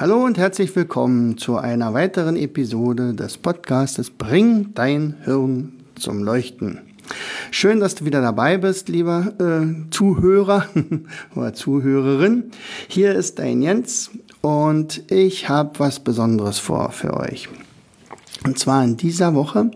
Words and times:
Hallo 0.00 0.24
und 0.24 0.38
herzlich 0.38 0.74
willkommen 0.74 1.36
zu 1.36 1.58
einer 1.58 1.92
weiteren 1.92 2.34
Episode 2.34 3.12
des 3.12 3.36
Podcastes 3.36 4.08
Bring 4.08 4.72
dein 4.72 5.16
Hirn 5.24 5.74
zum 5.94 6.22
Leuchten. 6.22 6.78
Schön, 7.50 7.80
dass 7.80 7.96
du 7.96 8.06
wieder 8.06 8.22
dabei 8.22 8.56
bist, 8.56 8.88
lieber 8.88 9.34
äh, 9.38 9.90
Zuhörer 9.90 10.64
oder 11.34 11.52
Zuhörerin. 11.52 12.44
Hier 12.88 13.14
ist 13.14 13.40
dein 13.40 13.60
Jens 13.60 14.10
und 14.40 15.02
ich 15.12 15.50
habe 15.50 15.78
was 15.78 16.00
Besonderes 16.00 16.58
vor 16.58 16.92
für 16.92 17.12
euch. 17.18 17.50
Und 18.46 18.58
zwar 18.58 18.82
in 18.82 18.96
dieser 18.96 19.34
Woche 19.34 19.70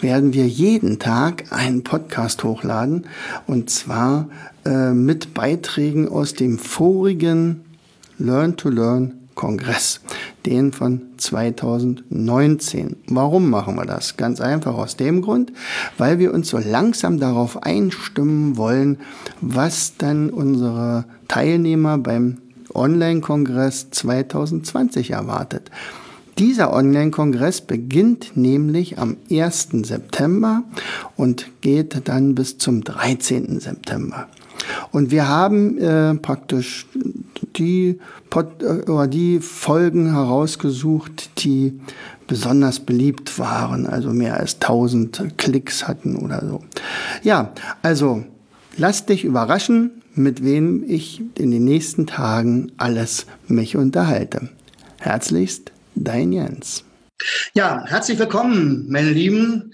werden 0.00 0.32
wir 0.32 0.48
jeden 0.48 0.98
Tag 0.98 1.44
einen 1.50 1.84
Podcast 1.84 2.42
hochladen 2.42 3.04
und 3.46 3.68
zwar 3.68 4.30
äh, 4.64 4.94
mit 4.94 5.34
Beiträgen 5.34 6.08
aus 6.08 6.32
dem 6.32 6.58
vorigen 6.58 7.66
Learn 8.16 8.56
to 8.56 8.70
Learn 8.70 9.17
Kongress, 9.38 10.00
den 10.46 10.72
von 10.72 11.00
2019. 11.16 12.96
Warum 13.06 13.48
machen 13.48 13.76
wir 13.76 13.86
das? 13.86 14.16
Ganz 14.16 14.40
einfach 14.40 14.74
aus 14.74 14.96
dem 14.96 15.22
Grund, 15.22 15.52
weil 15.96 16.18
wir 16.18 16.34
uns 16.34 16.48
so 16.48 16.58
langsam 16.58 17.20
darauf 17.20 17.62
einstimmen 17.62 18.56
wollen, 18.56 18.98
was 19.40 19.96
dann 19.96 20.30
unsere 20.30 21.04
Teilnehmer 21.28 21.98
beim 21.98 22.38
Online-Kongress 22.74 23.90
2020 23.92 25.12
erwartet. 25.12 25.70
Dieser 26.38 26.72
Online-Kongress 26.72 27.60
beginnt 27.60 28.36
nämlich 28.36 28.98
am 28.98 29.18
1. 29.30 29.68
September 29.84 30.64
und 31.16 31.46
geht 31.60 32.08
dann 32.08 32.34
bis 32.34 32.58
zum 32.58 32.82
13. 32.82 33.60
September. 33.60 34.26
Und 34.92 35.10
wir 35.10 35.28
haben 35.28 35.78
äh, 35.78 36.14
praktisch 36.14 36.86
die, 37.56 37.98
Pod, 38.30 38.62
äh, 38.62 39.08
die 39.08 39.40
Folgen 39.40 40.12
herausgesucht, 40.12 41.44
die 41.44 41.80
besonders 42.26 42.80
beliebt 42.80 43.38
waren, 43.38 43.86
also 43.86 44.10
mehr 44.10 44.38
als 44.38 44.54
1000 44.54 45.38
Klicks 45.38 45.88
hatten 45.88 46.16
oder 46.16 46.44
so. 46.46 46.62
Ja, 47.22 47.52
also 47.82 48.24
lass 48.76 49.06
dich 49.06 49.24
überraschen, 49.24 50.02
mit 50.14 50.44
wem 50.44 50.84
ich 50.86 51.22
in 51.38 51.50
den 51.50 51.64
nächsten 51.64 52.06
Tagen 52.06 52.72
alles 52.76 53.26
mich 53.46 53.76
unterhalte. 53.76 54.50
Herzlichst, 54.98 55.72
dein 55.94 56.32
Jens. 56.32 56.84
Ja, 57.54 57.84
herzlich 57.86 58.18
willkommen, 58.18 58.86
meine 58.88 59.10
lieben 59.10 59.72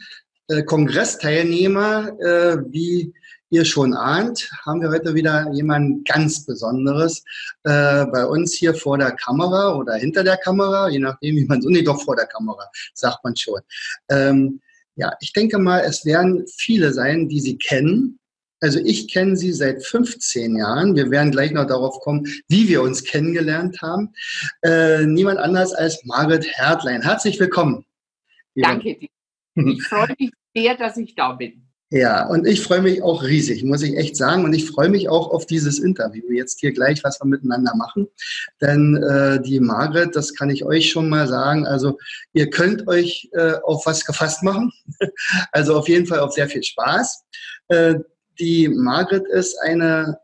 äh, 0.49 0.63
Kongressteilnehmer. 0.63 2.09
Äh, 2.21 2.59
wie 2.71 3.13
ihr 3.55 3.65
schon 3.65 3.95
ahnt, 3.95 4.51
haben 4.67 4.83
wir 4.83 4.91
heute 4.91 5.15
wieder 5.15 5.51
jemanden 5.53 6.05
ganz 6.05 6.45
Besonderes 6.45 7.23
äh, 7.63 8.05
bei 8.07 8.27
uns 8.27 8.53
hier 8.53 8.75
vor 8.75 8.99
der 8.99 9.13
Kamera 9.13 9.77
oder 9.77 9.95
hinter 9.95 10.25
der 10.25 10.37
Kamera, 10.37 10.89
je 10.89 10.99
nachdem, 10.99 11.37
wie 11.37 11.45
man 11.45 11.63
so, 11.63 11.69
nee, 11.69 11.83
doch 11.83 12.03
vor 12.03 12.17
der 12.17 12.27
Kamera, 12.27 12.69
sagt 12.95 13.23
man 13.23 13.37
schon. 13.37 13.61
Ähm, 14.11 14.61
ja, 14.97 15.13
ich 15.21 15.33
denke 15.33 15.59
mal, 15.59 15.81
es 15.81 16.05
werden 16.05 16.45
viele 16.57 16.93
sein, 16.93 17.29
die 17.29 17.41
sie 17.41 17.57
kennen. 17.57 18.19
Also 18.61 18.81
ich 18.81 19.13
kenne 19.13 19.37
sie 19.37 19.53
seit 19.53 19.85
15 19.85 20.57
Jahren. 20.57 20.97
Wir 20.97 21.11
werden 21.11 21.31
gleich 21.31 21.53
noch 21.53 21.67
darauf 21.67 22.01
kommen, 22.01 22.27
wie 22.49 22.69
wir 22.69 22.83
uns 22.83 23.05
kennengelernt 23.05 23.83
haben. 23.83 24.13
Äh, 24.63 25.05
niemand 25.07 25.39
anders 25.39 25.73
als 25.73 26.05
Margret 26.05 26.47
Hertlein. 26.59 27.03
Herzlich 27.03 27.39
willkommen. 27.39 27.85
Danke. 28.55 28.97
Ich 29.57 29.83
freue 29.85 30.15
mich 30.19 30.33
sehr, 30.55 30.77
dass 30.77 30.97
ich 30.97 31.15
da 31.15 31.33
bin. 31.33 31.64
Ja, 31.95 32.27
und 32.27 32.45
ich 32.45 32.61
freue 32.61 32.83
mich 32.83 33.05
auch 33.05 33.23
riesig, 33.23 33.63
muss 33.63 33.83
ich 33.83 33.97
echt 33.97 34.17
sagen. 34.17 34.45
Und 34.45 34.53
ich 34.53 34.69
freue 34.69 34.89
mich 34.89 35.09
auch 35.09 35.31
auf 35.31 35.47
dieses 35.47 35.79
Interview 35.79 36.29
jetzt 36.33 36.59
hier 36.59 36.73
gleich, 36.73 37.05
was 37.05 37.21
wir 37.21 37.27
miteinander 37.27 37.73
machen. 37.77 38.09
Denn 38.61 38.97
äh, 38.97 39.41
die 39.41 39.61
Margret, 39.61 40.17
das 40.17 40.35
kann 40.35 40.51
ich 40.51 40.65
euch 40.65 40.91
schon 40.91 41.09
mal 41.09 41.29
sagen, 41.29 41.69
also 41.69 41.97
ihr 42.33 42.51
könnt 42.51 42.89
euch 42.89 43.29
äh, 43.31 43.53
auf 43.63 43.87
was 43.87 44.05
gefasst 44.05 44.43
machen. 44.43 44.73
also 45.53 45.77
auf 45.77 45.89
jeden 45.89 46.09
Fall 46.09 46.19
auf 46.19 46.33
sehr 46.33 46.49
viel 46.49 46.65
Spaß. 46.65 47.23
Äh, 47.69 47.95
die 48.41 48.67
Margret 48.67 49.29
ist 49.29 49.57
eine 49.63 50.19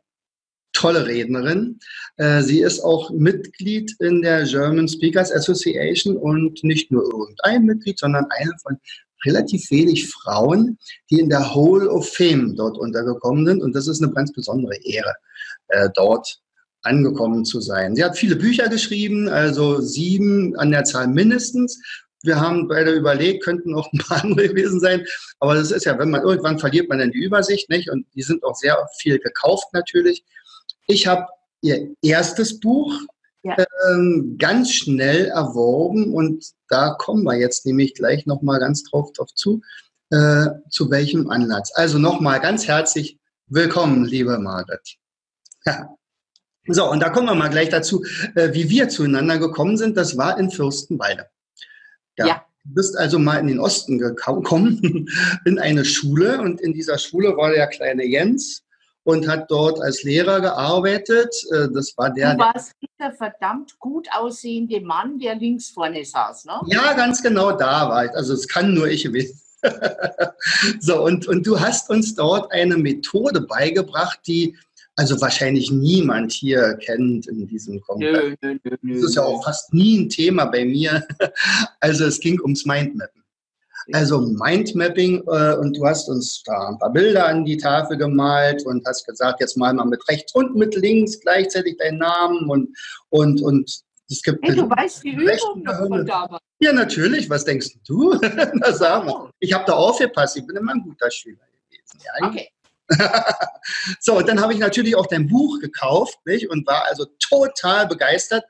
tolle 0.72 1.06
Rednerin. 1.06 1.78
Äh, 2.16 2.42
sie 2.42 2.62
ist 2.62 2.80
auch 2.80 3.10
Mitglied 3.10 3.94
in 4.00 4.22
der 4.22 4.42
German 4.42 4.88
Speakers 4.88 5.30
Association 5.30 6.16
und 6.16 6.64
nicht 6.64 6.90
nur 6.90 7.04
irgendein 7.04 7.64
Mitglied, 7.64 8.00
sondern 8.00 8.26
eine 8.28 8.52
von 8.60 8.76
relativ 9.24 9.70
wenig 9.70 10.08
Frauen, 10.08 10.78
die 11.10 11.20
in 11.20 11.28
der 11.28 11.54
Hall 11.54 11.88
of 11.88 12.08
Fame 12.08 12.54
dort 12.56 12.78
untergekommen 12.78 13.46
sind. 13.46 13.62
Und 13.62 13.74
das 13.74 13.86
ist 13.86 14.02
eine 14.02 14.12
ganz 14.12 14.32
besondere 14.32 14.76
Ehre, 14.84 15.14
äh, 15.68 15.88
dort 15.94 16.40
angekommen 16.82 17.44
zu 17.44 17.60
sein. 17.60 17.94
Sie 17.94 18.04
hat 18.04 18.16
viele 18.16 18.36
Bücher 18.36 18.68
geschrieben, 18.68 19.28
also 19.28 19.80
sieben 19.80 20.56
an 20.56 20.70
der 20.70 20.84
Zahl 20.84 21.08
mindestens. 21.08 21.80
Wir 22.22 22.40
haben 22.40 22.68
beide 22.68 22.92
überlegt, 22.92 23.44
könnten 23.44 23.74
auch 23.74 23.90
ein 23.92 23.98
paar 23.98 24.22
andere 24.24 24.48
gewesen 24.48 24.80
sein. 24.80 25.04
Aber 25.38 25.54
das 25.54 25.70
ist 25.70 25.84
ja, 25.84 25.98
wenn 25.98 26.10
man 26.10 26.22
irgendwann 26.22 26.58
verliert 26.58 26.88
man 26.88 26.98
dann 26.98 27.10
die 27.10 27.22
Übersicht, 27.22 27.68
nicht? 27.70 27.90
Und 27.90 28.06
die 28.14 28.22
sind 28.22 28.42
auch 28.44 28.54
sehr 28.54 28.76
viel 28.98 29.18
gekauft 29.18 29.68
natürlich. 29.72 30.24
Ich 30.86 31.06
habe 31.06 31.26
ihr 31.62 31.94
erstes 32.02 32.58
Buch 32.58 32.92
ja. 33.42 33.56
ähm, 33.88 34.36
ganz 34.38 34.72
schnell 34.72 35.26
erworben 35.26 36.12
und 36.12 36.44
da 36.68 36.90
kommen 36.90 37.24
wir 37.24 37.36
jetzt 37.36 37.66
nämlich 37.66 37.94
gleich 37.94 38.26
nochmal 38.26 38.60
ganz 38.60 38.84
drauf, 38.84 39.12
drauf 39.12 39.32
zu, 39.34 39.62
äh, 40.10 40.46
zu 40.68 40.90
welchem 40.90 41.30
Anlass. 41.30 41.72
Also 41.74 41.98
nochmal 41.98 42.40
ganz 42.40 42.66
herzlich 42.66 43.18
willkommen, 43.46 44.04
liebe 44.04 44.38
Margret. 44.38 44.96
Ja. 45.64 45.94
So, 46.66 46.90
und 46.90 47.00
da 47.00 47.10
kommen 47.10 47.26
wir 47.26 47.34
mal 47.34 47.48
gleich 47.48 47.70
dazu, 47.70 48.04
äh, 48.34 48.52
wie 48.52 48.68
wir 48.68 48.88
zueinander 48.88 49.38
gekommen 49.38 49.76
sind. 49.76 49.96
Das 49.96 50.16
war 50.16 50.38
in 50.38 50.50
Fürstenwalde. 50.50 51.26
Ja. 52.18 52.26
ja. 52.26 52.44
Du 52.64 52.74
bist 52.74 52.96
also 52.96 53.18
mal 53.18 53.38
in 53.38 53.46
den 53.46 53.58
Osten 53.58 53.98
gekommen, 53.98 55.08
in 55.46 55.58
eine 55.58 55.84
Schule 55.86 56.40
und 56.42 56.60
in 56.60 56.74
dieser 56.74 56.98
Schule 56.98 57.36
war 57.36 57.50
der 57.50 57.66
kleine 57.68 58.04
Jens 58.04 58.62
und 59.10 59.28
hat 59.28 59.50
dort 59.50 59.80
als 59.80 60.02
Lehrer 60.02 60.40
gearbeitet. 60.40 61.34
Äh, 61.52 61.68
das 61.72 61.94
war 61.96 62.10
der. 62.12 62.34
Du 62.34 62.40
warst 62.40 62.72
der 62.98 63.12
verdammt 63.12 63.78
gut 63.78 64.08
aussehende 64.12 64.80
Mann, 64.80 65.18
der 65.18 65.34
links 65.36 65.70
vorne 65.70 66.04
saß, 66.04 66.44
ne? 66.44 66.60
Ja, 66.66 66.92
ganz 66.94 67.22
genau 67.22 67.52
da 67.52 67.88
war 67.88 68.04
ich. 68.04 68.10
Also 68.12 68.34
es 68.34 68.46
kann 68.46 68.74
nur 68.74 68.88
ich 68.88 69.10
wissen. 69.12 69.40
so, 70.80 71.04
und, 71.04 71.26
und 71.28 71.46
du 71.46 71.60
hast 71.60 71.90
uns 71.90 72.14
dort 72.14 72.50
eine 72.52 72.76
Methode 72.76 73.42
beigebracht, 73.42 74.20
die 74.26 74.56
also 74.96 75.20
wahrscheinlich 75.20 75.70
niemand 75.70 76.32
hier 76.32 76.74
kennt 76.74 77.26
in 77.26 77.46
diesem 77.46 77.80
Kongress. 77.80 78.36
Nö, 78.42 78.58
nö, 78.62 78.76
nö, 78.82 78.94
das 78.94 79.10
ist 79.10 79.16
ja 79.16 79.22
auch 79.22 79.42
fast 79.44 79.72
nie 79.72 79.98
ein 79.98 80.08
Thema 80.08 80.46
bei 80.46 80.64
mir. 80.64 81.06
Also 81.80 82.04
es 82.04 82.20
ging 82.20 82.38
ums 82.40 82.66
Mindmappen. 82.66 83.19
Also 83.92 84.20
Mindmapping 84.20 85.22
äh, 85.26 85.54
und 85.56 85.76
du 85.76 85.86
hast 85.86 86.08
uns 86.08 86.42
da 86.44 86.68
ein 86.68 86.78
paar 86.78 86.92
Bilder 86.92 87.26
an 87.26 87.44
die 87.44 87.56
Tafel 87.56 87.96
gemalt 87.96 88.64
und 88.66 88.86
hast 88.86 89.06
gesagt, 89.06 89.40
jetzt 89.40 89.56
mal 89.56 89.72
mal 89.72 89.86
mit 89.86 90.06
rechts 90.08 90.34
und 90.34 90.54
mit 90.54 90.74
links 90.76 91.20
gleichzeitig 91.20 91.76
deinen 91.78 91.98
Namen 91.98 92.48
und 92.48 92.76
und 93.08 93.42
und 93.42 93.82
es 94.08 94.22
gibt 94.22 94.44
hey, 94.46 94.56
du 94.56 94.68
weißt 94.68 95.04
die 95.04 95.10
Übung 95.10 95.62
noch 95.62 95.78
von 95.78 96.06
damals. 96.06 96.42
Ja, 96.60 96.72
natürlich. 96.72 97.30
Was 97.30 97.44
denkst 97.44 97.78
du? 97.86 98.18
Na, 98.54 98.72
sag 98.72 99.04
mal. 99.06 99.26
Oh. 99.26 99.30
Ich 99.38 99.52
habe 99.52 99.64
da 99.66 99.74
aufgepasst. 99.74 100.36
Ich 100.36 100.46
bin 100.46 100.56
immer 100.56 100.72
ein 100.72 100.82
guter 100.82 101.10
Schüler 101.10 101.38
gewesen. 101.68 102.00
Ja, 102.04 102.26
okay. 102.26 102.48
so, 104.00 104.18
und 104.18 104.28
dann 104.28 104.40
habe 104.40 104.52
ich 104.52 104.58
natürlich 104.58 104.96
auch 104.96 105.06
dein 105.06 105.28
Buch 105.28 105.60
gekauft 105.60 106.18
nicht? 106.26 106.50
und 106.50 106.66
war 106.66 106.86
also 106.88 107.06
total 107.20 107.86
begeistert 107.86 108.44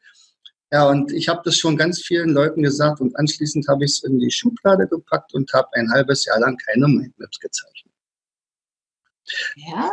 ja, 0.73 0.89
und 0.89 1.13
ich 1.13 1.29
habe 1.29 1.41
das 1.45 1.57
schon 1.57 1.77
ganz 1.77 2.01
vielen 2.01 2.31
Leuten 2.31 2.63
gesagt 2.63 3.01
und 3.01 3.17
anschließend 3.19 3.67
habe 3.69 3.85
ich 3.85 3.93
es 3.93 4.05
in 4.05 4.21
die 4.21 4.31
Schublade 4.31 4.87
gepackt 4.87 5.35
und 5.35 5.53
habe 5.53 5.69
ein 5.73 5.91
halbes 5.91 6.25
Jahr 6.25 6.39
lang 6.39 6.57
keine 6.59 6.87
Mindmaps 6.87 7.41
gezeichnet. 7.41 7.93
Ja. 9.57 9.91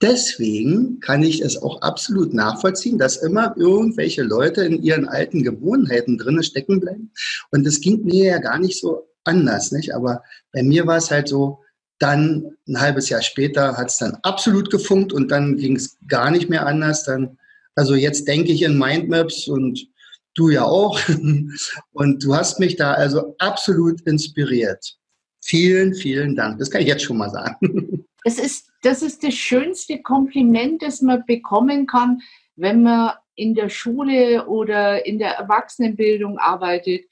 Deswegen 0.00 1.00
kann 1.00 1.22
ich 1.22 1.40
es 1.40 1.60
auch 1.60 1.82
absolut 1.82 2.32
nachvollziehen, 2.34 2.98
dass 2.98 3.16
immer 3.16 3.54
irgendwelche 3.56 4.22
Leute 4.22 4.62
in 4.64 4.82
ihren 4.82 5.08
alten 5.08 5.42
Gewohnheiten 5.42 6.18
drinnen 6.18 6.42
stecken 6.42 6.80
bleiben. 6.80 7.12
Und 7.50 7.66
es 7.66 7.80
ging 7.80 8.04
mir 8.04 8.24
ja 8.24 8.38
gar 8.38 8.58
nicht 8.58 8.78
so 8.78 9.08
anders, 9.24 9.72
nicht? 9.72 9.94
Aber 9.94 10.22
bei 10.52 10.62
mir 10.62 10.86
war 10.86 10.96
es 10.96 11.10
halt 11.10 11.28
so, 11.28 11.60
dann 11.98 12.56
ein 12.66 12.80
halbes 12.80 13.10
Jahr 13.10 13.20
später 13.20 13.76
hat 13.76 13.88
es 13.90 13.98
dann 13.98 14.16
absolut 14.22 14.70
gefunkt 14.70 15.12
und 15.12 15.30
dann 15.30 15.56
ging 15.56 15.76
es 15.76 15.98
gar 16.08 16.30
nicht 16.30 16.48
mehr 16.48 16.66
anders. 16.66 17.04
Dann, 17.04 17.38
also 17.74 17.94
jetzt 17.94 18.26
denke 18.26 18.52
ich 18.52 18.62
in 18.62 18.78
Mindmaps 18.78 19.46
und 19.48 19.86
du 20.34 20.50
ja 20.50 20.64
auch. 20.64 20.98
Und 21.92 22.24
du 22.24 22.34
hast 22.34 22.60
mich 22.60 22.76
da 22.76 22.92
also 22.92 23.34
absolut 23.38 24.00
inspiriert. 24.02 24.96
Vielen, 25.42 25.94
vielen 25.94 26.36
Dank. 26.36 26.58
Das 26.58 26.70
kann 26.70 26.82
ich 26.82 26.88
jetzt 26.88 27.04
schon 27.04 27.18
mal 27.18 27.30
sagen. 27.30 28.06
Das 28.22 28.38
ist, 28.38 28.70
das 28.82 29.00
ist 29.00 29.24
das 29.24 29.32
schönste 29.32 30.02
Kompliment, 30.02 30.82
das 30.82 31.00
man 31.00 31.24
bekommen 31.24 31.86
kann, 31.86 32.20
wenn 32.54 32.82
man 32.82 33.14
in 33.34 33.54
der 33.54 33.70
Schule 33.70 34.46
oder 34.46 35.06
in 35.06 35.18
der 35.18 35.36
Erwachsenenbildung 35.36 36.36
arbeitet. 36.36 37.06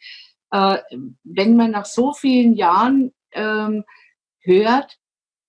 Äh, 0.51 0.77
wenn 1.25 1.57
man 1.57 1.71
nach 1.71 1.87
so 1.87 2.13
vielen 2.13 2.55
Jahren 2.55 3.15
ähm, 3.33 3.85
hört, 4.41 4.99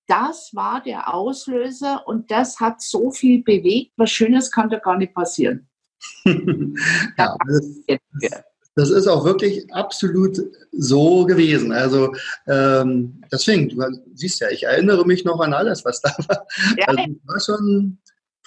das 0.07 0.51
war 0.53 0.81
der 0.81 1.13
Auslöser 1.13 2.07
und 2.07 2.31
das 2.31 2.59
hat 2.59 2.81
so 2.81 3.11
viel 3.11 3.43
bewegt. 3.43 3.91
Was 3.97 4.11
Schönes 4.11 4.51
kann 4.51 4.69
da 4.69 4.79
gar 4.79 4.97
nicht 4.97 5.13
passieren. 5.13 5.68
ja, 7.17 7.35
das, 7.47 8.41
das, 8.75 8.89
ist 8.89 9.07
auch 9.07 9.25
wirklich 9.25 9.71
absolut 9.73 10.39
so 10.71 11.25
gewesen. 11.25 11.71
Also 11.71 12.13
ähm, 12.47 13.21
deswegen, 13.31 13.69
du 13.69 13.81
siehst 14.13 14.39
ja, 14.39 14.49
ich 14.49 14.63
erinnere 14.63 15.05
mich 15.05 15.25
noch 15.25 15.39
an 15.39 15.53
alles, 15.53 15.83
was 15.85 16.01
da 16.01 16.13
war. 16.27 16.47
Ja. 16.77 16.87
Also, 16.87 17.03
war 17.25 17.39
schon 17.39 17.97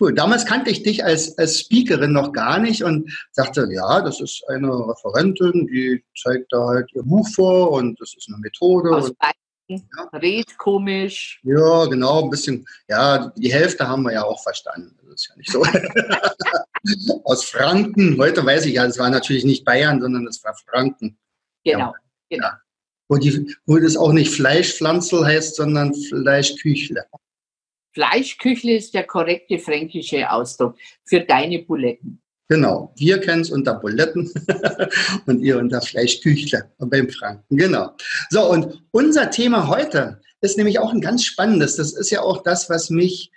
cool. 0.00 0.14
Damals 0.14 0.44
kannte 0.46 0.70
ich 0.70 0.82
dich 0.82 1.04
als, 1.04 1.37
als 1.38 1.60
Speakerin 1.60 2.12
noch 2.12 2.32
gar 2.32 2.58
nicht 2.58 2.82
und 2.82 3.10
sagte, 3.32 3.69
ja, 3.70 4.00
das 4.00 4.20
ist 4.20 4.43
eine 4.49 4.69
Referentin, 4.69 5.66
die 5.66 6.04
zeigt 6.20 6.52
da 6.52 6.66
halt 6.66 6.90
ihr 6.94 7.02
Buch 7.02 7.28
vor 7.34 7.72
und 7.72 8.00
das 8.00 8.14
ist 8.16 8.28
eine 8.28 8.38
Methode. 8.38 8.90
Aus 8.90 9.10
und, 9.10 9.16
ja. 9.69 9.78
Red 10.12 10.58
komisch. 10.58 11.40
Ja, 11.44 11.87
genau, 11.87 12.25
ein 12.25 12.31
bisschen, 12.31 12.66
ja, 12.88 13.32
die 13.37 13.52
Hälfte 13.52 13.88
haben 13.88 14.02
wir 14.02 14.12
ja 14.12 14.25
auch 14.25 14.43
verstanden. 14.43 14.99
Das 15.04 15.14
ist 15.14 15.28
ja 15.28 15.37
nicht 15.37 15.50
so. 15.50 15.64
Aus 17.25 17.44
Franken, 17.44 18.19
heute 18.19 18.44
weiß 18.44 18.67
ich 18.67 18.75
ja, 18.75 18.87
das 18.87 18.99
war 18.99 19.11
natürlich 19.11 19.44
nicht 19.44 19.64
Bayern, 19.64 20.00
sondern 20.00 20.25
das 20.25 20.43
war 20.43 20.55
Franken. 20.67 21.17
Genau, 21.64 21.79
ja. 21.79 21.94
genau. 22.29 22.46
Ja. 22.46 22.61
Wo, 23.08 23.17
die, 23.17 23.56
wo 23.67 23.79
das 23.79 23.96
auch 23.96 24.12
nicht 24.12 24.32
Fleischpflanzel 24.32 25.25
heißt, 25.25 25.56
sondern 25.56 25.94
Fleischküchle. 25.94 27.05
Fleischküchle 27.94 28.76
ist 28.76 28.94
der 28.94 29.05
korrekte 29.05 29.58
fränkische 29.58 30.31
Ausdruck 30.31 30.76
für 31.05 31.20
deine 31.20 31.61
Buletten. 31.61 32.23
Genau, 32.49 32.93
wir 32.96 33.20
kennen 33.20 33.43
es 33.43 33.50
unter 33.50 33.75
Buletten 33.75 34.31
und 35.26 35.40
ihr 35.40 35.58
unter 35.58 35.81
Fleischküchle 35.81 36.70
beim 36.78 37.08
Franken. 37.08 37.56
Genau. 37.56 37.93
So, 38.31 38.50
und 38.50 38.82
unser 38.90 39.31
Thema 39.31 39.69
heute 39.69 40.20
ist 40.40 40.58
nämlich 40.58 40.78
auch 40.78 40.93
ein 40.93 41.00
ganz 41.00 41.25
spannendes. 41.25 41.76
Das 41.76 41.93
ist 41.93 42.11
ja 42.11 42.20
auch 42.23 42.43
das, 42.43 42.69
was 42.69 42.90
mich 42.90 43.31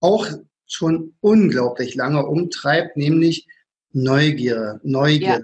auch 0.00 0.28
schon 0.74 1.14
unglaublich 1.20 1.94
lange 1.94 2.26
umtreibt, 2.26 2.96
nämlich 2.96 3.46
Neugier, 3.92 4.80
Neugier, 4.82 5.28
ja. 5.28 5.40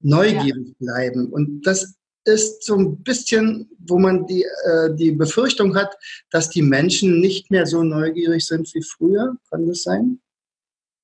neugierig 0.00 0.68
ja. 0.68 0.74
bleiben. 0.78 1.26
Und 1.32 1.62
das 1.62 1.96
ist 2.24 2.64
so 2.64 2.76
ein 2.76 3.02
bisschen, 3.02 3.68
wo 3.78 3.98
man 3.98 4.26
die, 4.26 4.42
äh, 4.42 4.94
die 4.94 5.12
Befürchtung 5.12 5.76
hat, 5.76 5.96
dass 6.30 6.50
die 6.50 6.62
Menschen 6.62 7.20
nicht 7.20 7.50
mehr 7.50 7.66
so 7.66 7.82
neugierig 7.82 8.46
sind 8.46 8.72
wie 8.74 8.82
früher. 8.82 9.36
Kann 9.50 9.66
das 9.66 9.82
sein? 9.82 10.20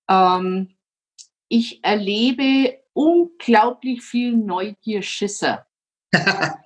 Ähm, 0.08 0.76
ich 1.48 1.80
erlebe 1.82 2.78
unglaublich 2.92 4.02
viel 4.02 4.36
Neugier-Schisser. 4.36 5.66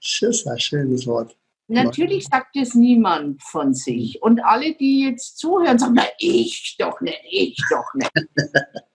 Schisser, 0.00 0.58
schönes 0.58 1.06
Wort. 1.06 1.36
Natürlich 1.68 2.26
sagt 2.26 2.56
es 2.56 2.74
niemand 2.74 3.42
von 3.42 3.74
sich. 3.74 4.22
Und 4.22 4.44
alle, 4.44 4.74
die 4.74 5.04
jetzt 5.04 5.38
zuhören, 5.38 5.78
sagen, 5.78 5.94
na, 5.96 6.04
ich 6.18 6.76
doch 6.78 7.00
nicht, 7.00 7.20
ich 7.28 7.56
doch 7.70 7.92
nicht. 7.94 8.10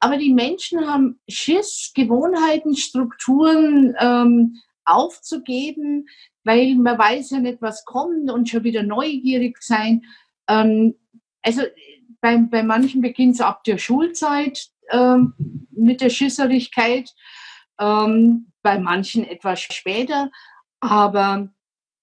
Aber 0.00 0.16
die 0.16 0.32
Menschen 0.32 0.86
haben 0.86 1.20
Schiss, 1.28 1.92
Gewohnheiten, 1.94 2.74
Strukturen 2.74 3.94
ähm, 4.00 4.56
aufzugeben, 4.86 6.06
weil 6.44 6.74
man 6.76 6.98
weiß 6.98 7.30
ja 7.30 7.40
nicht, 7.40 7.60
was 7.60 7.84
kommt 7.84 8.30
und 8.30 8.48
schon 8.48 8.64
wieder 8.64 8.82
neugierig 8.82 9.62
sein. 9.62 10.02
Ähm, 10.48 10.94
also 11.42 11.62
bei, 12.22 12.38
bei 12.38 12.62
manchen 12.62 13.02
beginnt 13.02 13.34
es 13.34 13.40
ab 13.42 13.62
der 13.64 13.76
Schulzeit 13.76 14.68
ähm, 14.90 15.34
mit 15.70 16.00
der 16.00 16.10
Schisserigkeit, 16.10 17.10
ähm, 17.78 18.52
bei 18.62 18.78
manchen 18.78 19.24
etwas 19.24 19.60
später. 19.60 20.30
Aber 20.80 21.50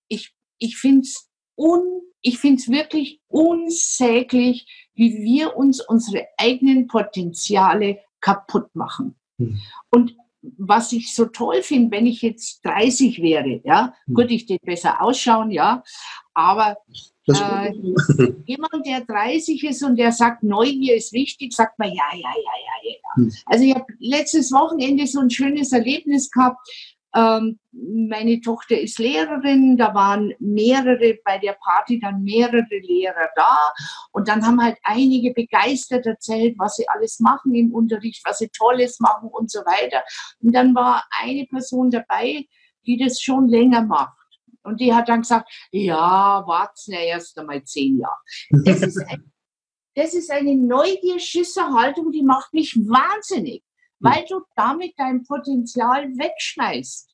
ich, 0.08 0.34
ich 0.60 0.78
finde 0.78 1.02
es 1.02 1.30
un, 1.56 2.02
ich 2.22 2.40
finde 2.40 2.62
es 2.62 2.70
wirklich 2.70 3.22
unsäglich, 3.28 4.90
wie 4.96 5.22
wir 5.22 5.56
uns 5.56 5.82
unsere 5.82 6.26
eigenen 6.38 6.88
Potenziale 6.88 8.00
kaputt 8.20 8.76
machen. 8.76 9.16
Mhm. 9.38 9.60
Und 9.92 10.16
was 10.42 10.92
ich 10.92 11.14
so 11.14 11.26
toll 11.26 11.62
finde, 11.62 11.92
wenn 11.92 12.06
ich 12.06 12.22
jetzt 12.22 12.66
30 12.66 13.22
wäre, 13.22 13.62
ja, 13.64 13.94
mhm. 14.06 14.14
gut, 14.14 14.32
ich 14.32 14.46
den 14.46 14.60
besser 14.64 15.02
ausschauen, 15.02 15.52
ja, 15.52 15.84
aber 16.34 16.78
äh, 17.28 17.74
jemand, 18.46 18.86
der 18.86 19.02
30 19.02 19.64
ist 19.64 19.84
und 19.84 19.98
der 19.98 20.12
sagt, 20.12 20.44
Neugier 20.44 20.96
ist 20.96 21.14
wichtig, 21.14 21.54
sagt 21.54 21.78
man, 21.80 21.90
ja, 21.90 22.06
ja, 22.14 22.20
ja, 22.20 22.32
ja, 22.34 22.90
ja. 22.92 23.16
Hm. 23.16 23.34
Also 23.46 23.64
ich 23.66 23.76
habe 23.76 23.86
letztes 24.00 24.52
Wochenende 24.52 25.08
so 25.08 25.20
ein 25.20 25.30
schönes 25.30 25.72
Erlebnis 25.72 26.30
gehabt. 26.32 26.60
Ähm, 27.18 27.60
meine 27.72 28.40
Tochter 28.42 28.80
ist 28.80 29.00
Lehrerin, 29.00 29.76
da 29.76 29.94
waren 29.96 30.34
mehrere 30.40 31.18
bei 31.26 31.40
der 31.40 31.54
Party, 31.54 32.00
dann 32.00 32.22
mehrere 32.22 32.64
Lehrer 32.70 33.30
da 33.36 33.58
und 34.12 34.28
dann 34.28 34.46
haben 34.46 34.62
halt 34.62 34.78
einige 34.84 35.34
begeistert 35.34 36.06
erzählt, 36.06 36.56
was 36.60 36.76
sie 36.76 36.88
alles 36.90 37.20
machen 37.20 37.56
im 37.56 37.74
Unterricht, 37.74 38.22
was 38.24 38.38
sie 38.38 38.50
Tolles 38.50 39.00
machen 39.00 39.30
und 39.30 39.50
so 39.50 39.60
weiter. 39.62 40.04
Und 40.42 40.54
dann 40.54 40.76
war 40.76 41.06
eine 41.10 41.46
Person 41.48 41.90
dabei, 41.90 42.46
die 42.86 42.98
das 42.98 43.20
schon 43.20 43.48
länger 43.48 43.84
macht. 43.84 44.18
Und 44.62 44.80
die 44.80 44.94
hat 44.94 45.10
dann 45.10 45.22
gesagt, 45.22 45.50
ja, 45.72 46.44
warten 46.46 46.92
ja 46.92 47.00
erst 47.00 47.40
einmal 47.40 47.64
zehn 47.64 48.00
Jahre. 48.00 48.20
Das 48.64 48.82
ist, 48.82 48.98
ein, 49.08 49.32
das 49.96 50.14
ist 50.14 50.30
eine 50.30 50.56
Neugierschisserhaltung, 50.56 52.12
die 52.12 52.24
macht 52.24 52.54
mich 52.54 52.76
wahnsinnig, 52.76 53.64
weil 54.00 54.26
du 54.30 54.42
damit 54.56 54.94
dein 54.98 55.24
Potenzial 55.24 56.08
wegschmeißt. 56.10 57.10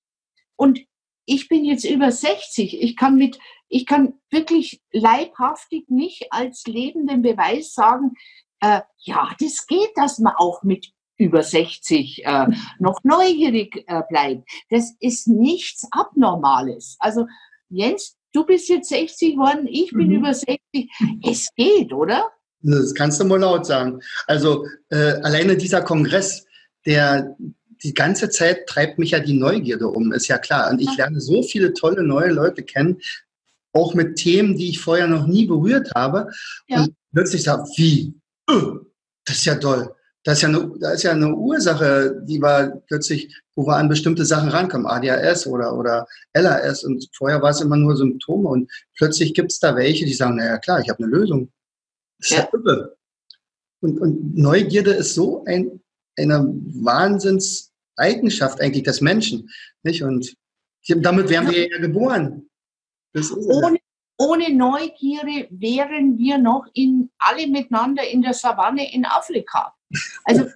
Und 0.55 0.79
ich 1.25 1.47
bin 1.47 1.63
jetzt 1.65 1.85
über 1.85 2.11
60. 2.11 2.81
Ich 2.81 2.95
kann 2.95 3.15
mit, 3.15 3.39
ich 3.69 3.85
kann 3.85 4.13
wirklich 4.29 4.81
leibhaftig 4.91 5.89
nicht 5.89 6.27
als 6.31 6.65
lebenden 6.65 7.21
Beweis 7.21 7.73
sagen, 7.73 8.13
äh, 8.59 8.81
ja, 8.99 9.29
das 9.39 9.67
geht, 9.67 9.91
dass 9.95 10.19
man 10.19 10.33
auch 10.37 10.63
mit 10.63 10.91
über 11.17 11.43
60 11.43 12.25
äh, 12.25 12.47
noch 12.79 13.03
neugierig 13.03 13.83
äh, 13.87 14.01
bleibt. 14.09 14.49
Das 14.69 14.95
ist 14.99 15.27
nichts 15.27 15.87
Abnormales. 15.91 16.97
Also 16.99 17.27
Jens, 17.69 18.17
du 18.33 18.45
bist 18.45 18.69
jetzt 18.69 18.89
60 18.89 19.33
geworden, 19.33 19.67
ich 19.67 19.91
bin 19.91 20.07
mhm. 20.07 20.15
über 20.15 20.33
60. 20.33 20.57
Es 21.23 21.53
geht, 21.55 21.93
oder? 21.93 22.31
Das 22.61 22.93
kannst 22.93 23.19
du 23.19 23.25
mal 23.25 23.39
laut 23.39 23.65
sagen. 23.65 24.01
Also 24.27 24.65
äh, 24.89 25.13
alleine 25.21 25.57
dieser 25.57 25.81
Kongress, 25.81 26.45
der 26.85 27.35
die 27.83 27.93
ganze 27.93 28.29
Zeit 28.29 28.65
treibt 28.67 28.97
mich 28.97 29.11
ja 29.11 29.19
die 29.19 29.33
Neugierde 29.37 29.87
um, 29.87 30.13
ist 30.13 30.27
ja 30.27 30.37
klar. 30.37 30.71
Und 30.71 30.79
ich 30.79 30.95
lerne 30.97 31.19
so 31.19 31.43
viele 31.43 31.73
tolle 31.73 32.03
neue 32.03 32.31
Leute 32.31 32.63
kennen, 32.63 33.01
auch 33.73 33.93
mit 33.93 34.15
Themen, 34.15 34.55
die 34.57 34.69
ich 34.69 34.79
vorher 34.79 35.07
noch 35.07 35.27
nie 35.27 35.45
berührt 35.45 35.93
habe. 35.93 36.31
Ja. 36.67 36.81
Und 36.81 36.95
plötzlich 37.11 37.43
sage, 37.43 37.63
wie? 37.75 38.13
Uh, 38.49 38.79
das 39.25 39.37
ist 39.37 39.45
ja 39.45 39.55
toll. 39.55 39.93
Das 40.23 40.37
ist 40.37 40.43
ja, 40.43 40.49
eine, 40.49 40.71
das 40.79 40.93
ist 40.95 41.03
ja 41.03 41.11
eine 41.11 41.35
Ursache, 41.35 42.21
die 42.23 42.41
war 42.41 42.69
plötzlich, 42.87 43.35
wo 43.55 43.67
wir 43.67 43.75
an 43.75 43.89
bestimmte 43.89 44.23
Sachen 44.23 44.49
rankommen, 44.49 44.87
ADHS 44.87 45.47
oder, 45.47 45.77
oder 45.77 46.07
LAS. 46.33 46.85
Und 46.85 47.09
vorher 47.13 47.41
war 47.41 47.49
es 47.49 47.59
immer 47.59 47.75
nur 47.75 47.97
Symptome. 47.97 48.47
Und 48.47 48.71
plötzlich 48.95 49.33
gibt 49.33 49.51
es 49.51 49.59
da 49.59 49.75
welche, 49.75 50.05
die 50.05 50.13
sagen, 50.13 50.37
naja 50.37 50.57
klar, 50.59 50.79
ich 50.79 50.89
habe 50.89 51.03
eine 51.03 51.11
Lösung. 51.11 51.51
Das 52.19 52.31
ist 52.31 52.37
ja. 52.37 52.47
irre. 52.53 52.95
Und, 53.81 53.99
und 53.99 54.37
Neugierde 54.37 54.91
ist 54.91 55.13
so 55.13 55.43
ein, 55.43 55.82
eine 56.17 56.45
Wahnsinnseigenschaft 56.45 58.59
eigentlich 58.61 58.83
des 58.83 59.01
Menschen. 59.01 59.49
Nicht? 59.83 60.03
Und 60.03 60.35
damit 60.87 61.29
wären 61.29 61.49
wir 61.49 61.69
ja 61.69 61.77
geboren. 61.77 62.49
ohne, 63.15 63.79
ohne 64.17 64.53
Neugierde 64.53 65.47
wären 65.49 66.17
wir 66.17 66.37
noch 66.37 66.65
in, 66.73 67.09
alle 67.17 67.47
miteinander 67.47 68.05
in 68.07 68.21
der 68.21 68.33
Savanne 68.33 68.93
in 68.93 69.05
Afrika. 69.05 69.73
Also 70.25 70.45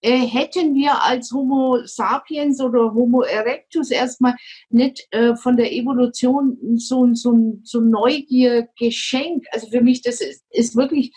äh, 0.00 0.26
hätten 0.26 0.74
wir 0.74 1.02
als 1.02 1.32
Homo 1.32 1.80
sapiens 1.84 2.60
oder 2.60 2.94
Homo 2.94 3.22
erectus 3.22 3.90
erstmal 3.90 4.34
nicht 4.70 5.06
äh, 5.10 5.36
von 5.36 5.56
der 5.56 5.72
Evolution 5.72 6.58
so, 6.76 7.12
so, 7.14 7.58
so 7.62 7.80
Neugier 7.80 8.68
geschenkt. 8.78 9.46
Also 9.52 9.68
für 9.68 9.80
mich, 9.80 10.02
das 10.02 10.20
ist, 10.20 10.44
ist 10.50 10.76
wirklich 10.76 11.12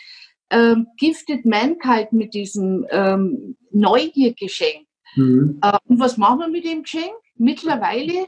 ähm, 0.52 0.88
gifted 0.98 1.46
mankind 1.46 2.14
mit 2.14 2.34
diesem 2.34 2.86
ähm, 2.92 3.58
Neugiergeschenk. 3.72 4.86
Mhm. 5.16 5.60
Äh, 5.62 5.78
und 5.86 6.00
was 6.00 6.18
machen 6.18 6.40
wir 6.40 6.48
mit 6.48 6.66
dem 6.66 6.84
Geschenk? 6.84 7.14
Mittlerweile, 7.36 8.28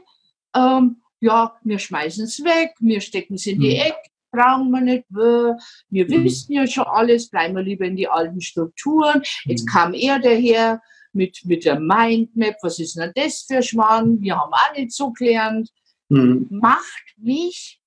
ähm, 0.56 0.96
ja, 1.20 1.54
wir 1.62 1.78
schmeißen 1.78 2.24
es 2.24 2.42
weg, 2.42 2.72
wir 2.80 3.00
stecken 3.00 3.34
es 3.34 3.46
in 3.46 3.60
die 3.60 3.74
mhm. 3.74 3.82
Ecke, 3.82 4.10
brauchen 4.32 4.70
wir 4.70 4.80
nicht, 4.80 5.04
wir, 5.10 5.56
wir 5.90 6.04
mhm. 6.06 6.24
wissen 6.24 6.52
ja 6.52 6.66
schon 6.66 6.84
alles, 6.84 7.30
bleiben 7.30 7.54
wir 7.54 7.62
lieber 7.62 7.84
in 7.84 7.96
die 7.96 8.08
alten 8.08 8.40
Strukturen. 8.40 9.22
Jetzt 9.44 9.66
mhm. 9.66 9.70
kam 9.70 9.94
er 9.94 10.18
daher, 10.18 10.80
mit, 11.14 11.44
mit 11.44 11.64
der 11.64 11.80
Mindmap, 11.80 12.56
was 12.62 12.78
ist 12.78 12.96
denn 12.96 13.12
das 13.14 13.44
für 13.46 13.62
Schwan? 13.62 14.20
Wir 14.20 14.36
haben 14.36 14.52
auch 14.52 14.76
nicht 14.76 14.92
so 14.92 15.12
gelernt. 15.12 15.70
Mhm. 16.08 16.46
Macht 16.50 17.14
mich, 17.16 17.80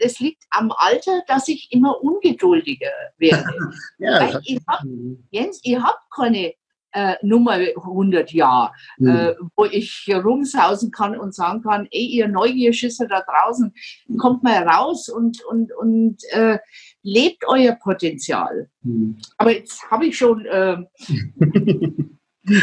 es 0.00 0.20
liegt 0.20 0.44
am 0.50 0.72
Alter, 0.76 1.22
dass 1.26 1.48
ich 1.48 1.68
immer 1.70 2.02
ungeduldiger 2.02 2.90
werde. 3.18 3.50
ja, 3.98 4.20
Weil 4.20 4.40
ich 4.44 4.60
hab, 4.66 4.82
Jens, 5.30 5.60
ich 5.62 5.76
habe 5.76 5.98
keine 6.14 6.54
äh, 6.96 7.14
Nummer 7.22 7.52
100 7.52 8.32
Jahre, 8.32 8.72
mhm. 8.98 9.08
äh, 9.08 9.34
wo 9.54 9.66
ich 9.66 10.08
rumsausen 10.08 10.90
kann 10.90 11.18
und 11.18 11.34
sagen 11.34 11.62
kann, 11.62 11.86
ey, 11.90 12.06
ihr 12.06 12.26
Neugierschisser 12.26 13.06
da 13.06 13.22
draußen, 13.22 13.74
kommt 14.18 14.42
mal 14.42 14.66
raus 14.66 15.10
und, 15.10 15.44
und, 15.44 15.72
und 15.76 16.22
äh, 16.30 16.58
lebt 17.02 17.44
euer 17.46 17.72
Potenzial. 17.74 18.70
Mhm. 18.82 19.18
Aber 19.36 19.52
jetzt 19.52 19.90
habe 19.90 20.06
ich 20.06 20.16
schon, 20.16 20.46
äh, 20.46 20.78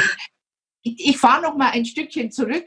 ich, 0.81 1.09
ich 1.09 1.17
fahre 1.17 1.43
noch 1.43 1.55
mal 1.55 1.69
ein 1.69 1.85
Stückchen 1.85 2.31
zurück. 2.31 2.65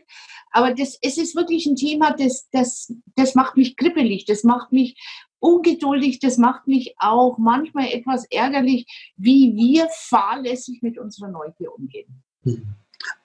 Aber 0.56 0.72
das, 0.72 0.96
es 1.02 1.18
ist 1.18 1.36
wirklich 1.36 1.66
ein 1.66 1.76
Thema, 1.76 2.14
das, 2.16 2.48
das, 2.50 2.90
das 3.14 3.34
macht 3.34 3.58
mich 3.58 3.76
kribbelig, 3.76 4.25
das 4.25 4.42
macht 4.42 4.72
mich 4.72 4.96
ungeduldig, 5.38 6.18
das 6.18 6.38
macht 6.38 6.66
mich 6.66 6.94
auch 6.96 7.36
manchmal 7.36 7.88
etwas 7.88 8.25
ärgerlich, 8.30 8.86
wie 9.18 9.54
wir 9.54 9.86
fahrlässig 9.92 10.80
mit 10.80 10.96
unserer 10.96 11.28
Neugier 11.28 11.75
umgehen. 11.75 12.22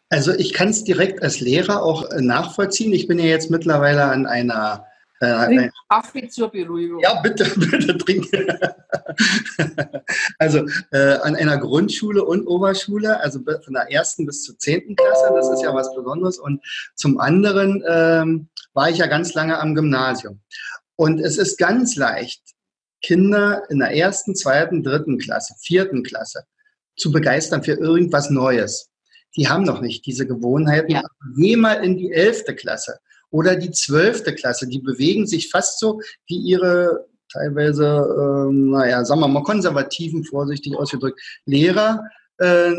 Also 0.10 0.34
ich 0.34 0.52
kann 0.52 0.68
es 0.68 0.84
direkt 0.84 1.24
als 1.24 1.40
Lehrer 1.40 1.84
auch 1.84 2.04
äh, 2.12 2.20
nachvollziehen. 2.22 2.92
Ich 2.92 3.08
bin 3.08 3.18
ja 3.18 3.24
jetzt 3.24 3.50
mittlerweile 3.50 4.04
an 4.04 4.26
einer 4.26 4.86
äh, 5.22 5.70
Kaffee 5.90 6.28
zur 6.28 6.50
Beruhigung. 6.50 7.00
Ja, 7.02 7.22
bitte, 7.22 7.46
bitte 7.56 7.98
trinken. 7.98 8.48
also 10.40 10.66
äh, 10.92 11.18
an 11.22 11.36
einer 11.36 11.58
Grundschule 11.58 12.24
und 12.24 12.48
Oberschule, 12.48 13.20
also 13.20 13.40
von 13.64 13.74
der 13.74 13.92
ersten 13.92 14.26
bis 14.26 14.44
zur 14.44 14.58
zehnten 14.58 14.96
Klasse, 14.96 15.32
das 15.36 15.50
ist 15.50 15.62
ja 15.62 15.74
was 15.74 15.94
Besonderes. 15.96 16.40
Und 16.40 16.62
zum 16.96 17.20
anderen 17.20 17.84
ähm, 17.88 18.50
war 18.74 18.90
ich 18.90 18.98
ja 18.98 19.08
ganz 19.08 19.34
lange 19.34 19.60
am 19.60 19.76
Gymnasium. 19.76 20.42
Und 20.96 21.20
es 21.20 21.38
ist 21.38 21.58
ganz 21.58 21.96
leicht, 21.96 22.42
Kinder 23.02 23.64
in 23.70 23.80
der 23.80 23.96
ersten, 23.96 24.36
zweiten, 24.36 24.84
dritten 24.84 25.18
Klasse, 25.18 25.56
vierten 25.60 26.04
Klasse 26.04 26.44
zu 26.96 27.12
begeistern 27.12 27.64
für 27.64 27.74
irgendwas 27.74 28.30
Neues. 28.30 28.90
Die 29.36 29.48
haben 29.48 29.64
noch 29.64 29.82
nicht 29.82 30.06
diese 30.06 30.28
Gewohnheiten. 30.28 30.92
Ja. 30.92 31.04
Geh 31.36 31.56
mal 31.56 31.84
in 31.84 31.98
die 31.98 32.12
elfte 32.12 32.56
Klasse 32.56 33.00
oder 33.32 33.56
die 33.56 33.72
zwölfte 33.72 34.36
Klasse. 34.36 34.68
Die 34.68 34.80
bewegen 34.80 35.26
sich 35.26 35.50
fast 35.50 35.80
so 35.80 36.02
wie 36.28 36.38
ihre 36.38 37.08
teilweise, 37.32 37.86
ähm, 37.86 38.72
naja, 38.72 39.04
sagen 39.06 39.22
wir 39.22 39.28
mal 39.28 39.44
konservativen, 39.44 40.24
vorsichtig 40.24 40.76
ausgedrückt, 40.76 41.20
Lehrer. 41.46 42.04
Äh, 42.38 42.74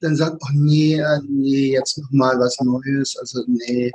dann 0.00 0.16
sagt, 0.16 0.40
oh 0.42 0.52
nee, 0.52 1.00
äh, 1.00 1.20
nee, 1.28 1.72
jetzt 1.72 1.98
noch 1.98 2.10
mal 2.10 2.38
was 2.38 2.60
Neues. 2.60 3.16
Also 3.18 3.42
nee, 3.46 3.90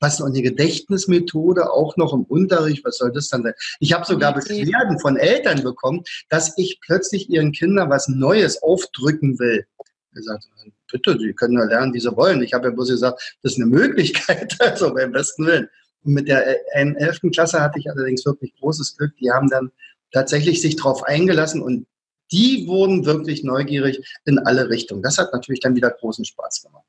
was 0.00 0.18
noch 0.18 0.26
eine 0.26 0.42
Gedächtnismethode 0.42 1.70
auch 1.70 1.96
noch 1.96 2.12
im 2.12 2.24
Unterricht, 2.24 2.84
was 2.84 2.98
soll 2.98 3.12
das 3.12 3.28
dann 3.28 3.42
sein? 3.42 3.54
Ich 3.80 3.92
habe 3.92 4.04
sogar 4.04 4.34
Beschwerden 4.34 4.98
von 5.00 5.16
Eltern 5.16 5.62
bekommen, 5.62 6.02
dass 6.28 6.58
ich 6.58 6.78
plötzlich 6.84 7.30
ihren 7.30 7.52
Kindern 7.52 7.88
was 7.88 8.08
Neues 8.08 8.62
aufdrücken 8.62 9.38
will. 9.38 9.64
Er 10.14 10.22
sagt, 10.22 10.44
bitte, 10.94 11.18
Sie 11.18 11.32
können 11.32 11.54
ja 11.54 11.64
lernen, 11.64 11.92
wie 11.92 11.98
Sie 11.98 12.16
wollen. 12.16 12.40
Ich 12.42 12.54
habe 12.54 12.68
ja 12.68 12.70
bloß 12.70 12.88
gesagt, 12.88 13.36
das 13.42 13.52
ist 13.52 13.58
eine 13.58 13.66
Möglichkeit, 13.66 14.56
also 14.60 14.94
beim 14.94 15.10
besten 15.10 15.44
Willen. 15.44 15.68
Und 16.04 16.14
mit 16.14 16.28
der 16.28 16.56
11. 16.76 17.20
Klasse 17.32 17.60
hatte 17.60 17.80
ich 17.80 17.90
allerdings 17.90 18.24
wirklich 18.24 18.54
großes 18.60 18.96
Glück. 18.96 19.16
Die 19.16 19.30
haben 19.30 19.48
dann 19.50 19.72
tatsächlich 20.12 20.62
sich 20.62 20.76
darauf 20.76 21.02
eingelassen 21.02 21.62
und 21.62 21.86
die 22.30 22.66
wurden 22.68 23.04
wirklich 23.04 23.42
neugierig 23.42 24.00
in 24.24 24.38
alle 24.38 24.68
Richtungen. 24.68 25.02
Das 25.02 25.18
hat 25.18 25.32
natürlich 25.32 25.60
dann 25.60 25.74
wieder 25.74 25.90
großen 25.90 26.24
Spaß 26.24 26.62
gemacht. 26.62 26.86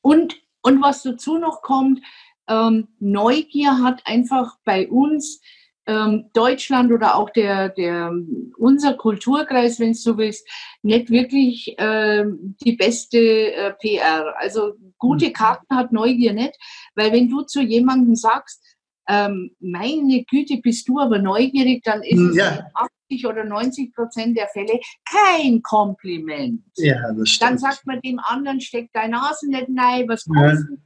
Und, 0.00 0.36
und 0.62 0.82
was 0.82 1.02
dazu 1.02 1.36
noch 1.38 1.60
kommt, 1.60 2.00
ähm, 2.48 2.88
Neugier 2.98 3.82
hat 3.82 4.02
einfach 4.06 4.56
bei 4.64 4.88
uns 4.88 5.40
ähm, 5.86 6.30
Deutschland 6.32 6.92
oder 6.92 7.16
auch 7.16 7.30
der, 7.30 7.68
der, 7.68 8.12
unser 8.56 8.94
Kulturkreis, 8.94 9.78
wenn 9.78 9.92
du 9.92 9.98
so 9.98 10.16
willst, 10.18 10.48
nicht 10.82 11.10
wirklich 11.10 11.78
äh, 11.78 12.24
die 12.64 12.76
beste 12.76 13.18
äh, 13.18 13.72
PR. 13.74 14.34
Also 14.38 14.74
gute 14.98 15.28
mhm. 15.28 15.32
Karten 15.32 15.76
hat 15.76 15.92
Neugier 15.92 16.32
nicht, 16.32 16.56
weil 16.94 17.12
wenn 17.12 17.28
du 17.28 17.42
zu 17.42 17.60
jemandem 17.60 18.14
sagst, 18.14 18.62
ähm, 19.06 19.50
meine 19.60 20.24
Güte, 20.24 20.56
bist 20.62 20.88
du 20.88 20.98
aber 20.98 21.18
neugierig, 21.18 21.82
dann 21.84 22.02
ist 22.02 22.18
es 22.18 22.36
ja. 22.36 22.66
80 23.10 23.26
oder 23.26 23.44
90 23.44 23.94
Prozent 23.94 24.38
der 24.38 24.48
Fälle 24.48 24.80
kein 25.04 25.60
Kompliment. 25.60 26.62
Ja, 26.76 27.12
das 27.12 27.28
stimmt. 27.28 27.50
Dann 27.50 27.58
sagt 27.58 27.86
man 27.86 28.00
dem 28.00 28.18
anderen, 28.18 28.62
steck 28.62 28.88
deine 28.94 29.16
Nase 29.16 29.50
nicht 29.50 29.68
rein, 29.76 30.08
was 30.08 30.24
kommst 30.24 30.64
ja 30.70 30.76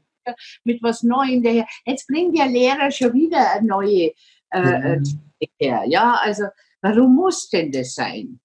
mit 0.64 0.82
was 0.82 1.02
Neuem 1.02 1.42
daher. 1.42 1.66
Jetzt 1.86 2.06
bringt 2.06 2.36
der 2.36 2.48
Lehrer 2.48 2.90
schon 2.90 3.14
wieder 3.14 3.52
eine 3.52 3.66
neue 3.66 4.12
äh, 4.50 4.96
mhm. 4.96 5.20
her. 5.58 5.84
Ja, 5.86 6.18
also 6.20 6.44
warum 6.80 7.14
muss 7.14 7.48
denn 7.48 7.72
das 7.72 7.94
sein? 7.94 8.40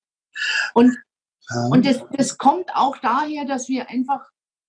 Und, 0.74 0.98
ja. 1.50 1.66
und 1.68 1.86
das, 1.86 2.04
das 2.12 2.38
kommt 2.38 2.74
auch 2.74 2.98
daher, 2.98 3.46
dass 3.46 3.70
wir 3.70 3.90
einfach 3.90 4.22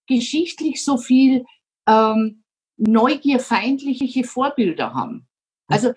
geschichtlich 0.07 0.85
so 0.85 0.97
viel 0.97 1.45
ähm, 1.87 2.45
neugierfeindliche 2.77 4.25
Vorbilder 4.25 4.95
haben. 4.95 5.27
Also 5.69 5.93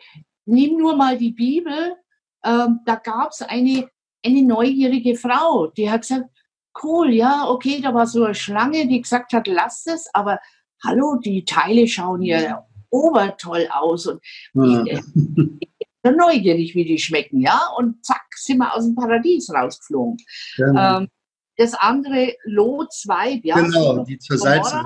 nimm 0.45 0.77
nur 0.77 0.95
mal 0.95 1.17
die 1.17 1.31
Bibel, 1.31 1.95
ähm, 2.43 2.79
da 2.85 2.95
gab 2.95 3.31
es 3.31 3.41
eine, 3.41 3.89
eine 4.23 4.43
neugierige 4.43 5.15
Frau, 5.15 5.67
die 5.67 5.89
hat 5.89 6.01
gesagt, 6.01 6.29
cool, 6.83 7.11
ja, 7.11 7.47
okay, 7.49 7.81
da 7.81 7.93
war 7.93 8.05
so 8.05 8.23
eine 8.23 8.35
Schlange, 8.35 8.87
die 8.87 9.01
gesagt 9.01 9.33
hat, 9.33 9.47
lass 9.47 9.85
es, 9.87 10.09
aber 10.13 10.39
hallo, 10.83 11.15
die 11.15 11.43
Teile 11.43 11.87
schauen 11.87 12.21
hier 12.21 12.63
obertoll 12.97 13.67
aus 13.71 14.07
und 14.07 14.21
ja. 14.53 14.83
ich, 14.85 15.01
bin 16.01 16.15
neugierig, 16.15 16.75
wie 16.75 16.85
die 16.85 16.99
schmecken, 16.99 17.41
ja, 17.41 17.69
und 17.77 18.05
zack, 18.05 18.25
sind 18.35 18.57
wir 18.59 18.73
aus 18.73 18.85
dem 18.85 18.95
Paradies 18.95 19.49
rausgeflogen. 19.53 20.17
Genau. 20.57 20.99
Ähm, 20.99 21.09
das 21.57 21.73
andere 21.73 22.35
Lotsweib, 22.45 23.43
ja. 23.43 23.55
Genau, 23.59 24.03
die 24.03 24.19
zur 24.19 24.37
Seite. 24.37 24.83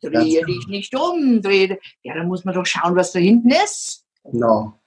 Drehe 0.00 0.44
dich 0.44 0.66
nicht 0.66 0.94
um, 0.96 1.40
drehe. 1.42 1.78
Ja, 2.02 2.14
dann 2.14 2.26
muss 2.26 2.44
man 2.44 2.54
doch 2.54 2.66
schauen, 2.66 2.96
was 2.96 3.12
da 3.12 3.20
hinten 3.20 3.50
ist. 3.50 4.04
Genau. 4.24 4.80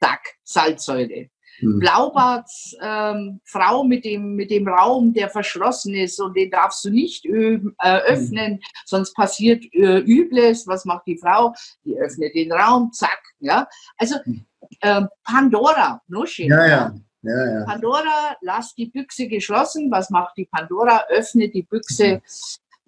Zack, 0.00 0.20
Salzsäure. 0.44 1.28
Hm. 1.58 1.78
Blaubarts 1.78 2.76
ähm, 2.80 3.40
Frau 3.44 3.84
mit 3.84 4.04
dem, 4.04 4.34
mit 4.34 4.50
dem 4.50 4.68
Raum, 4.68 5.12
der 5.12 5.28
verschlossen 5.28 5.94
ist 5.94 6.20
und 6.20 6.36
den 6.36 6.50
darfst 6.50 6.84
du 6.84 6.90
nicht 6.90 7.26
äh, 7.26 7.58
hm. 7.58 7.74
öffnen, 7.80 8.54
hm. 8.54 8.60
sonst 8.84 9.14
passiert 9.14 9.64
äh, 9.72 9.98
Übles. 9.98 10.66
Was 10.66 10.84
macht 10.84 11.06
die 11.06 11.18
Frau? 11.18 11.54
Die 11.84 11.96
öffnet 11.98 12.34
den 12.34 12.52
Raum, 12.52 12.92
zack. 12.92 13.22
Ja? 13.40 13.68
Also 13.96 14.16
äh, 14.80 15.02
Pandora, 15.24 16.00
Nuschin. 16.08 16.50
Ja, 16.50 16.66
ja. 16.66 16.94
Ja, 17.22 17.58
ja. 17.58 17.64
Pandora, 17.64 18.36
lass 18.42 18.74
die 18.74 18.86
Büchse 18.86 19.26
geschlossen. 19.26 19.90
Was 19.90 20.08
macht 20.08 20.36
die 20.36 20.46
Pandora? 20.46 21.04
Öffnet 21.08 21.52
die 21.52 21.64
Büchse. 21.64 22.22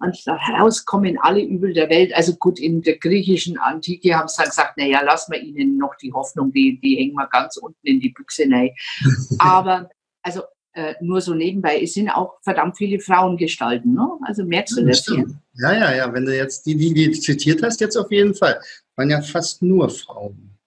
Mhm. 0.01 0.07
Und 0.07 0.27
daraus 0.27 0.85
kommen 0.85 1.17
alle 1.19 1.41
Übel 1.41 1.73
der 1.73 1.89
Welt. 1.89 2.13
Also 2.15 2.35
gut, 2.35 2.59
in 2.59 2.81
der 2.81 2.97
griechischen 2.97 3.57
Antike 3.57 4.15
haben 4.15 4.27
sie 4.27 4.37
dann 4.37 4.49
gesagt, 4.49 4.77
naja, 4.77 5.01
lassen 5.03 5.31
wir 5.31 5.41
ihnen 5.41 5.77
noch 5.77 5.95
die 5.95 6.13
Hoffnung, 6.13 6.51
die, 6.51 6.79
die 6.79 6.97
hängen 6.97 7.13
wir 7.13 7.27
ganz 7.27 7.57
unten 7.57 7.85
in 7.85 7.99
die 7.99 8.09
Büchse 8.09 8.43
rein. 8.49 8.71
Aber, 9.39 9.89
also 10.21 10.41
äh, 10.73 10.95
nur 11.01 11.19
so 11.21 11.33
nebenbei, 11.33 11.81
es 11.81 11.93
sind 11.93 12.09
auch 12.09 12.39
verdammt 12.41 12.77
viele 12.77 12.99
Frauengestalten. 12.99 13.93
Ne? 13.93 14.07
Also 14.25 14.45
merkst 14.45 14.77
du 14.77 14.85
das, 14.85 15.03
das 15.03 15.15
hier? 15.15 15.27
Ja, 15.55 15.73
ja, 15.73 15.95
ja. 15.95 16.13
Wenn 16.13 16.25
du 16.25 16.35
jetzt 16.35 16.65
die, 16.65 16.75
die, 16.75 16.93
die 16.93 17.11
zitiert 17.11 17.61
hast, 17.61 17.81
jetzt 17.81 17.97
auf 17.97 18.11
jeden 18.11 18.33
Fall. 18.33 18.59
Waren 18.95 19.09
ja 19.09 19.21
fast 19.21 19.61
nur 19.61 19.89
Frauen. 19.89 20.57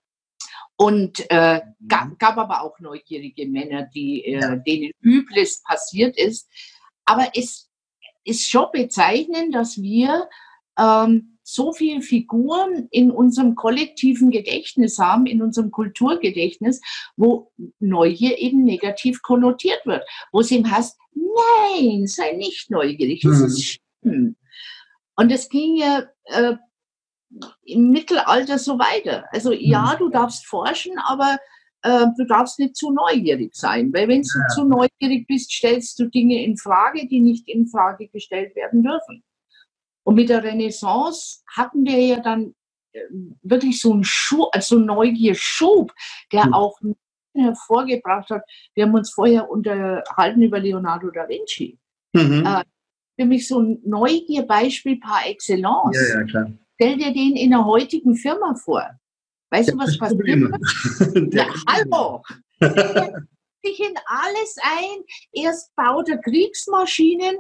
Und 0.77 1.21
äh, 1.31 1.61
gab, 1.87 2.19
gab 2.19 2.37
aber 2.37 2.63
auch 2.63 2.79
neugierige 2.81 3.47
Männer, 3.47 3.89
die, 3.95 4.25
äh, 4.25 4.41
ja. 4.41 4.57
denen 4.57 4.91
Übles 5.01 5.63
passiert 5.63 6.19
ist. 6.19 6.49
Aber 7.05 7.29
es 7.35 7.71
ist 8.25 8.49
schon 8.49 8.67
bezeichnend, 8.73 9.55
dass 9.55 9.81
wir 9.81 10.29
ähm, 10.79 11.39
so 11.43 11.73
viele 11.73 12.01
Figuren 12.01 12.89
in 12.91 13.11
unserem 13.11 13.55
kollektiven 13.55 14.31
Gedächtnis 14.31 14.99
haben, 14.99 15.27
in 15.27 15.43
unserem 15.43 15.71
Kulturgedächtnis, 15.71 16.81
wo 17.17 17.53
Neugier 17.79 18.39
eben 18.39 18.65
negativ 18.65 19.21
konnotiert 19.23 19.85
wird, 19.85 20.03
wo 20.33 20.41
es 20.41 20.51
ihm 20.51 20.71
heißt, 20.71 20.99
nein, 21.15 22.07
sei 22.07 22.33
nicht 22.33 22.71
neugierig, 22.71 23.21
das 23.23 23.39
mhm. 23.39 23.47
ist 23.47 23.63
schlimm. 24.03 24.37
Und 25.17 25.31
es 25.31 25.49
ging 25.49 25.77
ja 25.77 26.05
äh, 26.25 26.57
im 27.65 27.91
Mittelalter 27.91 28.59
so 28.59 28.79
weiter. 28.79 29.25
Also 29.31 29.53
ja, 29.53 29.93
mhm. 29.95 29.99
du 29.99 30.09
darfst 30.09 30.47
forschen, 30.47 30.99
aber 30.99 31.39
äh, 31.85 32.07
du 32.17 32.25
darfst 32.25 32.59
nicht 32.59 32.77
zu 32.77 32.91
neugierig 32.91 33.55
sein, 33.55 33.93
weil 33.93 34.09
wenn 34.09 34.23
du 34.23 34.39
ja. 34.39 34.49
zu 34.49 34.65
neugierig 34.65 35.27
bist, 35.27 35.53
stellst 35.53 35.99
du 35.99 36.07
Dinge 36.07 36.43
in 36.43 36.57
Frage, 36.57 37.07
die 37.07 37.21
nicht 37.21 37.47
in 37.47 37.67
Frage 37.67 38.09
gestellt 38.09 38.57
werden 38.57 38.83
dürfen. 38.83 39.23
Und 40.03 40.15
mit 40.15 40.31
der 40.31 40.43
Renaissance 40.43 41.43
hatten 41.55 41.85
wir 41.85 42.01
ja 42.01 42.21
dann 42.21 42.55
äh, 42.93 43.01
wirklich 43.43 43.81
so 43.81 43.93
einen 43.93 44.05
Schub, 44.05 44.49
also 44.53 44.79
Neugierschub, 44.79 45.93
der 46.33 46.47
mhm. 46.47 46.55
auch 46.55 46.81
hervorgebracht 47.35 48.31
hat. 48.31 48.45
Wir 48.75 48.87
haben 48.87 48.95
uns 48.95 49.13
vorher 49.13 49.51
unterhalten 49.51 50.43
über 50.43 50.61
Leonardo 50.61 51.11
da 51.11 51.29
Vinci. 51.29 51.79
Mhm. 52.15 52.47
Äh, 52.47 52.65
für 53.21 53.27
mich 53.27 53.47
so 53.47 53.61
ein 53.61 53.79
Neugierbeispiel 53.85 54.99
par 55.01 55.27
excellence. 55.27 55.99
Ja, 56.15 56.23
ja. 56.23 56.47
Stell 56.77 56.97
dir 56.97 57.13
den 57.13 57.37
in 57.37 57.51
der 57.51 57.65
heutigen 57.65 58.17
Firma 58.17 58.55
vor. 58.55 58.89
Weißt 59.55 59.71
du, 59.71 59.79
was 59.79 59.97
passiert? 59.97 61.33
Ja, 61.33 61.47
hallo! 61.69 62.23
sich 63.65 63.81
in 63.81 63.95
alles 64.07 64.57
ein. 64.61 65.05
Erst 65.33 65.75
baut 65.77 66.09
er 66.09 66.19
Kriegsmaschinen, 66.19 67.37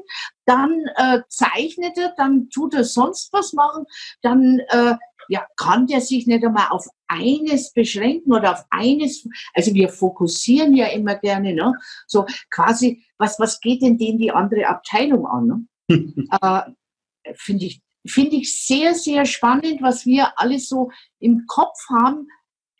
dann 0.47 0.85
äh, 0.95 1.23
zeichnet 1.29 1.99
er, 1.99 2.15
dann 2.17 2.49
tut 2.51 2.75
er 2.75 2.85
sonst 2.85 3.33
was 3.33 3.53
machen, 3.53 3.85
dann 4.23 4.61
äh, 4.69 4.95
ja, 5.29 5.45
kann 5.57 5.89
der 5.89 6.01
sich 6.01 6.29
nicht 6.29 6.45
einmal 6.45 6.69
auf 6.71 6.87
eines 7.09 7.73
beschränken 7.73 8.33
oder 8.33 8.53
auf 8.53 8.65
eines. 8.71 9.29
Also 9.53 9.75
wir 9.75 9.89
fokussieren 9.89 10.77
ja 10.77 10.87
immer 10.87 11.17
gerne, 11.17 11.53
ne? 11.53 11.75
So 12.07 12.27
quasi, 12.49 13.05
was, 13.19 13.41
was 13.41 13.59
geht 13.61 13.83
denn 13.83 13.99
denen 13.99 14.19
die 14.19 14.31
andere 14.31 14.69
Abteilung 14.69 15.27
an? 15.27 15.67
Ne? 15.89 16.29
äh, 16.41 17.35
Finde 17.35 17.67
ich, 17.67 17.83
finde 18.07 18.37
ich 18.37 18.65
sehr, 18.65 18.95
sehr 18.95 19.25
spannend, 19.25 19.81
was 19.81 20.07
wir 20.07 20.39
alles 20.39 20.69
so 20.69 20.91
im 21.21 21.47
Kopf 21.47 21.79
haben, 21.89 22.29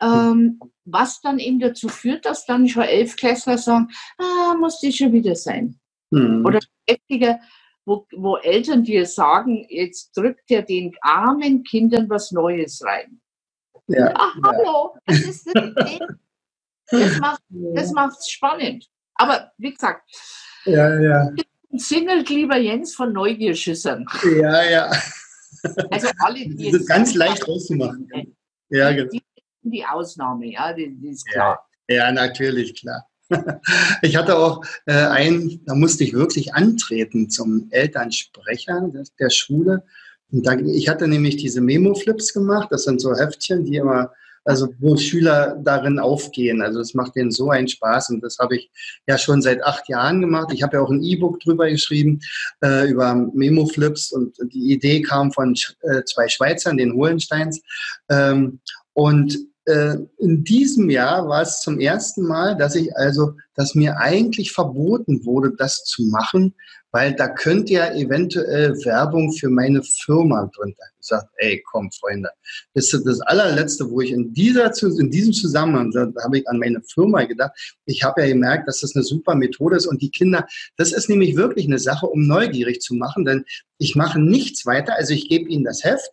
ähm, 0.01 0.59
was 0.85 1.21
dann 1.21 1.39
eben 1.39 1.59
dazu 1.59 1.87
führt, 1.87 2.25
dass 2.25 2.45
dann 2.45 2.67
schon 2.67 2.83
Elfklässler 2.83 3.57
sagen, 3.57 3.89
ah, 4.17 4.55
muss 4.59 4.81
das 4.81 4.95
schon 4.95 5.13
wieder 5.13 5.35
sein. 5.35 5.79
Hm. 6.13 6.45
Oder 6.45 6.59
heftiger, 6.87 7.39
wo, 7.85 8.05
wo 8.15 8.37
Eltern 8.37 8.83
dir 8.83 9.05
sagen, 9.05 9.65
jetzt 9.69 10.15
drückt 10.15 10.49
er 10.51 10.63
den 10.63 10.95
armen 11.01 11.63
Kindern 11.63 12.09
was 12.09 12.31
Neues 12.31 12.83
rein. 12.83 13.21
ja, 13.87 14.11
Ah, 14.15 14.33
hallo, 14.43 14.95
das 15.05 15.19
ist 15.19 15.47
das, 15.53 15.75
das 16.91 17.19
macht 17.19 17.93
macht's 17.93 18.29
spannend. 18.29 18.87
Aber 19.15 19.51
wie 19.57 19.73
gesagt, 19.73 20.09
ja, 20.65 20.99
ja, 20.99 21.31
singelt 21.71 22.29
lieber 22.29 22.57
Jens 22.57 22.95
von 22.95 23.13
Neugierschüssern. 23.13 24.05
ja, 24.23 24.63
ja. 24.63 24.91
Also 25.89 26.09
alle, 26.19 26.47
die 26.47 26.71
Das 26.71 26.81
ist 26.81 26.87
ganz 26.87 27.15
leicht 27.15 27.47
rauszumachen. 27.47 28.07
Ja, 28.69 28.91
genau. 28.91 29.09
die, 29.11 29.21
die 29.63 29.85
Ausnahme, 29.85 30.51
ja, 30.51 30.73
die, 30.73 30.95
die 30.95 31.09
ist 31.09 31.25
klar. 31.25 31.67
Ja, 31.87 32.11
natürlich, 32.11 32.75
klar. 32.79 33.07
Ich 34.01 34.15
hatte 34.15 34.37
auch 34.37 34.63
äh, 34.85 34.93
einen, 34.93 35.63
da 35.65 35.73
musste 35.73 36.03
ich 36.03 36.13
wirklich 36.13 36.53
antreten 36.53 37.29
zum 37.29 37.67
Elternsprecher 37.71 38.91
der 39.19 39.29
Schule. 39.31 39.83
Und 40.31 40.45
da, 40.45 40.53
ich 40.57 40.89
hatte 40.89 41.07
nämlich 41.07 41.37
diese 41.37 41.61
Memo-Flips 41.61 42.33
gemacht. 42.33 42.67
Das 42.71 42.83
sind 42.83 43.01
so 43.01 43.15
Heftchen, 43.15 43.65
die 43.65 43.77
immer, 43.77 44.11
also 44.45 44.69
wo 44.79 44.95
Schüler 44.95 45.59
darin 45.63 45.99
aufgehen. 45.99 46.61
Also 46.61 46.79
es 46.79 46.93
macht 46.93 47.15
denen 47.15 47.31
so 47.31 47.49
einen 47.49 47.67
Spaß 47.67 48.11
und 48.11 48.21
das 48.21 48.37
habe 48.39 48.55
ich 48.57 48.69
ja 49.07 49.17
schon 49.17 49.41
seit 49.41 49.63
acht 49.63 49.89
Jahren 49.89 50.21
gemacht. 50.21 50.53
Ich 50.53 50.63
habe 50.63 50.77
ja 50.77 50.83
auch 50.83 50.91
ein 50.91 51.03
E-Book 51.03 51.39
drüber 51.39 51.69
geschrieben 51.69 52.19
äh, 52.63 52.87
über 52.89 53.15
Memo-Flips 53.15 54.11
und 54.11 54.37
die 54.53 54.71
Idee 54.71 55.01
kam 55.01 55.31
von 55.31 55.55
äh, 55.81 56.03
zwei 56.05 56.27
Schweizern, 56.27 56.77
den 56.77 56.93
Hohensteins. 56.93 57.61
Ähm, 58.09 58.59
und 58.93 59.37
in 59.67 60.43
diesem 60.43 60.89
Jahr 60.89 61.27
war 61.27 61.41
es 61.41 61.59
zum 61.61 61.79
ersten 61.79 62.23
Mal, 62.23 62.55
dass 62.55 62.75
ich 62.75 62.95
also, 62.95 63.33
dass 63.55 63.73
mir 63.73 63.97
eigentlich 63.97 64.51
verboten 64.51 65.25
wurde, 65.25 65.53
das 65.57 65.83
zu 65.83 66.03
machen, 66.03 66.53
weil 66.95 67.13
da 67.13 67.27
könnte 67.27 67.73
ja 67.73 67.93
eventuell 67.93 68.73
Werbung 68.85 69.33
für 69.33 69.49
meine 69.49 69.83
Firma 69.83 70.49
drunter. 70.55 70.83
Ich 71.01 71.07
sage, 71.07 71.27
ey, 71.39 71.61
komm, 71.69 71.91
Freunde, 71.91 72.29
das 72.73 72.93
ist 72.93 73.05
das 73.05 73.19
allerletzte, 73.19 73.89
wo 73.91 73.99
ich 73.99 74.11
in 74.11 74.33
dieser, 74.33 74.71
in 74.81 75.11
diesem 75.11 75.33
Zusammenhang, 75.33 75.91
da 75.91 76.07
habe 76.23 76.37
ich 76.37 76.47
an 76.47 76.57
meine 76.57 76.81
Firma 76.81 77.25
gedacht. 77.25 77.51
Ich 77.85 78.03
habe 78.03 78.21
ja 78.21 78.27
gemerkt, 78.27 78.69
dass 78.69 78.79
das 78.79 78.95
eine 78.95 79.03
super 79.03 79.35
Methode 79.35 79.75
ist 79.75 79.87
und 79.87 80.01
die 80.01 80.09
Kinder, 80.09 80.47
das 80.77 80.93
ist 80.93 81.09
nämlich 81.09 81.35
wirklich 81.35 81.65
eine 81.65 81.79
Sache, 81.79 82.07
um 82.07 82.25
neugierig 82.27 82.79
zu 82.79 82.93
machen, 82.93 83.25
denn 83.25 83.43
ich 83.77 83.95
mache 83.97 84.21
nichts 84.21 84.65
weiter. 84.65 84.95
Also 84.95 85.13
ich 85.13 85.27
gebe 85.27 85.49
ihnen 85.49 85.65
das 85.65 85.83
Heft, 85.83 86.11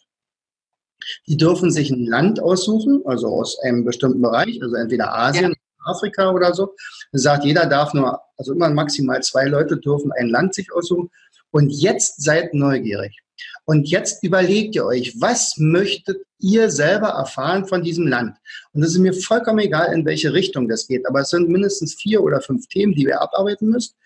die 1.27 1.37
dürfen 1.37 1.71
sich 1.71 1.91
ein 1.91 2.07
Land 2.07 2.41
aussuchen, 2.41 3.03
also 3.05 3.29
aus 3.29 3.59
einem 3.61 3.85
bestimmten 3.85 4.23
Bereich, 4.23 4.61
also 4.63 4.77
entweder 4.77 5.15
Asien, 5.15 5.55
Afrika 5.85 6.31
oder 6.31 6.55
so. 6.55 6.75
Das 7.13 7.23
sagt, 7.23 7.45
jeder 7.45 7.67
darf 7.67 7.95
nur, 7.95 8.21
also 8.37 8.53
immer 8.53 8.71
maximal 8.71 9.23
zwei 9.23 9.47
Leute 9.47 9.77
dürfen 9.77 10.13
ein 10.13 10.29
Land 10.29 10.55
sich 10.55 10.73
aussuchen. 10.73 11.11
Und 11.51 11.71
jetzt 11.71 12.23
seid 12.23 12.55
neugierig. 12.55 13.19
Und 13.65 13.89
jetzt 13.89 14.23
überlegt 14.25 14.75
ihr 14.75 14.85
euch, 14.85 15.21
was 15.21 15.57
möchtet 15.57 16.23
ihr 16.39 16.71
selber 16.71 17.09
erfahren 17.09 17.67
von 17.67 17.83
diesem 17.83 18.07
Land? 18.07 18.37
Und 18.73 18.83
es 18.83 18.93
ist 18.93 18.99
mir 18.99 19.13
vollkommen 19.13 19.61
egal, 19.61 19.93
in 19.93 20.05
welche 20.05 20.33
Richtung 20.33 20.69
das 20.69 20.87
geht. 20.87 21.07
Aber 21.07 21.21
es 21.21 21.31
sind 21.31 21.49
mindestens 21.49 21.95
vier 21.95 22.23
oder 22.23 22.41
fünf 22.41 22.67
Themen, 22.69 22.95
die 22.95 23.05
ihr 23.05 23.21
abarbeiten 23.21 23.69
müsst. 23.69 23.97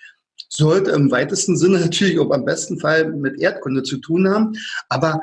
Sollte 0.48 0.90
im 0.90 1.10
weitesten 1.10 1.56
Sinne 1.56 1.80
natürlich 1.80 2.18
auch 2.18 2.30
am 2.30 2.44
besten 2.44 2.78
Fall 2.78 3.12
mit 3.12 3.40
Erdkunde 3.40 3.82
zu 3.82 3.98
tun 3.98 4.28
haben. 4.28 4.52
Aber 4.88 5.22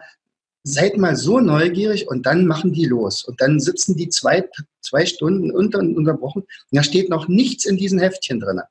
seid 0.63 0.97
mal 0.97 1.15
so 1.15 1.39
neugierig 1.39 2.07
und 2.07 2.25
dann 2.25 2.45
machen 2.45 2.71
die 2.71 2.85
los. 2.85 3.23
Und 3.23 3.41
dann 3.41 3.59
sitzen 3.59 3.95
die 3.95 4.09
zwei, 4.09 4.47
zwei 4.81 5.05
Stunden 5.05 5.51
unter, 5.51 5.79
unterbrochen. 5.79 6.43
Und 6.43 6.47
da 6.71 6.83
steht 6.83 7.09
noch 7.09 7.27
nichts 7.27 7.65
in 7.65 7.77
diesen 7.77 7.99
Heftchen 7.99 8.39
drin. 8.39 8.61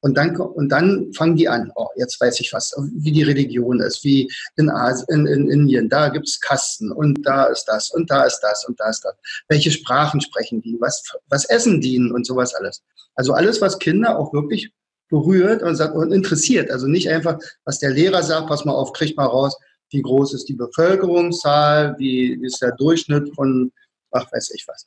Und 0.00 0.18
dann, 0.18 0.36
und 0.36 0.68
dann 0.68 1.14
fangen 1.14 1.34
die 1.34 1.48
an. 1.48 1.72
Oh, 1.76 1.88
jetzt 1.96 2.20
weiß 2.20 2.38
ich 2.40 2.52
was, 2.52 2.74
wie 2.96 3.10
die 3.10 3.22
Religion 3.22 3.80
ist, 3.80 4.04
wie 4.04 4.30
in, 4.56 4.68
Asien, 4.68 5.06
in, 5.08 5.26
in 5.26 5.50
Indien. 5.50 5.88
Da 5.88 6.10
gibt's 6.10 6.38
Kasten 6.38 6.92
und 6.92 7.22
da 7.22 7.44
ist 7.46 7.64
das 7.64 7.90
und 7.90 8.10
da 8.10 8.24
ist 8.24 8.40
das 8.40 8.66
und 8.68 8.78
da 8.78 8.90
ist 8.90 9.00
das. 9.02 9.14
Welche 9.48 9.70
Sprachen 9.70 10.20
sprechen 10.20 10.60
die? 10.60 10.76
Was, 10.78 11.02
was 11.30 11.46
essen 11.46 11.80
die 11.80 11.98
und 11.98 12.26
sowas 12.26 12.54
alles. 12.54 12.82
Also 13.14 13.32
alles, 13.32 13.62
was 13.62 13.78
Kinder 13.78 14.18
auch 14.18 14.34
wirklich 14.34 14.70
berührt 15.08 15.62
und, 15.62 15.80
und 15.80 16.12
interessiert. 16.12 16.70
Also 16.70 16.86
nicht 16.86 17.08
einfach, 17.08 17.38
was 17.64 17.78
der 17.78 17.90
Lehrer 17.90 18.22
sagt, 18.22 18.48
pass 18.48 18.66
mal 18.66 18.72
auf, 18.72 18.92
kriegt 18.92 19.16
mal 19.16 19.24
raus, 19.24 19.56
wie 19.94 20.02
groß 20.02 20.34
ist 20.34 20.48
die 20.48 20.54
Bevölkerungszahl, 20.54 21.94
wie 21.98 22.34
ist 22.44 22.60
der 22.60 22.72
Durchschnitt 22.72 23.34
von, 23.34 23.72
ach, 24.10 24.30
weiß 24.30 24.50
ich 24.54 24.66
was. 24.66 24.86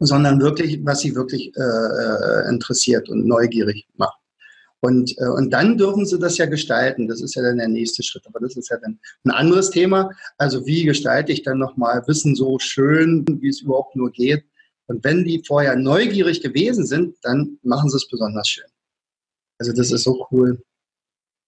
Sondern 0.00 0.40
wirklich, 0.40 0.84
was 0.84 1.00
sie 1.00 1.14
wirklich 1.14 1.56
äh, 1.56 1.60
äh, 1.60 2.48
interessiert 2.48 3.08
und 3.08 3.26
neugierig 3.26 3.86
macht. 3.94 4.18
Und, 4.80 5.16
äh, 5.18 5.28
und 5.28 5.50
dann 5.50 5.78
dürfen 5.78 6.04
sie 6.04 6.18
das 6.18 6.36
ja 6.36 6.44
gestalten. 6.44 7.08
Das 7.08 7.22
ist 7.22 7.36
ja 7.36 7.42
dann 7.42 7.56
der 7.56 7.68
nächste 7.68 8.02
Schritt. 8.02 8.26
Aber 8.26 8.40
das 8.40 8.56
ist 8.56 8.68
ja 8.68 8.76
dann 8.76 8.98
ein 9.24 9.30
anderes 9.30 9.70
Thema. 9.70 10.10
Also 10.36 10.66
wie 10.66 10.84
gestalte 10.84 11.32
ich 11.32 11.42
dann 11.42 11.58
nochmal 11.58 12.02
Wissen 12.06 12.34
so 12.34 12.58
schön, 12.58 13.24
wie 13.40 13.48
es 13.48 13.62
überhaupt 13.62 13.96
nur 13.96 14.10
geht. 14.10 14.44
Und 14.86 15.02
wenn 15.04 15.24
die 15.24 15.42
vorher 15.46 15.76
neugierig 15.76 16.42
gewesen 16.42 16.84
sind, 16.84 17.16
dann 17.22 17.58
machen 17.62 17.88
sie 17.88 17.96
es 17.96 18.08
besonders 18.08 18.48
schön. 18.48 18.68
Also 19.58 19.72
das 19.72 19.90
ist 19.90 20.02
so 20.02 20.26
cool. 20.30 20.62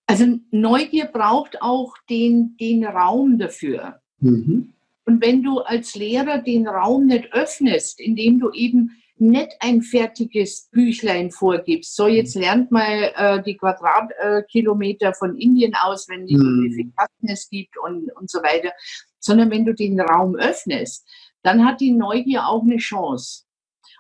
Also 0.06 0.38
Neugier 0.50 1.06
braucht 1.06 1.60
auch 1.62 1.94
den, 2.08 2.56
den 2.58 2.84
Raum 2.84 3.38
dafür. 3.38 4.00
Mhm. 4.20 4.72
Und 5.04 5.24
wenn 5.24 5.42
du 5.42 5.60
als 5.60 5.94
Lehrer 5.94 6.38
den 6.38 6.66
Raum 6.66 7.06
nicht 7.06 7.32
öffnest, 7.32 8.00
indem 8.00 8.40
du 8.40 8.50
eben 8.52 9.02
nicht 9.18 9.52
ein 9.60 9.82
fertiges 9.82 10.68
Büchlein 10.70 11.30
vorgibst, 11.30 11.96
so 11.96 12.06
jetzt 12.06 12.34
lernt 12.34 12.70
mal 12.70 13.12
äh, 13.16 13.42
die 13.42 13.56
Quadratkilometer 13.56 15.14
von 15.14 15.36
Indien 15.36 15.74
auswendig, 15.74 16.36
und 16.36 16.62
wie 16.62 16.68
Hm. 16.68 16.74
viele 16.74 16.90
Kasten 16.96 17.28
es 17.28 17.48
gibt 17.48 17.78
und, 17.78 18.10
und 18.16 18.30
so 18.30 18.40
weiter, 18.40 18.72
sondern 19.18 19.50
wenn 19.50 19.64
du 19.64 19.74
den 19.74 19.98
Raum 20.00 20.36
öffnest, 20.36 21.08
dann 21.42 21.64
hat 21.64 21.80
die 21.80 21.92
Neugier 21.92 22.46
auch 22.46 22.62
eine 22.62 22.76
Chance. 22.76 23.44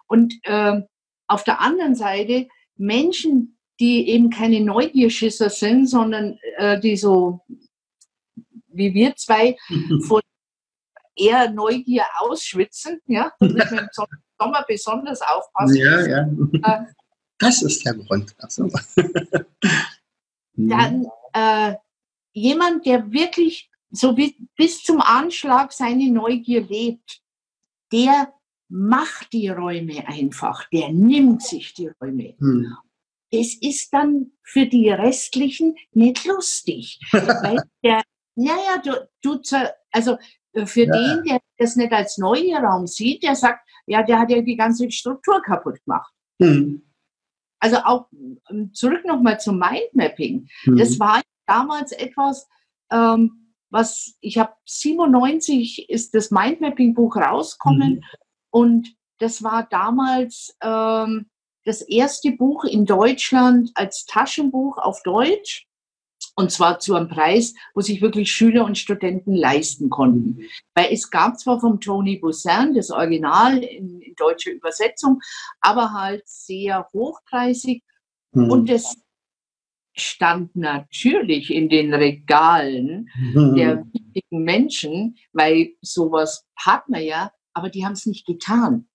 Und 0.06 0.34
ähm, 0.44 0.84
auf 1.28 1.44
der 1.44 1.60
anderen 1.60 1.94
Seite 1.94 2.48
Menschen, 2.76 3.55
die 3.80 4.08
eben 4.08 4.30
keine 4.30 4.60
Neugierschisser 4.60 5.50
sind, 5.50 5.86
sondern 5.88 6.38
äh, 6.56 6.78
die 6.80 6.96
so 6.96 7.40
wie 8.68 8.92
wir 8.94 9.14
zwei 9.16 9.56
von 10.06 10.20
eher 11.16 11.50
Neugier 11.50 12.04
ausschwitzen, 12.18 13.00
ja, 13.06 13.32
da 13.40 13.46
müssen 13.46 13.70
wir 13.76 13.82
im 13.82 13.88
Sommer 14.38 14.64
besonders 14.68 15.22
aufpassen. 15.22 15.76
Ja, 15.76 16.06
ja. 16.06 16.28
Äh, 16.62 16.84
Das 17.38 17.62
ist 17.62 17.84
der 17.86 17.94
Grund. 17.94 18.34
So. 18.48 18.68
Dann 20.56 21.06
äh, 21.32 21.74
jemand, 22.32 22.84
der 22.86 23.10
wirklich 23.12 23.70
so 23.90 24.12
bi- 24.14 24.36
bis 24.56 24.82
zum 24.82 25.00
Anschlag 25.00 25.72
seine 25.72 26.10
Neugier 26.10 26.62
lebt, 26.62 27.20
der 27.92 28.32
macht 28.68 29.32
die 29.32 29.48
Räume 29.48 30.06
einfach, 30.08 30.68
der 30.70 30.90
nimmt 30.92 31.42
sich 31.42 31.72
die 31.74 31.88
Räume. 32.00 32.34
Hm. 32.38 32.76
Das 33.32 33.54
ist 33.60 33.92
dann 33.92 34.32
für 34.42 34.66
die 34.66 34.88
restlichen 34.90 35.74
nicht 35.92 36.24
lustig. 36.24 37.00
Weil 37.12 37.62
der, 37.82 38.02
naja, 38.36 38.80
du, 38.84 39.08
du, 39.22 39.40
also 39.90 40.16
äh, 40.52 40.66
für 40.66 40.84
Ja. 40.84 40.92
den, 40.92 41.24
der 41.24 41.40
das 41.58 41.76
nicht 41.76 41.92
als 41.92 42.18
Neugierraum 42.18 42.86
sieht, 42.86 43.22
der 43.22 43.34
sagt, 43.34 43.66
ja, 43.86 44.02
der 44.02 44.18
hat 44.18 44.30
ja 44.30 44.40
die 44.42 44.56
ganze 44.56 44.90
Struktur 44.90 45.40
kaputt 45.42 45.78
gemacht. 45.84 46.12
Hm. 46.40 46.82
Also 47.60 47.78
auch 47.78 48.06
ähm, 48.50 48.72
zurück 48.74 49.04
nochmal 49.04 49.40
zum 49.40 49.58
Mindmapping. 49.58 50.46
Hm. 50.64 50.76
Das 50.76 50.98
war 51.00 51.22
damals 51.46 51.92
etwas, 51.92 52.46
ähm, 52.92 53.52
was 53.70 54.14
ich 54.20 54.38
habe 54.38 54.52
97 54.66 55.88
ist 55.88 56.14
das 56.14 56.30
Mindmapping-Buch 56.30 57.16
rausgekommen 57.16 57.94
Mhm. 57.94 58.04
und 58.50 58.96
das 59.18 59.42
war 59.42 59.66
damals 59.68 60.56
ähm, 60.62 61.26
das 61.66 61.82
erste 61.82 62.32
Buch 62.32 62.64
in 62.64 62.86
Deutschland 62.86 63.72
als 63.74 64.06
Taschenbuch 64.06 64.78
auf 64.78 65.02
Deutsch. 65.02 65.66
Und 66.36 66.50
zwar 66.50 66.78
zu 66.78 66.94
einem 66.94 67.08
Preis, 67.08 67.54
wo 67.74 67.80
sich 67.80 68.00
wirklich 68.02 68.30
Schüler 68.30 68.64
und 68.64 68.78
Studenten 68.78 69.34
leisten 69.34 69.90
konnten. 69.90 70.40
Weil 70.74 70.92
es 70.92 71.10
gab 71.10 71.38
zwar 71.38 71.60
vom 71.60 71.80
Tony 71.80 72.18
Busan 72.18 72.74
das 72.74 72.90
Original 72.90 73.58
in, 73.58 74.00
in 74.00 74.14
deutscher 74.16 74.52
Übersetzung, 74.52 75.20
aber 75.60 75.92
halt 75.92 76.22
sehr 76.26 76.88
hochpreisig. 76.92 77.82
Mhm. 78.32 78.50
Und 78.50 78.70
das 78.70 78.96
stand 79.94 80.54
natürlich 80.56 81.52
in 81.52 81.68
den 81.68 81.94
Regalen 81.94 83.08
mhm. 83.18 83.54
der 83.54 83.86
wichtigen 83.92 84.44
Menschen, 84.44 85.16
weil 85.32 85.70
sowas 85.80 86.46
hat 86.54 86.88
man 86.88 87.02
ja, 87.02 87.32
aber 87.54 87.70
die 87.70 87.84
haben 87.84 87.92
es 87.92 88.06
nicht 88.06 88.26
getan. 88.26 88.88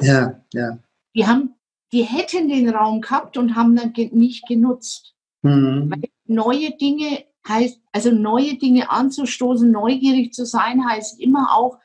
Ja, 0.00 0.42
ja. 0.54 0.78
Die 1.14 1.26
haben, 1.26 1.54
die 1.92 2.02
hätten 2.02 2.48
den 2.48 2.68
Raum 2.68 3.00
gehabt 3.00 3.36
und 3.36 3.56
haben 3.56 3.76
dann 3.76 3.92
nicht 4.12 4.46
genutzt. 4.46 5.14
Mhm. 5.42 5.92
Neue 6.26 6.76
Dinge 6.76 7.24
heißt, 7.46 7.80
also 7.92 8.10
neue 8.10 8.56
Dinge 8.56 8.90
anzustoßen, 8.90 9.70
neugierig 9.70 10.34
zu 10.34 10.44
sein, 10.44 10.86
heißt 10.86 11.20
immer 11.20 11.56
auch, 11.56 11.78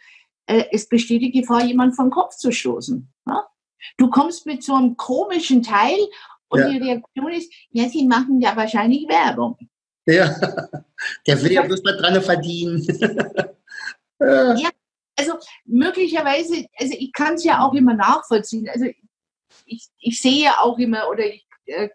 äh, 0.48 0.66
es 0.72 0.88
besteht 0.90 1.22
die 1.22 1.32
Gefahr, 1.32 1.64
jemand 1.64 1.96
vom 1.96 2.10
Kopf 2.10 2.36
zu 2.36 2.52
stoßen. 2.52 3.08
Ja? 3.28 3.48
Du 3.98 4.10
kommst 4.10 4.46
mit 4.46 4.64
so 4.64 4.76
einem 4.76 4.98
komischen 4.98 5.64
Teil 5.64 5.98
und 6.50 6.60
ja. 6.60 6.70
die 6.70 6.78
Reaktion 6.78 7.32
ist, 7.32 7.54
ja, 7.72 7.88
sie 7.88 8.06
machen 8.06 8.42
ja 8.42 8.56
wahrscheinlich 8.56 9.08
Werbung. 9.08 9.58
Ja, 10.06 10.36
der 11.28 11.42
will 11.42 11.52
ja 11.52 11.64
bloß 11.64 11.84
mal 11.84 11.98
dran 11.98 12.22
verdienen. 12.22 12.82
ja, 14.20 14.70
also 15.18 15.34
möglicherweise, 15.66 16.66
also 16.78 16.94
ich 16.98 17.12
kann 17.14 17.36
es 17.36 17.44
ja 17.44 17.66
auch 17.66 17.74
immer 17.74 17.94
nachvollziehen. 17.94 18.68
Also 18.70 18.86
ich, 19.74 19.88
ich 20.00 20.22
sehe 20.22 20.46
ja 20.46 20.58
auch 20.62 20.78
immer 20.78 21.10
oder 21.10 21.26
ich 21.26 21.46
äh, 21.66 21.90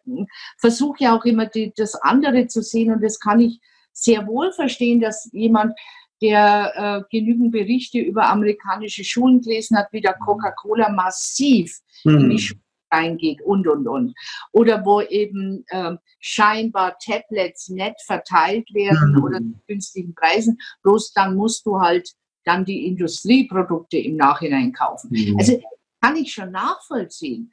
versuche 0.58 1.04
ja 1.04 1.16
auch 1.16 1.24
immer 1.24 1.46
die, 1.46 1.72
das 1.76 1.94
andere 1.94 2.46
zu 2.46 2.62
sehen 2.62 2.92
und 2.92 3.02
das 3.02 3.18
kann 3.20 3.40
ich 3.40 3.60
sehr 3.92 4.26
wohl 4.26 4.52
verstehen, 4.52 5.00
dass 5.00 5.28
jemand, 5.32 5.74
der 6.20 6.72
äh, 6.74 7.16
genügend 7.16 7.52
Berichte 7.52 7.98
über 7.98 8.28
amerikanische 8.28 9.04
Schulen 9.04 9.40
gelesen 9.40 9.78
hat, 9.78 9.88
wie 9.92 10.00
der 10.00 10.14
Coca-Cola 10.14 10.88
massiv 10.90 11.78
mhm. 12.04 12.18
in 12.18 12.30
die 12.30 12.38
Schulen 12.38 12.62
reingeht 12.90 13.42
und, 13.42 13.68
und, 13.68 13.86
und. 13.86 14.14
Oder 14.52 14.84
wo 14.84 15.00
eben 15.00 15.64
äh, 15.68 15.96
scheinbar 16.20 16.96
Tablets 16.98 17.68
nett 17.68 17.96
verteilt 18.04 18.72
werden 18.72 19.12
mhm. 19.12 19.22
oder 19.22 19.38
zu 19.38 19.60
günstigen 19.66 20.14
Preisen, 20.14 20.58
bloß 20.82 21.12
dann 21.12 21.36
musst 21.36 21.66
du 21.66 21.80
halt 21.80 22.10
dann 22.44 22.64
die 22.64 22.86
Industrieprodukte 22.86 23.98
im 23.98 24.16
Nachhinein 24.16 24.72
kaufen. 24.72 25.10
Mhm. 25.12 25.36
Also 25.38 25.60
kann 26.00 26.16
ich 26.16 26.32
schon 26.32 26.50
nachvollziehen. 26.50 27.52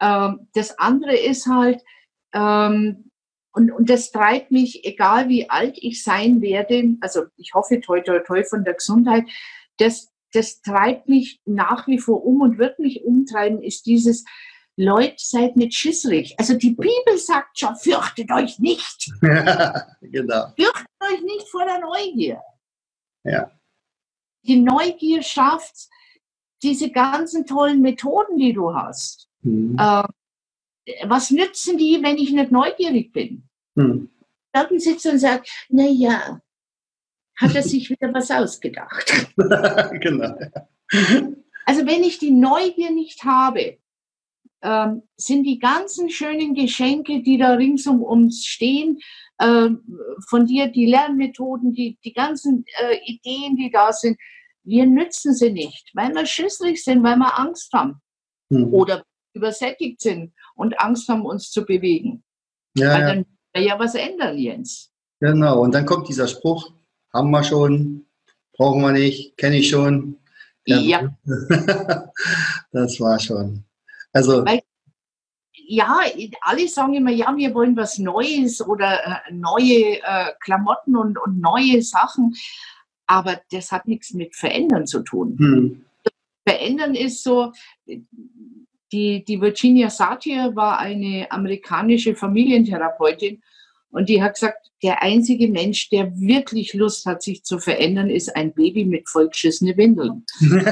Ähm, 0.00 0.48
das 0.54 0.78
andere 0.78 1.16
ist 1.16 1.46
halt, 1.46 1.82
ähm, 2.32 3.10
und, 3.52 3.72
und 3.72 3.90
das 3.90 4.12
treibt 4.12 4.50
mich, 4.50 4.84
egal 4.84 5.28
wie 5.28 5.50
alt 5.50 5.78
ich 5.80 6.02
sein 6.02 6.40
werde, 6.42 6.96
also 7.00 7.24
ich 7.36 7.54
hoffe 7.54 7.80
toi 7.80 8.00
toi 8.00 8.20
toi 8.20 8.44
von 8.44 8.64
der 8.64 8.74
Gesundheit, 8.74 9.24
das, 9.78 10.12
das 10.32 10.60
treibt 10.60 11.08
mich 11.08 11.40
nach 11.44 11.86
wie 11.86 11.98
vor 11.98 12.24
um 12.24 12.40
und 12.42 12.58
wird 12.58 12.78
mich 12.78 13.04
umtreiben, 13.04 13.62
ist 13.62 13.86
dieses, 13.86 14.24
Leute, 14.80 15.16
seid 15.16 15.56
nicht 15.56 15.74
schissrig. 15.74 16.36
Also 16.38 16.54
die 16.54 16.70
Bibel 16.70 17.18
sagt 17.18 17.58
schon, 17.58 17.74
fürchtet 17.74 18.30
euch 18.30 18.60
nicht. 18.60 19.10
genau. 19.20 20.52
Fürchtet 20.54 20.86
euch 21.02 21.20
nicht 21.22 21.48
vor 21.48 21.64
der 21.64 21.80
Neugier. 21.80 22.40
Ja. 23.24 23.50
Die 24.44 24.60
Neugier 24.60 25.22
schafft 25.22 25.88
diese 26.62 26.92
ganzen 26.92 27.44
tollen 27.44 27.80
Methoden, 27.80 28.38
die 28.38 28.52
du 28.52 28.72
hast. 28.72 29.27
Mhm. 29.42 29.76
Äh, 29.78 30.04
was 31.06 31.30
nützen 31.30 31.78
die, 31.78 32.00
wenn 32.02 32.16
ich 32.16 32.32
nicht 32.32 32.50
neugierig 32.50 33.12
bin? 33.12 33.44
Mhm. 33.74 34.10
Dann 34.52 34.78
sitzt 34.78 35.06
und 35.06 35.18
sagt, 35.18 35.48
na 35.68 35.86
ja, 35.86 36.40
hat 37.36 37.54
er 37.54 37.62
sich 37.62 37.90
wieder 37.90 38.12
was 38.12 38.30
ausgedacht. 38.30 39.28
genau. 40.00 40.34
Also 41.64 41.86
wenn 41.86 42.02
ich 42.02 42.18
die 42.18 42.30
Neugier 42.30 42.90
nicht 42.90 43.24
habe, 43.24 43.78
ähm, 44.62 45.02
sind 45.16 45.44
die 45.44 45.58
ganzen 45.58 46.10
schönen 46.10 46.54
Geschenke, 46.54 47.22
die 47.22 47.38
da 47.38 47.52
rings 47.54 47.86
um 47.86 48.02
uns 48.02 48.44
stehen, 48.44 48.98
äh, 49.38 49.68
von 50.28 50.46
dir 50.46 50.68
die 50.68 50.86
Lernmethoden, 50.86 51.72
die, 51.72 51.96
die 52.04 52.12
ganzen 52.12 52.64
äh, 52.80 52.96
Ideen, 53.04 53.56
die 53.56 53.70
da 53.70 53.92
sind, 53.92 54.18
wir 54.64 54.84
nützen 54.86 55.34
sie 55.34 55.52
nicht, 55.52 55.90
weil 55.94 56.12
wir 56.12 56.26
schüsselig 56.26 56.82
sind, 56.82 57.02
weil 57.04 57.16
wir 57.16 57.38
Angst 57.38 57.72
haben 57.72 58.00
mhm. 58.50 58.74
oder 58.74 59.04
übersättigt 59.34 60.00
sind 60.00 60.32
und 60.54 60.80
Angst 60.80 61.08
haben, 61.08 61.24
uns 61.24 61.50
zu 61.50 61.64
bewegen. 61.64 62.22
Ja, 62.74 62.94
weil 62.94 63.00
dann 63.00 63.26
ja. 63.54 63.62
ja 63.62 63.78
was 63.78 63.94
ändern, 63.94 64.38
Jens. 64.38 64.92
Genau, 65.20 65.62
und 65.62 65.74
dann 65.74 65.86
kommt 65.86 66.08
dieser 66.08 66.28
Spruch, 66.28 66.72
haben 67.12 67.30
wir 67.30 67.42
schon, 67.42 68.06
brauchen 68.56 68.82
wir 68.82 68.92
nicht, 68.92 69.36
kenne 69.36 69.56
ich 69.56 69.68
schon. 69.68 70.18
Ja. 70.64 70.78
ja. 70.78 71.18
das 72.72 73.00
war 73.00 73.18
schon. 73.18 73.64
Also, 74.12 74.44
Weil, 74.44 74.60
ja, 75.52 76.00
alle 76.40 76.68
sagen 76.68 76.94
immer, 76.94 77.10
ja, 77.10 77.34
wir 77.36 77.54
wollen 77.54 77.76
was 77.76 77.98
Neues 77.98 78.60
oder 78.60 79.04
äh, 79.04 79.32
neue 79.32 80.02
äh, 80.02 80.32
Klamotten 80.40 80.96
und, 80.96 81.18
und 81.18 81.40
neue 81.40 81.82
Sachen. 81.82 82.34
Aber 83.06 83.40
das 83.50 83.72
hat 83.72 83.86
nichts 83.86 84.12
mit 84.12 84.34
Verändern 84.36 84.86
zu 84.86 85.00
tun. 85.00 85.36
Hm. 85.38 85.84
Verändern 86.46 86.94
ist 86.94 87.22
so, 87.22 87.52
die, 88.92 89.24
die 89.24 89.40
Virginia 89.40 89.90
Satir 89.90 90.54
war 90.54 90.78
eine 90.78 91.30
amerikanische 91.30 92.14
Familientherapeutin 92.14 93.42
und 93.90 94.08
die 94.08 94.22
hat 94.22 94.34
gesagt, 94.34 94.70
der 94.82 95.02
einzige 95.02 95.48
Mensch, 95.48 95.88
der 95.88 96.12
wirklich 96.18 96.74
Lust 96.74 97.06
hat, 97.06 97.22
sich 97.22 97.42
zu 97.42 97.58
verändern, 97.58 98.10
ist 98.10 98.34
ein 98.36 98.52
Baby 98.52 98.84
mit 98.84 99.08
vollgeschissene 99.08 99.76
Windeln. 99.76 100.24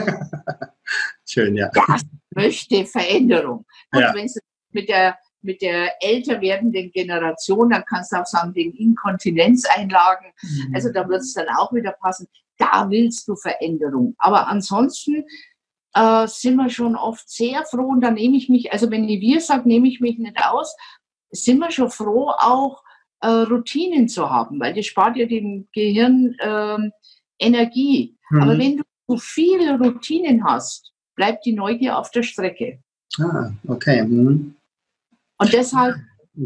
Schön, 1.26 1.56
ja. 1.56 1.70
Das 1.74 2.02
möchte 2.34 2.84
Veränderung. 2.84 3.64
Und 3.92 4.00
ja. 4.00 4.14
wenn 4.14 4.26
es 4.26 4.38
mit 4.70 4.88
der, 4.88 5.18
mit 5.40 5.62
der 5.62 5.90
älter 6.00 6.40
werdenden 6.40 6.90
Generation, 6.92 7.70
dann 7.70 7.84
kannst 7.88 8.12
du 8.12 8.16
auch 8.16 8.26
sagen, 8.26 8.52
den 8.52 8.72
Inkontinenzeinlagen. 8.72 10.32
Mhm. 10.42 10.74
Also 10.74 10.92
da 10.92 11.08
wird 11.08 11.22
es 11.22 11.32
dann 11.32 11.48
auch 11.56 11.72
wieder 11.72 11.92
passen. 11.92 12.28
Da 12.58 12.86
willst 12.88 13.26
du 13.28 13.34
Veränderung. 13.34 14.14
Aber 14.18 14.46
ansonsten 14.46 15.24
äh, 15.96 16.28
sind 16.28 16.56
wir 16.56 16.68
schon 16.68 16.94
oft 16.94 17.28
sehr 17.28 17.64
froh 17.64 17.86
und 17.86 18.02
da 18.02 18.10
nehme 18.10 18.36
ich 18.36 18.48
mich, 18.48 18.72
also 18.72 18.90
wenn 18.90 19.08
ich 19.08 19.20
wir 19.20 19.40
sage, 19.40 19.66
nehme 19.66 19.88
ich 19.88 20.00
mich 20.00 20.18
nicht 20.18 20.36
aus, 20.44 20.76
sind 21.30 21.58
wir 21.58 21.70
schon 21.70 21.90
froh 21.90 22.30
auch, 22.38 22.82
äh, 23.22 23.28
Routinen 23.28 24.08
zu 24.08 24.28
haben, 24.28 24.60
weil 24.60 24.74
das 24.74 24.86
spart 24.86 25.16
ja 25.16 25.26
dem 25.26 25.68
Gehirn 25.72 26.36
äh, 26.38 26.90
Energie. 27.38 28.16
Mhm. 28.30 28.42
Aber 28.42 28.58
wenn 28.58 28.76
du 28.76 28.82
zu 29.08 29.16
viele 29.16 29.78
Routinen 29.78 30.44
hast, 30.44 30.92
bleibt 31.14 31.46
die 31.46 31.54
Neugier 31.54 31.98
auf 31.98 32.10
der 32.10 32.22
Strecke. 32.22 32.78
Ah, 33.18 33.50
okay. 33.66 34.04
Mhm. 34.04 34.54
Und 35.38 35.52
deshalb. 35.52 35.96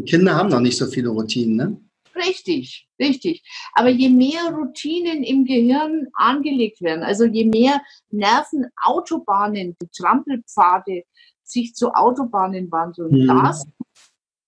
Kinder 0.05 0.35
haben 0.35 0.49
noch 0.49 0.61
nicht 0.61 0.77
so 0.77 0.87
viele 0.87 1.09
Routinen, 1.09 1.55
ne? 1.55 1.77
Richtig, 2.15 2.87
richtig. 2.99 3.43
Aber 3.73 3.89
je 3.89 4.09
mehr 4.09 4.53
Routinen 4.53 5.23
im 5.23 5.45
Gehirn 5.45 6.07
angelegt 6.13 6.81
werden, 6.81 7.03
also 7.03 7.25
je 7.25 7.45
mehr 7.45 7.81
Nervenautobahnen, 8.09 9.75
die 9.81 9.87
Trampelpfade 9.95 11.03
sich 11.43 11.73
zu 11.73 11.93
Autobahnen 11.93 12.71
wandeln, 12.71 13.23
mhm. 13.23 13.27
das 13.27 13.65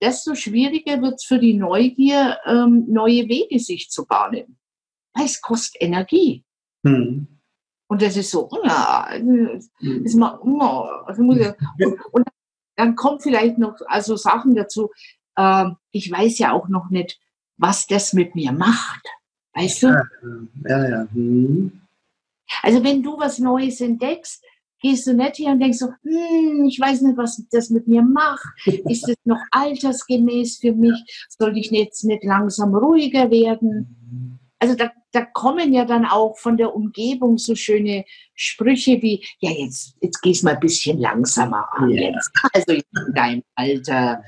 desto 0.03 0.35
schwieriger 0.35 1.01
wird 1.01 1.15
es 1.15 1.23
für 1.23 1.39
die 1.39 1.53
Neugier, 1.53 2.37
ähm, 2.45 2.85
neue 2.89 3.27
Wege 3.29 3.57
sich 3.59 3.89
zu 3.89 4.05
bahnen. 4.05 4.57
Weil 5.13 5.25
es 5.25 5.41
kostet 5.41 5.81
Energie. 5.81 6.43
Hm. 6.85 7.27
Und 7.87 8.01
das 8.01 8.17
ist 8.17 8.31
so, 8.31 8.49
ja, 8.63 9.07
hm. 9.11 9.61
ist 9.79 10.15
mal, 10.15 10.39
also 11.05 11.23
muss 11.23 11.37
ich, 11.37 11.47
und, 11.85 11.99
und, 12.11 12.27
dann 12.75 12.95
kommt 12.95 13.21
vielleicht 13.21 13.59
noch 13.59 13.75
also 13.85 14.15
Sachen 14.15 14.55
dazu. 14.55 14.89
Ähm, 15.37 15.77
ich 15.91 16.11
weiß 16.11 16.39
ja 16.39 16.51
auch 16.51 16.67
noch 16.67 16.89
nicht, 16.89 17.19
was 17.57 17.87
das 17.87 18.13
mit 18.13 18.35
mir 18.35 18.51
macht. 18.51 19.05
Weißt 19.53 19.83
du? 19.83 19.87
Ja, 19.87 20.07
ja. 20.65 20.89
ja. 20.89 21.07
Hm. 21.13 21.71
Also 22.61 22.83
wenn 22.83 23.01
du 23.01 23.17
was 23.17 23.39
Neues 23.39 23.81
entdeckst, 23.81 24.43
gehst 24.83 25.07
du 25.07 25.13
nicht 25.13 25.37
hier 25.37 25.49
und 25.49 25.59
denkst 25.59 25.79
so, 25.79 25.87
hm, 26.03 26.65
ich 26.65 26.79
weiß 26.79 27.01
nicht, 27.01 27.17
was 27.17 27.41
das 27.51 27.69
mit 27.69 27.87
mir 27.87 28.03
macht. 28.03 28.45
Ist 28.65 29.07
es 29.07 29.15
noch 29.23 29.41
altersgemäß 29.51 30.57
für 30.57 30.73
mich? 30.73 31.27
Soll 31.29 31.57
ich 31.57 31.71
jetzt 31.71 32.03
nicht 32.03 32.23
langsam 32.23 32.75
ruhiger 32.75 33.31
werden? 33.31 34.02
Also 34.63 34.75
da, 34.75 34.93
da 35.11 35.25
kommen 35.25 35.73
ja 35.73 35.83
dann 35.83 36.05
auch 36.05 36.37
von 36.37 36.55
der 36.55 36.73
Umgebung 36.73 37.37
so 37.37 37.53
schöne 37.53 38.05
Sprüche 38.33 39.01
wie, 39.01 39.21
ja, 39.39 39.51
jetzt, 39.51 39.97
jetzt 39.99 40.21
gehst 40.21 40.41
mal 40.45 40.53
ein 40.53 40.59
bisschen 40.61 40.99
langsamer 40.99 41.67
an, 41.73 41.89
yeah. 41.89 42.13
jetzt. 42.13 42.31
also 42.53 42.71
in 42.71 43.13
deinem 43.13 43.43
Alter. 43.55 44.23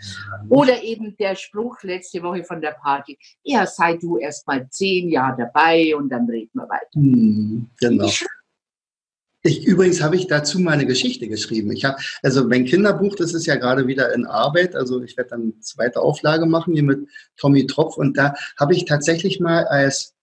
Oder 0.50 0.84
eben 0.84 1.16
der 1.16 1.38
Spruch 1.38 1.82
letzte 1.84 2.22
Woche 2.22 2.44
von 2.44 2.60
der 2.60 2.72
Party, 2.72 3.18
ja, 3.44 3.66
sei 3.66 3.96
du 3.96 4.18
erst 4.18 4.46
mal 4.46 4.68
zehn 4.70 5.08
Jahre 5.08 5.38
dabei 5.38 5.96
und 5.96 6.10
dann 6.10 6.30
reden 6.30 6.52
wir 6.52 6.68
weiter. 6.68 6.90
Hm, 6.96 7.70
genau. 7.80 8.10
Ich, 9.42 9.66
übrigens 9.66 10.02
habe 10.02 10.18
ich 10.18 10.28
dazu 10.28 10.60
mal 10.60 10.72
eine 10.72 10.86
Geschichte 10.86 11.30
geschrieben. 11.30 11.72
Ich 11.72 11.86
habe, 11.86 11.96
also 12.24 12.46
mein 12.46 12.66
Kinderbuch, 12.66 13.16
das 13.16 13.34
ist 13.34 13.46
ja 13.46 13.56
gerade 13.56 13.88
wieder 13.88 14.14
in 14.14 14.26
Arbeit. 14.26 14.76
Also 14.76 15.02
ich 15.02 15.16
werde 15.16 15.30
dann 15.30 15.42
eine 15.44 15.60
zweite 15.62 16.02
Auflage 16.02 16.46
machen 16.46 16.74
hier 16.74 16.84
mit 16.84 17.08
Tommy 17.38 17.68
Tropf. 17.68 17.96
Und 17.96 18.18
da 18.18 18.34
habe 18.60 18.74
ich 18.74 18.84
tatsächlich 18.84 19.40
mal 19.40 19.64
als, 19.66 20.15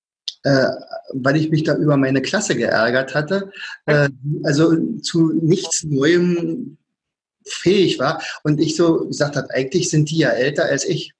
äh, 0.45 0.67
weil 1.13 1.37
ich 1.37 1.51
mich 1.51 1.65
da 1.65 1.77
über 1.77 1.97
meine 1.97 2.23
Klasse 2.23 2.57
geärgert 2.57 3.15
hatte, 3.15 3.51
äh, 3.87 4.09
also 4.45 4.75
zu 5.01 5.33
nichts 5.33 5.85
Neuem 5.85 6.79
fähig 7.45 7.99
war. 7.99 8.23
Und 8.43 8.61
ich 8.61 8.77
so 8.77 9.07
gesagt 9.07 9.37
habe, 9.37 9.51
eigentlich 9.51 9.91
sind 9.91 10.11
die 10.11 10.19
ja 10.19 10.31
älter 10.31 10.65
als 10.65 10.85
ich. 10.85 11.13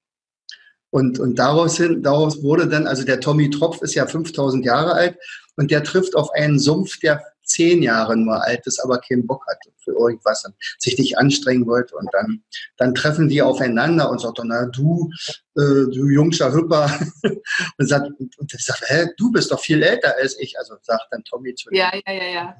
Und, 0.91 1.19
und 1.19 1.39
daraus, 1.39 1.79
hin, 1.79 2.03
daraus 2.03 2.43
wurde 2.43 2.69
dann, 2.69 2.87
also 2.87 3.05
der 3.05 3.21
Tommy 3.21 3.49
Tropf 3.49 3.81
ist 3.81 3.95
ja 3.95 4.07
5000 4.07 4.65
Jahre 4.65 4.93
alt 4.93 5.17
und 5.57 5.71
der 5.71 5.85
trifft 5.85 6.15
auf 6.15 6.31
einen 6.33 6.59
Sumpf, 6.59 6.99
der 7.01 7.32
zehn 7.53 7.83
Jahre 7.83 8.17
nur 8.17 8.43
alt 8.43 8.67
ist, 8.67 8.81
aber 8.81 8.99
keinen 8.99 9.27
Bock 9.27 9.45
hat 9.49 9.59
für 9.85 9.93
irgendwas 9.93 10.45
und 10.45 10.55
sich 10.79 10.99
nicht 10.99 11.19
anstrengen 11.19 11.67
wollte. 11.67 11.95
Und 11.97 12.09
dann, 12.13 12.43
dann 12.77 12.95
treffen 12.95 13.29
die 13.29 13.43
aufeinander 13.43 14.11
und 14.11 14.21
sagt, 14.21 14.41
na 14.45 14.67
du, 14.67 15.11
äh, 15.57 15.87
du 15.93 16.09
jungscher 16.09 16.53
Hüpper. 16.53 16.91
und 17.79 17.87
sagt, 17.87 18.11
und 18.39 18.55
ich 18.55 18.65
sage, 18.65 18.81
hä, 18.87 19.07
du 19.17 19.31
bist 19.33 19.51
doch 19.51 19.61
viel 19.61 19.83
älter 19.83 20.15
als 20.21 20.39
ich. 20.39 20.59
Also 20.59 20.75
sagt 20.83 21.07
dann 21.11 21.25
Tommy 21.25 21.55
zu 21.55 21.69
Ja, 21.73 21.93
ja, 22.07 22.13
ja, 22.13 22.25
ja. 22.25 22.57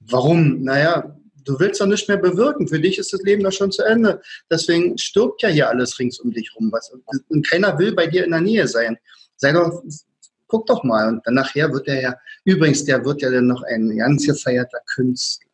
Warum? 0.00 0.62
Naja, 0.62 1.16
du 1.44 1.58
willst 1.58 1.80
doch 1.80 1.86
nicht 1.86 2.08
mehr 2.08 2.18
bewirken. 2.18 2.68
Für 2.68 2.80
dich 2.80 2.98
ist 2.98 3.12
das 3.12 3.22
Leben 3.22 3.42
doch 3.42 3.52
schon 3.52 3.72
zu 3.72 3.82
Ende. 3.82 4.20
Deswegen 4.50 4.98
stirbt 4.98 5.42
ja 5.42 5.48
hier 5.48 5.68
alles 5.68 5.98
rings 5.98 6.20
um 6.20 6.32
dich 6.32 6.54
rum. 6.54 6.70
Was, 6.72 6.92
und 7.28 7.46
keiner 7.48 7.78
will 7.78 7.94
bei 7.94 8.06
dir 8.06 8.24
in 8.24 8.32
der 8.32 8.40
Nähe 8.40 8.68
sein. 8.68 8.98
Sei 9.36 9.52
doch, 9.52 9.82
guck 10.46 10.66
doch 10.66 10.84
mal. 10.84 11.08
Und 11.08 11.26
dann 11.26 11.34
nachher 11.34 11.72
wird 11.72 11.88
er 11.88 12.00
ja, 12.00 12.14
übrigens, 12.44 12.84
der 12.84 13.04
wird 13.04 13.22
ja 13.22 13.30
dann 13.30 13.46
noch 13.46 13.62
ein 13.62 13.96
ganz 13.96 14.26
gefeierter 14.26 14.80
Künstler. 14.94 15.46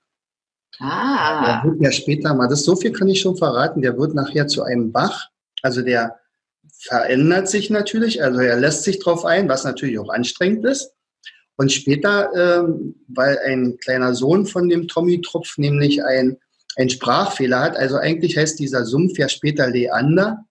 Ah. 0.78 1.62
Der 1.62 1.70
wird 1.70 1.83
ja 1.83 1.92
später 1.92 2.35
mal, 2.35 2.48
das 2.48 2.64
so 2.64 2.74
viel 2.76 2.92
kann 2.92 3.09
ich 3.09 3.20
schon 3.20 3.37
verraten, 3.37 3.83
der 3.83 3.96
wird 3.98 4.14
nachher 4.14 4.46
zu 4.46 4.62
einem 4.62 4.90
Bach. 4.90 5.28
Also 5.62 5.83
der 5.83 6.18
verändert 6.78 7.48
sich 7.48 7.70
natürlich, 7.70 8.22
also 8.22 8.40
er 8.40 8.59
lässt 8.59 8.83
sich 8.83 8.98
drauf 8.98 9.24
ein, 9.24 9.48
was 9.48 9.64
natürlich 9.64 9.98
auch 9.98 10.09
anstrengend 10.09 10.64
ist. 10.64 10.92
Und 11.57 11.70
später, 11.70 12.33
ähm, 12.35 12.96
weil 13.09 13.38
ein 13.46 13.76
kleiner 13.78 14.14
Sohn 14.14 14.46
von 14.46 14.68
dem 14.68 14.88
Tommy 14.88 15.20
Tropf 15.20 15.59
nämlich 15.59 16.02
ein, 16.02 16.38
ein 16.76 16.88
Sprachfehler 16.88 17.61
hat, 17.61 17.76
also 17.76 17.96
eigentlich 17.96 18.37
heißt 18.37 18.59
dieser 18.59 18.85
Sumpf 18.85 19.18
ja 19.18 19.28
später 19.28 19.68
Leander. 19.68 20.44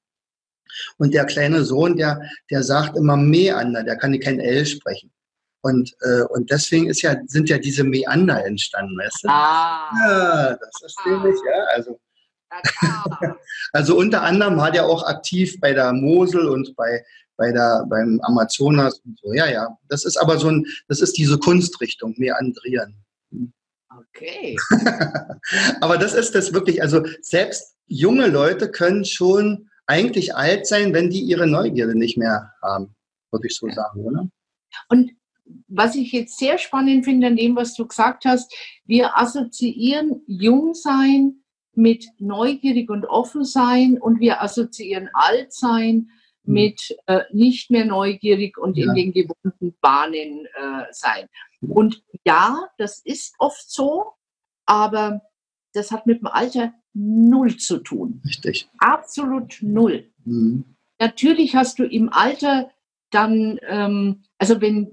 Und 0.98 1.14
der 1.14 1.26
kleine 1.26 1.64
Sohn, 1.64 1.96
der, 1.98 2.22
der 2.50 2.64
sagt 2.64 2.98
immer 2.98 3.18
Meander, 3.18 3.84
der 3.84 3.98
kann 3.98 4.20
kein 4.20 4.40
L 4.40 4.66
sprechen. 4.66 5.12
Und, 5.62 5.94
äh, 6.02 6.24
und 6.24 6.50
deswegen 6.50 6.90
ist 6.90 7.02
ja, 7.02 7.16
sind 7.28 7.50
ja 7.50 7.58
diese 7.58 7.84
Meander 7.84 8.44
entstanden, 8.46 8.98
weißt 8.98 9.24
du? 9.24 9.30
Ah. 9.30 9.90
Ja, 10.02 10.58
das 10.58 10.82
ist 10.84 10.98
nämlich, 11.06 11.36
ja, 11.46 11.64
also. 11.76 12.00
also 13.72 13.98
unter 13.98 14.24
anderem 14.24 14.58
war 14.58 14.72
der 14.72 14.86
auch 14.86 15.04
aktiv 15.04 15.58
bei 15.62 15.74
der 15.74 15.94
Mosel 15.94 16.50
und 16.50 16.76
bei, 16.76 17.06
bei 17.38 17.52
der, 17.52 17.86
beim 17.90 18.20
Amazonas 18.24 19.00
und 19.06 19.20
so. 19.20 19.34
Ja, 19.34 19.48
ja. 19.48 19.78
Das 19.88 20.04
ist 20.04 20.18
aber 20.18 20.38
so 20.38 20.50
ein, 20.50 20.66
das 20.88 21.02
ist 21.02 21.18
diese 21.18 21.38
Kunstrichtung, 21.38 22.14
Meandrieren. 22.18 22.96
Okay. 24.00 24.58
aber 25.82 25.98
das 25.98 26.14
ist 26.14 26.36
das 26.36 26.54
wirklich, 26.54 26.82
also 26.82 27.06
selbst 27.22 27.76
junge 27.88 28.28
Leute 28.28 28.70
können 28.70 29.06
schon 29.06 29.70
eigentlich 29.92 30.36
alt 30.36 30.66
sein, 30.66 30.94
wenn 30.94 31.10
die 31.10 31.22
ihre 31.22 31.48
Neugierde 31.48 31.98
nicht 31.98 32.18
mehr 32.18 32.54
haben, 32.62 32.96
würde 33.30 33.48
ich 33.48 33.56
so 33.56 33.70
sagen, 33.70 34.06
oder? 34.06 34.30
Und 34.88 35.12
was 35.68 35.96
ich 35.96 36.14
jetzt 36.14 36.40
sehr 36.40 36.58
spannend 36.58 37.04
finde 37.04 37.28
an 37.28 37.36
dem, 37.36 37.58
was 37.58 37.74
du 37.74 37.86
gesagt 37.86 38.24
hast, 38.24 38.54
wir 38.86 39.18
assoziieren 39.18 40.24
Jungsein 40.28 41.44
mit 41.74 42.06
neugierig 42.20 42.90
und 42.90 43.06
offen 43.06 43.44
sein 43.44 43.98
und 44.00 44.22
wir 44.22 44.42
assoziieren 44.42 45.10
Altsein 45.14 46.10
hm. 46.46 46.54
mit 46.54 46.98
äh, 47.08 47.24
nicht 47.34 47.70
mehr 47.70 47.86
neugierig 47.86 48.58
und 48.58 48.78
ja. 48.78 48.88
in 48.88 48.96
den 48.96 49.12
gewohnten 49.12 49.76
Bahnen 49.82 50.46
äh, 50.46 50.86
sein. 50.92 51.28
Und 51.60 52.02
ja, 52.26 52.70
das 52.78 53.02
ist 53.04 53.36
oft 53.40 53.70
so, 53.70 54.14
aber 54.66 55.22
das 55.74 55.92
hat 55.92 56.08
mit 56.08 56.22
dem 56.22 56.28
Alter 56.28 56.74
null 56.94 57.58
zu 57.58 57.78
tun. 57.80 58.22
Richtig. 58.26 58.70
Absolut 58.78 59.58
null. 59.62 60.10
Mhm. 60.26 60.66
Natürlich 61.00 61.56
hast 61.56 61.80
du 61.80 61.84
im 61.84 62.10
Alter 62.10 62.70
dann, 63.10 63.60
ähm, 63.68 64.24
also 64.38 64.62
wenn 64.62 64.92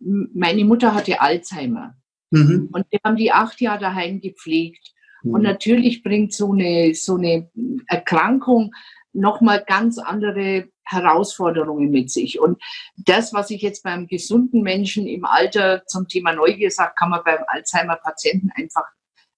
meine 0.00 0.64
Mutter 0.64 0.94
hatte 0.94 1.20
Alzheimer 1.20 1.96
mhm. 2.30 2.68
und 2.72 2.86
wir 2.90 3.00
haben 3.04 3.16
die 3.16 3.32
acht 3.32 3.60
Jahre 3.60 3.80
daheim 3.80 4.20
gepflegt. 4.20 4.92
Mhm. 5.22 5.34
Und 5.34 5.42
natürlich 5.42 6.02
bringt 6.02 6.32
so 6.32 6.52
eine, 6.52 6.94
so 6.94 7.16
eine 7.16 7.50
Erkrankung 7.88 8.74
nochmal 9.12 9.64
ganz 9.66 9.98
andere 9.98 10.68
Herausforderungen 10.84 11.90
mit 11.90 12.10
sich. 12.10 12.40
Und 12.40 12.60
das, 12.96 13.32
was 13.32 13.50
ich 13.50 13.62
jetzt 13.62 13.82
beim 13.82 14.06
gesunden 14.06 14.62
Menschen 14.62 15.06
im 15.06 15.24
Alter 15.24 15.84
zum 15.86 16.08
Thema 16.08 16.34
Neugier 16.34 16.70
sage, 16.70 16.92
kann 16.96 17.10
man 17.10 17.22
beim 17.24 17.40
Alzheimer-Patienten 17.46 18.50
einfach 18.54 18.84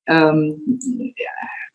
ähm, 0.07 1.14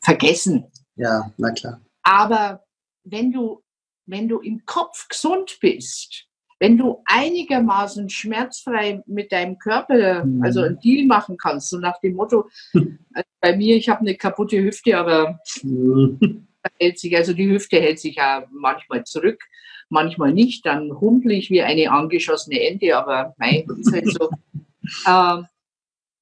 vergessen. 0.02 0.66
Ja, 0.96 1.32
na 1.38 1.52
klar. 1.52 1.82
Aber 2.04 2.64
wenn 3.04 3.32
du, 3.32 3.62
wenn 4.06 4.28
du 4.28 4.40
im 4.40 4.66
Kopf 4.66 5.08
gesund 5.08 5.58
bist, 5.62 6.28
wenn 6.60 6.78
du 6.78 7.02
einigermaßen 7.06 8.08
schmerzfrei 8.10 9.02
mit 9.08 9.32
deinem 9.32 9.58
Körper, 9.58 10.24
mhm. 10.24 10.44
also 10.44 10.62
einen 10.62 10.80
Deal 10.80 11.08
machen 11.08 11.36
kannst, 11.38 11.70
so 11.70 11.80
nach 11.80 12.00
dem 12.02 12.14
Motto, 12.14 12.50
also 12.74 13.30
bei 13.40 13.58
mir, 13.58 13.76
ich 13.76 13.90
habe 13.90 14.02
eine 14.02 14.16
kaputte 14.16 14.62
Hüfte, 14.62 14.96
aber 14.96 15.40
mhm. 15.64 16.48
hält 16.80 17.00
sich, 17.00 17.18
also 17.18 17.34
die 17.34 17.50
Hüfte 17.50 17.82
hält 17.82 18.00
sich 18.00 18.18
ja 18.18 18.46
manchmal 18.52 19.04
zurück, 19.06 19.42
manchmal 19.90 20.34
nicht, 20.34 20.66
dann 20.68 20.92
humpel 21.02 21.32
ich 21.32 21.50
wie 21.50 21.64
eine 21.64 21.92
angeschossene 21.92 22.62
Ente, 22.62 22.96
aber 22.96 23.34
nein, 23.40 23.66
ist 23.80 23.92
halt 23.92 24.08
so. 24.08 24.30
ähm, 25.08 25.48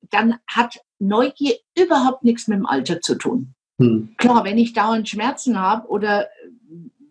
dann 0.09 0.39
hat 0.47 0.79
Neugier 0.99 1.55
überhaupt 1.77 2.23
nichts 2.23 2.47
mit 2.47 2.57
dem 2.57 2.65
Alter 2.65 3.01
zu 3.01 3.15
tun. 3.15 3.55
Mhm. 3.77 4.15
Klar, 4.17 4.43
wenn 4.43 4.57
ich 4.57 4.73
dauernd 4.73 5.07
Schmerzen 5.07 5.59
habe 5.59 5.87
oder 5.87 6.27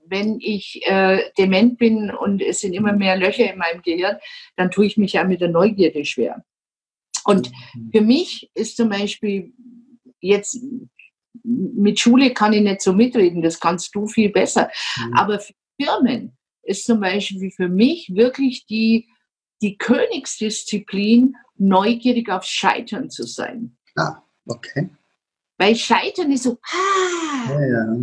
wenn 0.06 0.38
ich 0.40 0.82
äh, 0.86 1.30
dement 1.36 1.78
bin 1.78 2.10
und 2.10 2.40
es 2.40 2.60
sind 2.60 2.72
immer 2.72 2.92
mehr 2.92 3.16
Löcher 3.16 3.52
in 3.52 3.58
meinem 3.58 3.82
Gehirn, 3.82 4.16
dann 4.56 4.70
tue 4.70 4.86
ich 4.86 4.96
mich 4.96 5.14
ja 5.14 5.24
mit 5.24 5.40
der 5.40 5.48
Neugierde 5.48 6.04
schwer. 6.04 6.44
Und 7.24 7.50
mhm. 7.74 7.90
für 7.92 8.00
mich 8.00 8.50
ist 8.54 8.76
zum 8.76 8.88
Beispiel 8.88 9.52
jetzt 10.20 10.62
mit 11.44 12.00
Schule 12.00 12.32
kann 12.32 12.52
ich 12.52 12.62
nicht 12.62 12.82
so 12.82 12.92
mitreden, 12.92 13.42
das 13.42 13.60
kannst 13.60 13.94
du 13.94 14.06
viel 14.06 14.30
besser. 14.30 14.70
Mhm. 14.96 15.14
Aber 15.14 15.40
für 15.40 15.52
Firmen 15.80 16.36
ist 16.62 16.84
zum 16.84 17.00
Beispiel 17.00 17.50
für 17.50 17.68
mich 17.68 18.10
wirklich 18.14 18.66
die, 18.66 19.08
die 19.62 19.78
Königsdisziplin, 19.78 21.36
neugierig 21.56 22.30
aufs 22.30 22.50
Scheitern 22.50 23.10
zu 23.10 23.24
sein. 23.24 23.77
Ah, 23.98 24.22
okay. 24.46 24.90
Weil 25.58 25.74
Scheitern 25.74 26.30
ist 26.30 26.44
so, 26.44 26.58
ah, 26.62 27.50
ja, 27.50 27.66
ja. 27.66 27.96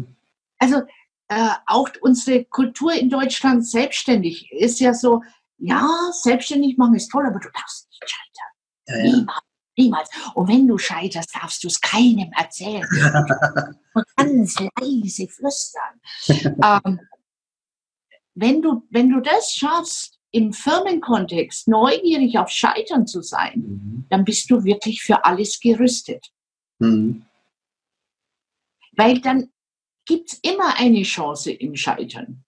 also 0.59 0.81
äh, 1.29 1.49
auch 1.65 1.89
unsere 2.01 2.43
Kultur 2.45 2.93
in 2.93 3.09
Deutschland 3.09 3.65
selbstständig 3.65 4.51
ist 4.51 4.79
ja 4.79 4.93
so, 4.93 5.23
ja, 5.57 5.89
selbstständig 6.11 6.77
machen 6.77 6.95
ist 6.95 7.09
toll, 7.09 7.25
aber 7.25 7.39
du 7.39 7.49
darfst 7.49 7.87
nicht 7.89 8.03
scheitern. 8.09 8.51
Ja. 8.87 9.17
Niemals, 9.17 9.39
niemals. 9.77 10.09
Und 10.33 10.49
wenn 10.49 10.67
du 10.67 10.77
scheiterst, 10.77 11.33
darfst 11.33 11.63
du 11.63 11.67
es 11.67 11.79
keinem 11.79 12.31
erzählen. 12.37 12.83
Und 13.93 14.05
ganz 14.17 14.59
leise 14.81 15.27
flüstern. 15.27 16.59
ähm, 16.85 16.99
wenn, 18.33 18.61
du, 18.61 18.83
wenn 18.91 19.09
du 19.09 19.21
das 19.21 19.53
schaffst, 19.53 20.14
im 20.35 20.51
Firmenkontext 20.51 21.69
neugierig 21.69 22.37
auf 22.37 22.49
Scheitern 22.49 23.07
zu 23.07 23.21
sein, 23.21 23.53
mhm. 23.55 24.05
dann 24.09 24.25
bist 24.25 24.51
du 24.51 24.65
wirklich 24.65 25.01
für 25.01 25.23
alles 25.23 25.61
gerüstet. 25.61 26.27
Mhm. 26.79 27.23
Weil 28.97 29.21
dann 29.21 29.49
gibt 30.05 30.33
es 30.33 30.39
immer 30.39 30.77
eine 30.77 31.03
Chance 31.03 31.53
im 31.53 31.77
Scheitern. 31.77 32.43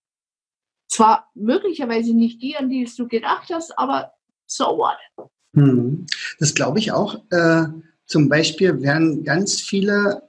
Zwar 0.90 1.30
möglicherweise 1.34 2.14
nicht 2.14 2.42
die, 2.42 2.58
an 2.58 2.70
die 2.70 2.90
du 2.98 3.08
gedacht 3.08 3.50
hast, 3.54 3.78
aber 3.80 4.12
so 4.46 4.66
what? 4.66 5.30
Hm. 5.54 6.06
Das 6.40 6.54
glaube 6.54 6.80
ich 6.80 6.92
auch. 6.92 7.16
Äh, 7.32 7.68
zum 8.06 8.28
Beispiel 8.28 8.82
werden 8.82 9.24
ganz 9.24 9.62
viele, 9.62 10.24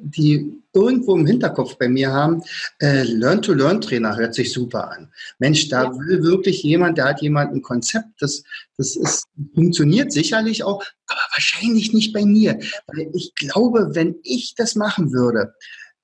die 0.00 0.60
irgendwo 0.72 1.16
im 1.16 1.26
Hinterkopf 1.26 1.76
bei 1.76 1.88
mir 1.88 2.12
haben, 2.12 2.42
äh, 2.80 3.02
Learn-to-Learn-Trainer 3.04 4.16
hört 4.16 4.34
sich 4.34 4.52
super 4.52 4.90
an. 4.90 5.12
Mensch, 5.38 5.68
da 5.68 5.84
ja. 5.84 5.98
will 5.98 6.22
wirklich 6.22 6.62
jemand, 6.62 6.98
der 6.98 7.06
hat 7.06 7.22
jemand 7.22 7.54
ein 7.54 7.62
Konzept, 7.62 8.08
das, 8.20 8.42
das 8.76 8.96
ist, 8.96 9.26
funktioniert 9.54 10.12
sicherlich 10.12 10.64
auch, 10.64 10.82
aber 11.06 11.20
wahrscheinlich 11.32 11.92
nicht 11.92 12.12
bei 12.12 12.24
mir. 12.24 12.58
Weil 12.86 13.10
ich 13.14 13.34
glaube, 13.34 13.90
wenn 13.94 14.16
ich 14.22 14.54
das 14.56 14.74
machen 14.74 15.12
würde, 15.12 15.54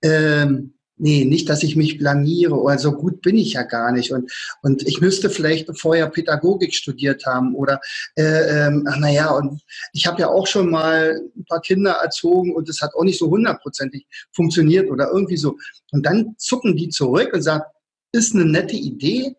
ähm, 0.03 0.74
nee, 1.01 1.25
nicht, 1.25 1.49
dass 1.49 1.63
ich 1.63 1.77
mich 1.77 1.99
blamiere 1.99 2.55
oder 2.55 2.79
so 2.79 2.93
gut 2.93 3.23
bin 3.23 3.37
ich 3.37 3.55
ja 3.55 3.63
gar 3.63 3.91
nicht 3.91 4.13
und, 4.13 4.31
und 4.63 4.87
ich 4.87 5.01
müsste 5.01 5.31
vielleicht 5.31 5.69
vorher 5.79 6.09
Pädagogik 6.09 6.75
studiert 6.75 7.25
haben 7.27 7.55
oder, 7.55 7.81
äh, 8.17 8.67
ähm, 8.67 8.87
naja, 8.99 9.31
und 9.31 9.63
ich 9.93 10.07
habe 10.07 10.21
ja 10.21 10.29
auch 10.29 10.47
schon 10.47 10.71
mal 10.71 11.21
ein 11.37 11.45
paar 11.47 11.61
Kinder 11.61 11.93
erzogen 11.93 12.55
und 12.55 12.69
es 12.69 12.81
hat 12.81 12.95
auch 12.95 13.05
nicht 13.05 13.19
so 13.19 13.31
hundertprozentig 13.31 14.07
funktioniert 14.33 14.91
oder 14.91 15.11
irgendwie 15.11 15.37
so. 15.37 15.57
Und 15.91 16.05
dann 16.05 16.35
zucken 16.39 16.77
die 16.77 16.91
zurück 16.91 17.33
und 17.33 17.43
sagen, 17.43 17.65
ist 18.13 18.35
eine 18.35 18.45
nette 18.45 18.77
Idee, 18.77 19.35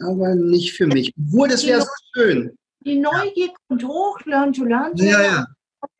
aber 0.00 0.34
nicht 0.34 0.72
für 0.72 0.86
mich. 0.86 1.12
Obwohl, 1.16 1.48
das 1.48 1.66
wäre 1.66 1.82
so 1.82 1.88
schön. 2.14 2.56
Die 2.80 2.98
Neugier 2.98 3.50
kommt 3.68 3.84
hoch, 3.84 4.18
lernt 4.24 4.56
zu 4.56 4.64
lernen. 4.64 4.96
Ja, 4.96 5.22
ja. 5.22 5.46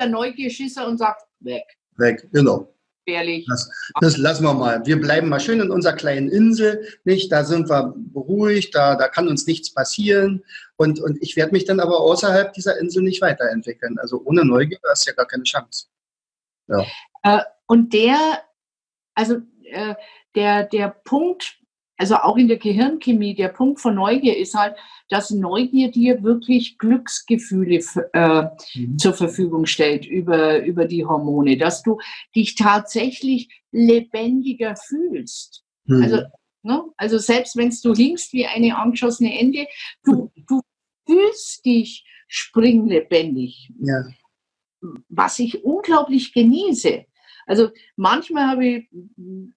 Der 0.00 0.08
Neugierschisser 0.08 0.86
und 0.86 0.98
sagt, 0.98 1.22
weg. 1.40 1.64
Weg, 1.96 2.28
genau. 2.32 2.73
Gefährlich. 3.04 3.46
Das, 3.48 3.70
das 4.00 4.16
lassen 4.16 4.44
wir 4.44 4.54
mal. 4.54 4.84
Wir 4.86 4.98
bleiben 5.00 5.28
mal 5.28 5.40
schön 5.40 5.60
in 5.60 5.70
unserer 5.70 5.92
kleinen 5.94 6.30
Insel, 6.30 6.86
nicht? 7.04 7.30
Da 7.30 7.44
sind 7.44 7.68
wir 7.68 7.94
beruhigt, 7.96 8.74
da, 8.74 8.96
da 8.96 9.08
kann 9.08 9.28
uns 9.28 9.46
nichts 9.46 9.72
passieren. 9.72 10.42
Und, 10.76 11.00
und 11.00 11.22
ich 11.22 11.36
werde 11.36 11.52
mich 11.52 11.64
dann 11.64 11.80
aber 11.80 12.00
außerhalb 12.00 12.52
dieser 12.52 12.78
Insel 12.78 13.02
nicht 13.02 13.20
weiterentwickeln. 13.20 13.98
Also 13.98 14.22
ohne 14.24 14.44
Neugier 14.44 14.78
hast 14.88 15.06
du 15.06 15.10
ja 15.10 15.16
gar 15.16 15.26
keine 15.26 15.44
Chance. 15.44 15.86
Ja. 16.68 16.84
Äh, 17.22 17.42
und 17.66 17.92
der, 17.92 18.42
also 19.14 19.40
äh, 19.64 19.94
der, 20.34 20.64
der 20.64 20.88
Punkt, 20.88 21.58
also 21.96 22.16
auch 22.16 22.36
in 22.36 22.48
der 22.48 22.58
Gehirnchemie, 22.58 23.34
der 23.34 23.48
Punkt 23.48 23.80
von 23.80 23.94
Neugier 23.94 24.36
ist 24.36 24.54
halt, 24.54 24.76
dass 25.08 25.30
Neugier 25.30 25.90
dir 25.90 26.22
wirklich 26.22 26.78
Glücksgefühle 26.78 27.80
äh, 28.12 28.42
mhm. 28.74 28.98
zur 28.98 29.12
Verfügung 29.12 29.66
stellt 29.66 30.06
über, 30.06 30.64
über 30.64 30.86
die 30.86 31.04
Hormone, 31.04 31.56
dass 31.56 31.82
du 31.82 31.98
dich 32.34 32.56
tatsächlich 32.56 33.48
lebendiger 33.70 34.76
fühlst. 34.76 35.64
Mhm. 35.84 36.02
Also, 36.02 36.22
ne? 36.62 36.82
also 36.96 37.18
selbst 37.18 37.56
wenn 37.56 37.72
du 37.82 37.94
hinkst 37.94 38.32
wie 38.32 38.46
eine 38.46 38.76
angeschossene 38.76 39.38
Ente, 39.38 39.66
du, 40.04 40.32
du 40.48 40.60
fühlst 41.06 41.64
dich 41.64 42.04
springlebendig. 42.26 43.70
Ja. 43.78 44.04
Was 45.08 45.38
ich 45.38 45.64
unglaublich 45.64 46.32
genieße. 46.32 47.06
Also 47.46 47.70
manchmal 47.96 48.48
habe 48.48 48.66
ich 48.66 48.90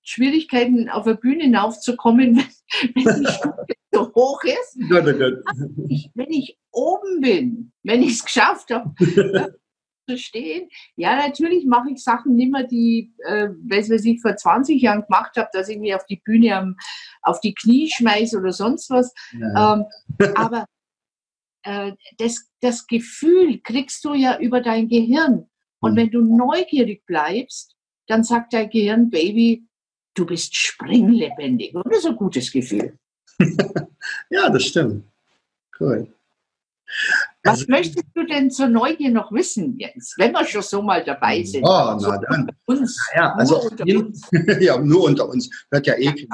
Schwierigkeiten, 0.02 0.90
auf 0.90 1.06
der 1.06 1.16
Bühne 1.16 1.44
hinaufzukommen, 1.44 2.38
wenn, 2.94 3.06
wenn 3.06 3.24
die 3.24 3.32
Stufe 3.32 3.66
so 3.92 4.14
hoch 4.14 4.44
ist. 4.44 4.78
Ich, 5.90 6.12
wenn 6.16 6.32
ich 6.32 6.58
oben 6.72 7.22
bin, 7.22 7.72
wenn 7.84 8.02
ich 8.02 8.12
es 8.12 8.26
geschafft 8.26 8.72
habe, 8.72 8.94
zu 10.10 10.18
stehen, 10.18 10.70
ja, 10.96 11.16
natürlich 11.16 11.66
mache 11.66 11.92
ich 11.92 12.04
Sachen 12.04 12.36
nicht 12.36 12.52
mehr, 12.52 12.64
die, 12.64 13.14
äh, 13.26 13.50
was 13.70 13.90
ich 13.90 14.22
vor 14.22 14.36
20 14.36 14.82
Jahren 14.82 15.04
gemacht 15.04 15.36
habe, 15.38 15.50
dass 15.54 15.70
ich 15.70 15.78
mich 15.78 15.96
auf 15.96 16.06
die 16.06 16.22
Bühne 16.24 16.56
am, 16.56 16.78
auf 17.22 17.40
die 17.40 17.54
Knie 17.54 17.90
schmeiße 17.90 18.38
oder 18.38 18.52
sonst 18.52 18.90
was. 18.90 19.14
Ähm, 19.34 19.86
aber 20.36 20.66
äh, 21.64 21.94
das, 22.18 22.50
das 22.62 22.88
Gefühl 22.88 23.60
kriegst 23.62 24.04
du 24.06 24.14
ja 24.14 24.40
über 24.40 24.62
dein 24.62 24.88
Gehirn. 24.88 25.50
Und 25.80 25.92
hm. 25.92 25.98
wenn 25.98 26.12
du 26.12 26.22
neugierig 26.22 27.06
bleibst, 27.06 27.77
dann 28.08 28.24
sagt 28.24 28.54
dein 28.54 28.70
Gehirn, 28.70 29.10
Baby, 29.10 29.64
du 30.14 30.26
bist 30.26 30.56
springlebendig. 30.56 31.76
Und 31.76 31.86
das 31.88 32.00
ist 32.00 32.08
ein 32.08 32.16
gutes 32.16 32.52
Gefühl. 32.52 32.98
ja, 34.30 34.50
das 34.50 34.64
stimmt. 34.64 35.06
Cool. 35.80 36.08
Was 37.44 37.60
also, 37.60 37.66
möchtest 37.70 38.06
du 38.14 38.26
denn 38.26 38.50
zur 38.50 38.68
Neugier 38.68 39.12
noch 39.12 39.32
wissen, 39.32 39.78
Jens, 39.78 40.16
wenn 40.18 40.32
wir 40.32 40.46
schon 40.46 40.62
so 40.62 40.82
mal 40.82 41.04
dabei 41.04 41.44
sind? 41.44 41.64
Oh, 41.64 41.98
na 42.00 42.18
dann. 42.18 42.50
Uns, 42.66 42.98
ja, 43.16 43.34
also 43.34 43.56
nur 43.56 43.72
unter 43.72 43.86
uns. 43.86 44.30
ja, 44.60 44.78
nur 44.78 45.04
unter 45.04 45.30
uns. 45.30 45.50
Hört 45.70 45.88
ja 45.88 45.96
eh 45.98 46.16
zu. 46.16 46.28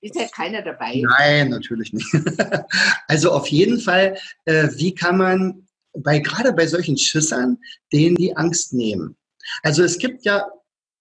Ist 0.00 0.16
ja 0.16 0.28
keiner 0.28 0.60
dabei. 0.60 1.02
Nein, 1.18 1.48
natürlich 1.48 1.92
nicht. 1.94 2.06
also 3.08 3.32
auf 3.32 3.48
jeden 3.48 3.80
Fall, 3.80 4.18
äh, 4.44 4.68
wie 4.74 4.94
kann 4.94 5.16
man 5.16 5.66
bei 5.94 6.18
gerade 6.18 6.52
bei 6.52 6.66
solchen 6.66 6.98
Schissern 6.98 7.58
denen 7.92 8.16
die 8.16 8.36
Angst 8.36 8.74
nehmen? 8.74 9.16
Also 9.62 9.82
es 9.82 9.98
gibt 9.98 10.24
ja 10.24 10.46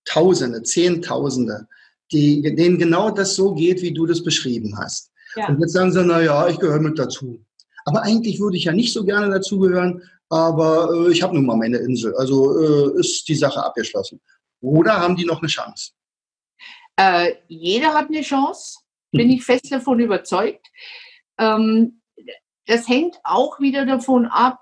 Tausende, 0.06 0.64
Zehntausende, 0.64 1.68
die, 2.12 2.42
denen 2.42 2.78
genau 2.78 3.10
das 3.10 3.36
so 3.36 3.54
geht, 3.54 3.82
wie 3.82 3.94
du 3.94 4.06
das 4.06 4.24
beschrieben 4.24 4.78
hast. 4.78 5.12
Ja. 5.36 5.48
Und 5.48 5.60
jetzt 5.60 5.74
sagen 5.74 5.92
sie, 5.92 6.04
na 6.04 6.22
ja, 6.22 6.48
ich 6.48 6.60
gehöre 6.60 6.80
mit 6.80 7.00
dazu. 7.00 7.44
Aber 7.86 8.04
eigentlich 8.04 8.40
würde 8.40 8.58
ich 8.58 8.66
ja 8.66 8.72
nicht 8.72 8.94
so 8.94 9.04
gerne 9.04 9.30
dazugehören, 9.30 10.02
aber 10.30 10.90
äh, 10.94 11.12
ich 11.12 11.22
habe 11.22 11.36
nun 11.36 11.46
mal 11.46 11.58
meine 11.58 11.78
Insel. 11.78 12.16
Also 12.16 12.60
äh, 12.60 13.00
ist 13.00 13.28
die 13.28 13.36
Sache 13.36 13.64
abgeschlossen. 13.64 14.22
Oder 14.62 15.00
haben 15.00 15.16
die 15.16 15.26
noch 15.26 15.42
eine 15.42 15.50
Chance? 15.50 15.92
Äh, 16.96 17.34
jeder 17.48 17.94
hat 17.94 18.08
eine 18.08 18.22
Chance, 18.22 18.80
bin 19.12 19.30
ich 19.30 19.44
fest 19.44 19.72
davon 19.72 20.00
überzeugt. 20.00 20.66
Ähm, 21.38 22.02
das 22.66 22.88
hängt 22.88 23.18
auch 23.24 23.60
wieder 23.60 23.86
davon 23.86 24.26
ab, 24.26 24.60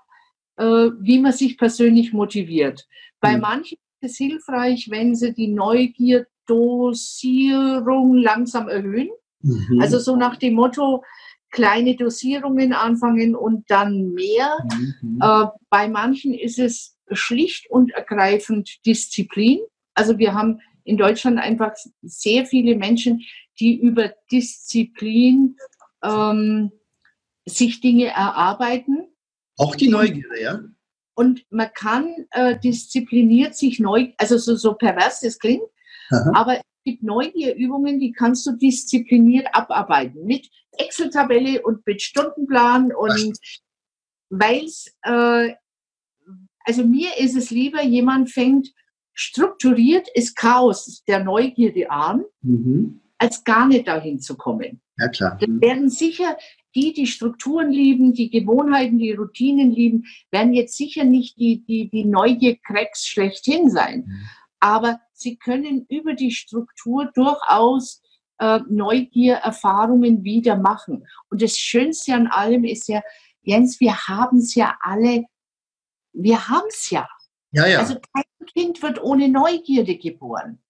äh, 0.56 0.64
wie 0.64 1.20
man 1.20 1.32
sich 1.32 1.56
persönlich 1.56 2.12
motiviert. 2.12 2.86
Bei 3.20 3.34
hm. 3.34 3.40
manchen 3.40 3.78
es 4.02 4.16
hilfreich, 4.16 4.88
wenn 4.90 5.14
sie 5.14 5.32
die 5.32 5.48
Neugierdosierung 5.48 8.14
langsam 8.14 8.68
erhöhen. 8.68 9.10
Mhm. 9.42 9.80
Also 9.80 9.98
so 9.98 10.16
nach 10.16 10.36
dem 10.36 10.54
Motto, 10.54 11.04
kleine 11.50 11.96
Dosierungen 11.96 12.72
anfangen 12.72 13.36
und 13.36 13.70
dann 13.70 14.12
mehr. 14.12 14.56
Mhm. 15.02 15.20
Äh, 15.22 15.46
bei 15.68 15.88
manchen 15.88 16.32
ist 16.34 16.58
es 16.58 16.96
schlicht 17.12 17.70
und 17.70 17.92
ergreifend 17.92 18.84
Disziplin. 18.86 19.60
Also 19.94 20.18
wir 20.18 20.34
haben 20.34 20.60
in 20.84 20.96
Deutschland 20.96 21.38
einfach 21.38 21.74
sehr 22.02 22.46
viele 22.46 22.76
Menschen, 22.76 23.22
die 23.60 23.78
über 23.78 24.12
Disziplin 24.30 25.56
ähm, 26.02 26.72
sich 27.44 27.80
Dinge 27.80 28.06
erarbeiten. 28.06 29.08
Auch 29.58 29.76
die 29.76 29.88
Neugierde, 29.88 30.40
ja? 30.40 30.60
Und 31.14 31.44
man 31.50 31.68
kann 31.74 32.26
äh, 32.30 32.58
diszipliniert 32.58 33.54
sich 33.54 33.80
neu, 33.80 34.12
also 34.18 34.38
so, 34.38 34.56
so 34.56 34.74
pervers 34.74 35.20
das 35.20 35.38
klingt, 35.38 35.62
Aha. 36.10 36.32
aber 36.34 36.56
es 36.56 36.62
gibt 36.84 37.02
Neugierübungen, 37.02 38.00
die 38.00 38.12
kannst 38.12 38.46
du 38.46 38.52
diszipliniert 38.52 39.46
abarbeiten. 39.52 40.24
Mit 40.24 40.48
Excel-Tabelle 40.78 41.62
und 41.62 41.86
mit 41.86 42.02
Stundenplan 42.02 42.92
und 42.92 43.38
weil 44.30 44.64
es, 44.64 44.94
äh, 45.02 45.52
also 46.64 46.84
mir 46.84 47.10
ist 47.18 47.36
es 47.36 47.50
lieber, 47.50 47.82
jemand 47.82 48.30
fängt 48.30 48.72
strukturiert 49.14 50.08
ist 50.14 50.36
Chaos 50.36 51.02
der 51.06 51.22
Neugierde 51.22 51.90
an, 51.90 52.24
mhm. 52.40 53.00
als 53.18 53.44
gar 53.44 53.66
nicht 53.66 53.86
dahin 53.86 54.20
zu 54.20 54.36
kommen. 54.36 54.80
Ja, 54.98 55.08
klar. 55.08 55.38
Dann 55.40 55.60
werden 55.60 55.88
sicher 55.88 56.36
die, 56.74 56.92
die 56.92 57.06
Strukturen 57.06 57.70
lieben, 57.70 58.12
die 58.12 58.30
Gewohnheiten, 58.30 58.98
die 58.98 59.12
Routinen 59.12 59.70
lieben, 59.70 60.04
werden 60.30 60.54
jetzt 60.54 60.76
sicher 60.76 61.04
nicht 61.04 61.38
die, 61.38 61.64
die, 61.64 61.88
die 61.90 62.04
Neugier-Cracks 62.04 63.06
schlechthin 63.06 63.70
sein. 63.70 64.04
Mhm. 64.06 64.28
Aber 64.60 65.00
sie 65.12 65.36
können 65.36 65.86
über 65.88 66.14
die 66.14 66.30
Struktur 66.30 67.10
durchaus 67.14 68.02
äh, 68.38 68.60
Neugier-Erfahrungen 68.68 70.24
wieder 70.24 70.56
machen. 70.56 71.06
Und 71.30 71.42
das 71.42 71.58
Schönste 71.58 72.14
an 72.14 72.26
allem 72.26 72.64
ist 72.64 72.88
ja, 72.88 73.02
Jens, 73.42 73.80
wir 73.80 74.08
haben 74.08 74.38
es 74.38 74.54
ja 74.54 74.76
alle, 74.80 75.24
wir 76.12 76.48
haben 76.48 76.68
es 76.68 76.90
ja. 76.90 77.08
Ja, 77.52 77.66
ja. 77.66 77.80
Also 77.80 77.94
kein 77.94 78.46
Kind 78.54 78.82
wird 78.82 79.02
ohne 79.02 79.28
Neugierde 79.28 79.96
geboren. 79.96 80.62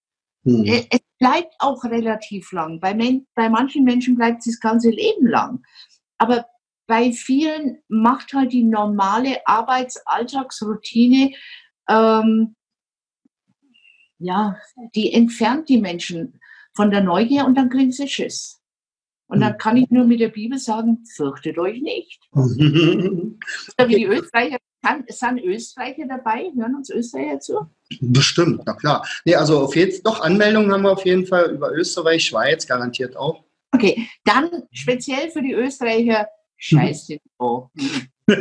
Hm. 0.43 0.65
Es 0.65 0.99
bleibt 1.17 1.53
auch 1.59 1.83
relativ 1.85 2.51
lang. 2.51 2.79
Bei, 2.79 2.93
bei 3.35 3.49
manchen 3.49 3.83
Menschen 3.85 4.15
bleibt 4.15 4.39
es 4.39 4.45
das 4.45 4.59
ganze 4.59 4.89
Leben 4.89 5.27
lang. 5.27 5.63
Aber 6.23 6.45
bei 6.87 7.11
vielen 7.11 7.79
macht 7.89 8.33
halt 8.33 8.53
die 8.53 8.63
normale 8.63 9.45
Arbeitsalltagsroutine, 9.45 11.33
ähm, 11.89 12.55
ja, 14.19 14.57
die 14.95 15.11
entfernt 15.11 15.67
die 15.67 15.81
Menschen 15.81 16.39
von 16.73 16.91
der 16.91 17.03
Neugier 17.03 17.43
und 17.45 17.55
dann 17.55 17.69
kriegen 17.69 17.91
sie 17.91 18.07
Schiss. 18.07 18.61
Und 19.27 19.41
dann 19.41 19.57
kann 19.57 19.75
ich 19.75 19.89
nur 19.89 20.05
mit 20.05 20.21
der 20.21 20.29
Bibel 20.29 20.57
sagen, 20.57 21.03
fürchtet 21.13 21.57
euch 21.57 21.81
nicht. 21.81 22.21
Wie 22.33 23.35
die 23.95 24.05
Österreicher, 24.05 24.59
kann, 24.81 25.03
sind 25.09 25.43
Österreicher 25.43 26.05
dabei? 26.07 26.53
Hören 26.55 26.75
uns 26.75 26.89
Österreicher 26.89 27.39
zu? 27.41 27.69
Bestimmt, 27.99 28.61
na 28.65 28.73
klar. 28.75 29.05
Nee, 29.25 29.35
also 29.35 29.59
auf 29.59 29.75
jeden 29.75 30.01
doch 30.03 30.21
Anmeldungen 30.21 30.71
haben 30.71 30.83
wir 30.83 30.93
auf 30.93 31.05
jeden 31.05 31.25
Fall 31.25 31.51
über 31.51 31.73
Österreich, 31.73 32.23
Schweiz 32.23 32.65
garantiert 32.65 33.17
auch. 33.17 33.43
Okay, 33.73 34.07
dann 34.23 34.63
speziell 34.71 35.31
für 35.31 35.41
die 35.41 35.53
Österreicher 35.53 36.27
Scheiße. 36.57 37.17
Oh. 37.39 37.67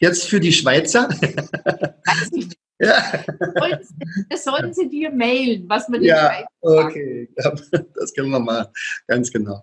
Jetzt 0.00 0.28
für 0.28 0.40
die 0.40 0.52
Schweizer? 0.52 1.08
Weiß 1.08 2.30
ich 2.32 2.46
nicht. 2.48 2.58
Ja. 2.78 3.24
Das 4.28 4.44
sollen 4.44 4.74
Sie 4.74 4.88
dir 4.88 5.12
mailen, 5.12 5.68
was 5.68 5.88
man 5.88 6.02
Ja, 6.02 6.44
okay, 6.60 7.28
das 7.36 8.12
können 8.12 8.30
wir 8.30 8.40
mal, 8.40 8.72
ganz 9.06 9.30
genau. 9.30 9.62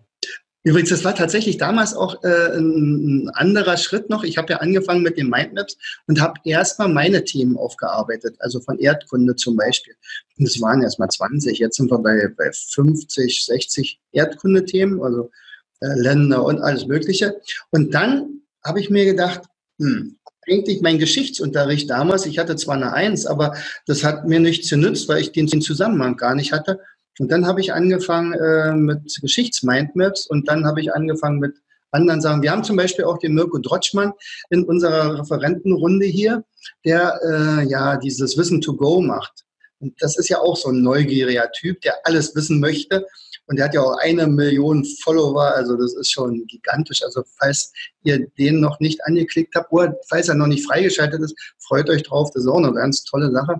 Übrigens, 0.69 0.91
das 0.91 1.03
war 1.03 1.15
tatsächlich 1.15 1.57
damals 1.57 1.95
auch 1.95 2.23
äh, 2.23 2.55
ein, 2.55 3.27
anderer 3.33 3.75
Schritt 3.75 4.07
noch. 4.11 4.23
Ich 4.23 4.37
habe 4.37 4.53
ja 4.53 4.57
angefangen 4.57 5.01
mit 5.01 5.17
den 5.17 5.27
Mindmaps 5.27 5.75
und 6.05 6.21
habe 6.21 6.39
erstmal 6.43 6.89
meine 6.89 7.23
Themen 7.23 7.57
aufgearbeitet, 7.57 8.35
also 8.37 8.59
von 8.59 8.77
Erdkunde 8.77 9.35
zum 9.35 9.55
Beispiel. 9.55 9.95
Und 10.37 10.45
es 10.45 10.61
waren 10.61 10.83
erstmal 10.83 11.09
20, 11.09 11.57
jetzt 11.57 11.77
sind 11.77 11.89
wir 11.89 11.97
bei, 11.97 12.31
bei 12.37 12.51
50, 12.51 13.45
60 13.45 13.99
Erdkunde-Themen, 14.11 15.01
also 15.01 15.31
äh, 15.79 15.87
Länder 15.95 16.43
und 16.43 16.61
alles 16.61 16.85
Mögliche. 16.85 17.41
Und 17.71 17.95
dann 17.95 18.43
habe 18.63 18.79
ich 18.79 18.91
mir 18.91 19.05
gedacht, 19.05 19.41
hm, 19.79 20.17
eigentlich 20.47 20.81
mein 20.81 20.99
Geschichtsunterricht 20.99 21.89
damals, 21.89 22.27
ich 22.27 22.37
hatte 22.37 22.55
zwar 22.57 22.75
eine 22.75 22.93
Eins, 22.93 23.25
aber 23.25 23.55
das 23.87 24.03
hat 24.03 24.27
mir 24.27 24.39
nichts 24.39 24.69
genützt, 24.69 25.09
weil 25.09 25.19
ich 25.19 25.31
den 25.31 25.47
Zusammenhang 25.47 26.15
gar 26.15 26.35
nicht 26.35 26.51
hatte. 26.51 26.79
Und 27.19 27.31
dann 27.31 27.45
habe 27.45 27.61
ich 27.61 27.73
angefangen 27.73 28.33
äh, 28.33 28.73
mit 28.73 29.19
Geschichtsmindmaps 29.21 30.25
und 30.27 30.47
dann 30.47 30.65
habe 30.65 30.81
ich 30.81 30.93
angefangen 30.93 31.39
mit 31.39 31.55
anderen 31.91 32.21
Sachen. 32.21 32.41
Wir 32.41 32.51
haben 32.51 32.63
zum 32.63 32.77
Beispiel 32.77 33.05
auch 33.05 33.17
den 33.17 33.33
Mirko 33.33 33.57
Drotschmann 33.57 34.13
in 34.49 34.63
unserer 34.63 35.19
Referentenrunde 35.19 36.05
hier, 36.05 36.43
der 36.85 37.19
äh, 37.23 37.69
ja 37.69 37.97
dieses 37.97 38.37
Wissen 38.37 38.61
to 38.61 38.75
go 38.75 39.01
macht. 39.01 39.45
Und 39.79 39.93
das 40.01 40.17
ist 40.17 40.29
ja 40.29 40.39
auch 40.39 40.55
so 40.55 40.69
ein 40.69 40.81
neugieriger 40.81 41.51
Typ, 41.51 41.81
der 41.81 41.95
alles 42.03 42.35
wissen 42.35 42.59
möchte. 42.59 43.05
Und 43.47 43.57
der 43.57 43.65
hat 43.65 43.73
ja 43.73 43.81
auch 43.81 43.97
eine 43.97 44.27
Million 44.27 44.85
Follower, 45.03 45.55
also 45.55 45.75
das 45.75 45.95
ist 45.95 46.11
schon 46.11 46.45
gigantisch. 46.47 47.01
Also 47.03 47.23
falls 47.39 47.73
ihr 48.03 48.27
den 48.37 48.59
noch 48.59 48.79
nicht 48.79 49.03
angeklickt 49.05 49.55
habt 49.55 49.71
oder 49.71 49.95
falls 50.07 50.29
er 50.29 50.35
noch 50.35 50.47
nicht 50.47 50.65
freigeschaltet 50.65 51.21
ist, 51.21 51.35
freut 51.57 51.89
euch 51.89 52.03
drauf. 52.03 52.29
Das 52.33 52.43
ist 52.43 52.49
auch 52.49 52.57
eine 52.57 52.73
ganz 52.73 53.03
tolle 53.03 53.31
Sache. 53.31 53.59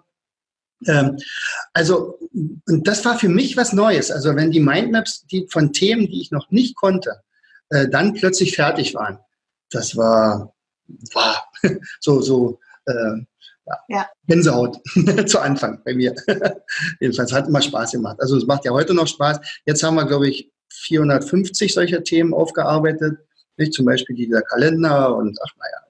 Ähm, 0.88 1.18
also, 1.74 2.18
und 2.68 2.88
das 2.88 3.04
war 3.06 3.18
für 3.18 3.30
mich 3.30 3.58
was 3.58 3.74
Neues. 3.74 4.12
Also, 4.12 4.36
wenn 4.36 4.52
die 4.52 4.60
Mindmaps 4.60 5.26
die 5.28 5.48
von 5.50 5.74
Themen, 5.74 6.08
die 6.08 6.22
ich 6.22 6.32
noch 6.32 6.50
nicht 6.52 6.76
konnte, 6.76 7.22
äh, 7.70 7.88
dann 7.90 8.14
plötzlich 8.14 8.56
fertig 8.56 8.96
waren, 8.96 9.20
das 9.72 9.96
war, 9.96 10.54
war 11.14 11.52
so, 12.00 12.22
so, 12.22 12.60
äh, 12.86 13.26
ja. 13.88 14.08
Gänsehaut 14.28 14.80
zu 15.28 15.40
Anfang 15.40 15.82
bei 15.84 15.94
mir. 15.94 16.16
Jedenfalls 17.00 17.32
hat 17.32 17.48
immer 17.48 17.62
Spaß 17.62 17.92
gemacht. 17.92 18.18
Also 18.20 18.38
es 18.38 18.46
macht 18.46 18.66
ja 18.66 18.72
heute 18.72 18.94
noch 18.94 19.08
Spaß. 19.08 19.40
Jetzt 19.66 19.84
haben 19.84 19.96
wir, 19.96 20.06
glaube 20.06 20.28
ich, 20.30 20.52
450 20.70 21.74
solcher 21.74 22.04
Themen 22.04 22.34
aufgearbeitet. 22.34 23.20
Nicht? 23.58 23.74
Zum 23.74 23.86
Beispiel 23.86 24.16
dieser 24.16 24.42
Kalender 24.42 25.16
und 25.16 25.38
ach 25.44 25.56
naja, 25.58 25.89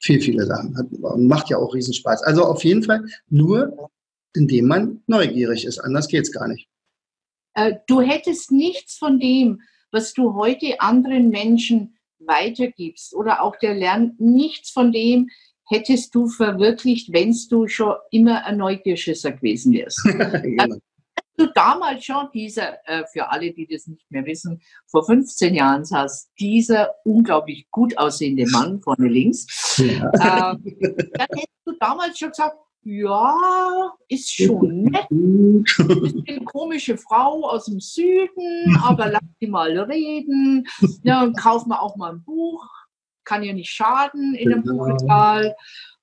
viel, 0.00 0.20
viele 0.20 0.46
Sachen. 0.46 0.76
Hat, 0.76 0.86
und 0.90 1.26
macht 1.26 1.50
ja 1.50 1.58
auch 1.58 1.74
Riesenspaß. 1.74 2.22
Also 2.22 2.44
auf 2.44 2.64
jeden 2.64 2.82
Fall 2.82 3.04
nur, 3.28 3.90
indem 4.34 4.66
man 4.66 5.02
neugierig 5.06 5.64
ist. 5.64 5.78
Anders 5.78 6.08
geht 6.08 6.22
es 6.22 6.32
gar 6.32 6.48
nicht. 6.48 6.68
Äh, 7.54 7.74
du 7.86 8.00
hättest 8.00 8.50
nichts 8.50 8.96
von 8.96 9.20
dem, 9.20 9.60
was 9.92 10.12
du 10.14 10.34
heute 10.34 10.80
anderen 10.80 11.30
Menschen 11.30 11.96
weitergibst 12.18 13.14
oder 13.14 13.42
auch 13.42 13.56
der 13.56 13.74
lernt 13.74 14.20
nichts 14.20 14.70
von 14.70 14.92
dem 14.92 15.28
hättest 15.70 16.14
du 16.14 16.26
verwirklicht, 16.26 17.12
wenn 17.12 17.34
du 17.48 17.68
schon 17.68 17.94
immer 18.10 18.44
ein 18.44 18.58
Neugierschisser 18.58 19.32
gewesen 19.32 19.72
wärst. 19.72 20.02
genau 20.04 20.66
du 20.66 20.80
damals 21.46 22.04
schon 22.04 22.28
dieser, 22.32 22.78
äh, 22.88 23.04
für 23.12 23.30
alle, 23.30 23.52
die 23.52 23.66
das 23.66 23.86
nicht 23.86 24.10
mehr 24.10 24.24
wissen, 24.24 24.60
vor 24.86 25.04
15 25.04 25.54
Jahren 25.54 25.84
saß 25.84 26.30
dieser 26.38 26.94
unglaublich 27.04 27.70
gut 27.70 27.96
aussehende 27.98 28.46
Mann 28.50 28.80
vorne 28.80 29.08
links, 29.08 29.78
ja. 29.78 30.10
äh, 30.12 30.56
dann 30.58 31.28
hättest 31.30 31.60
du 31.64 31.72
damals 31.78 32.18
schon 32.18 32.30
gesagt, 32.30 32.56
ja, 32.82 33.92
ist 34.08 34.32
schon 34.34 34.84
nett. 34.84 35.06
Ist 35.10 36.28
eine 36.28 36.44
komische 36.44 36.96
Frau 36.96 37.46
aus 37.48 37.66
dem 37.66 37.78
Süden, 37.78 38.76
aber 38.82 39.10
lass 39.10 39.20
die 39.40 39.48
mal 39.48 39.78
reden. 39.78 40.66
Ja, 41.02 41.22
und 41.22 41.38
kauf 41.38 41.66
mal 41.66 41.78
auch 41.78 41.96
mal 41.96 42.12
ein 42.12 42.22
Buch. 42.22 42.66
Kann 43.24 43.42
ja 43.42 43.52
nicht 43.52 43.70
schaden 43.70 44.34
in 44.34 44.52
einem 44.52 44.62
genau. 44.62 44.84
Buchregal. 44.84 45.54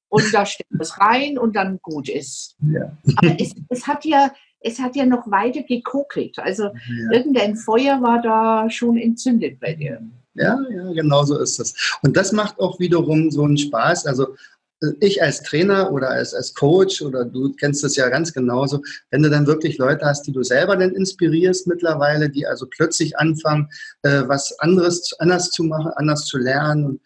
Und 0.10 0.34
da 0.34 0.46
steht 0.46 0.68
was 0.70 1.00
rein 1.00 1.38
und 1.38 1.56
dann 1.56 1.80
gut 1.82 2.10
ist. 2.10 2.56
Ja. 2.62 2.96
Aber 3.18 3.36
es, 3.42 3.56
es 3.70 3.88
hat 3.88 4.06
ja 4.06 4.32
es 4.60 4.80
hat 4.80 4.96
ja 4.96 5.06
noch 5.06 5.30
weiter 5.30 5.64
gekokelt. 5.64 6.40
Also 6.40 6.64
ja. 6.64 7.12
irgendein 7.12 7.56
Feuer 7.56 8.02
war 8.02 8.22
da 8.22 8.70
schon 8.70 8.98
entzündet 8.98 9.60
bei 9.60 9.74
dir. 9.74 10.02
Ja, 10.34 10.60
ja, 10.70 10.92
genau 10.94 11.24
so 11.24 11.40
ist 11.40 11.60
es. 11.60 11.98
Und 12.04 12.16
das 12.16 12.32
macht 12.32 12.60
auch 12.60 12.80
wiederum 12.80 13.32
so 13.32 13.44
einen 13.44 13.58
Spaß. 13.58 14.06
Also 14.06 14.36
äh, 14.82 14.92
ich 15.00 15.22
als 15.22 15.42
Trainer 15.42 15.92
oder 15.92 16.10
als, 16.10 16.34
als 16.34 16.54
Coach 16.54 17.02
oder 17.02 17.26
du 17.26 17.54
kennst 17.54 17.84
das 17.84 17.96
ja 17.96 18.10
ganz 18.10 18.34
genauso, 18.34 18.82
wenn 19.10 19.24
du 19.24 19.30
dann 19.30 19.48
wirklich 19.48 19.78
Leute 19.78 20.06
hast, 20.06 20.24
die 20.24 20.32
du 20.32 20.44
selber 20.44 20.76
dann 20.76 20.94
inspirierst 20.94 21.68
mittlerweile, 21.68 22.30
die 22.30 22.46
also 22.46 22.68
plötzlich 22.70 23.18
anfangen, 23.18 23.70
äh, 24.04 24.24
was 24.28 24.58
anderes 24.60 25.14
anders 25.20 25.50
zu 25.50 25.64
machen, 25.64 25.92
anders 25.96 26.26
zu 26.26 26.38
lernen, 26.38 27.00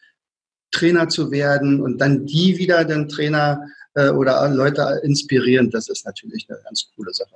Trainer 0.71 1.09
zu 1.09 1.31
werden 1.31 1.81
und 1.81 1.99
dann 1.99 2.25
die 2.25 2.57
wieder 2.57 2.85
den 2.85 3.09
Trainer 3.09 3.61
äh, 3.95 4.09
oder 4.09 4.47
Leute 4.49 5.01
inspirieren, 5.03 5.69
das 5.69 5.89
ist 5.89 6.05
natürlich 6.05 6.47
eine 6.49 6.59
ganz 6.63 6.89
coole 6.95 7.13
Sache. 7.13 7.35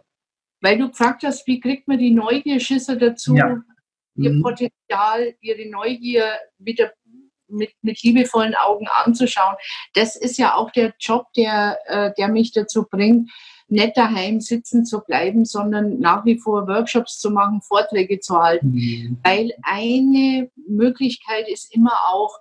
Weil 0.62 0.78
du 0.78 0.89
gefragt 0.89 1.24
hast, 1.24 1.45
wie 1.47 1.60
kriegt 1.60 1.88
man 1.88 1.99
die 1.99 2.12
Neugierschisser 2.12 2.95
dazu, 2.95 3.36
ja. 3.36 3.62
ihr 4.16 4.32
mhm. 4.32 4.41
Potenzial, 4.41 5.36
ihre 5.41 5.70
Neugier 5.70 6.26
wieder 6.58 6.91
mit, 7.47 7.72
mit 7.82 8.01
liebevollen 8.01 8.56
Augen 8.56 8.88
anzuschauen. 8.88 9.56
Das 9.93 10.16
ist 10.16 10.38
ja 10.38 10.56
auch 10.56 10.72
der 10.72 10.93
Job, 10.99 11.28
der, 11.36 11.78
äh, 11.86 12.12
der 12.18 12.30
mich 12.30 12.51
dazu 12.51 12.86
bringt, 12.89 13.32
nicht 13.68 13.97
daheim 13.97 14.41
sitzen 14.41 14.86
zu 14.86 15.01
bleiben, 15.01 15.45
sondern 15.45 15.99
nach 15.99 16.26
wie 16.26 16.38
vor 16.38 16.68
Workshops 16.68 17.20
zu 17.20 17.32
machen, 17.32 17.62
Vorträge 17.62 18.20
zu 18.20 18.38
halten. 18.38 18.72
Mhm. 18.72 19.18
Weil 19.24 19.51
eine 19.64 20.51
Möglichkeit 20.68 21.49
ist 21.49 21.74
immer 21.74 21.93
auch, 22.12 22.39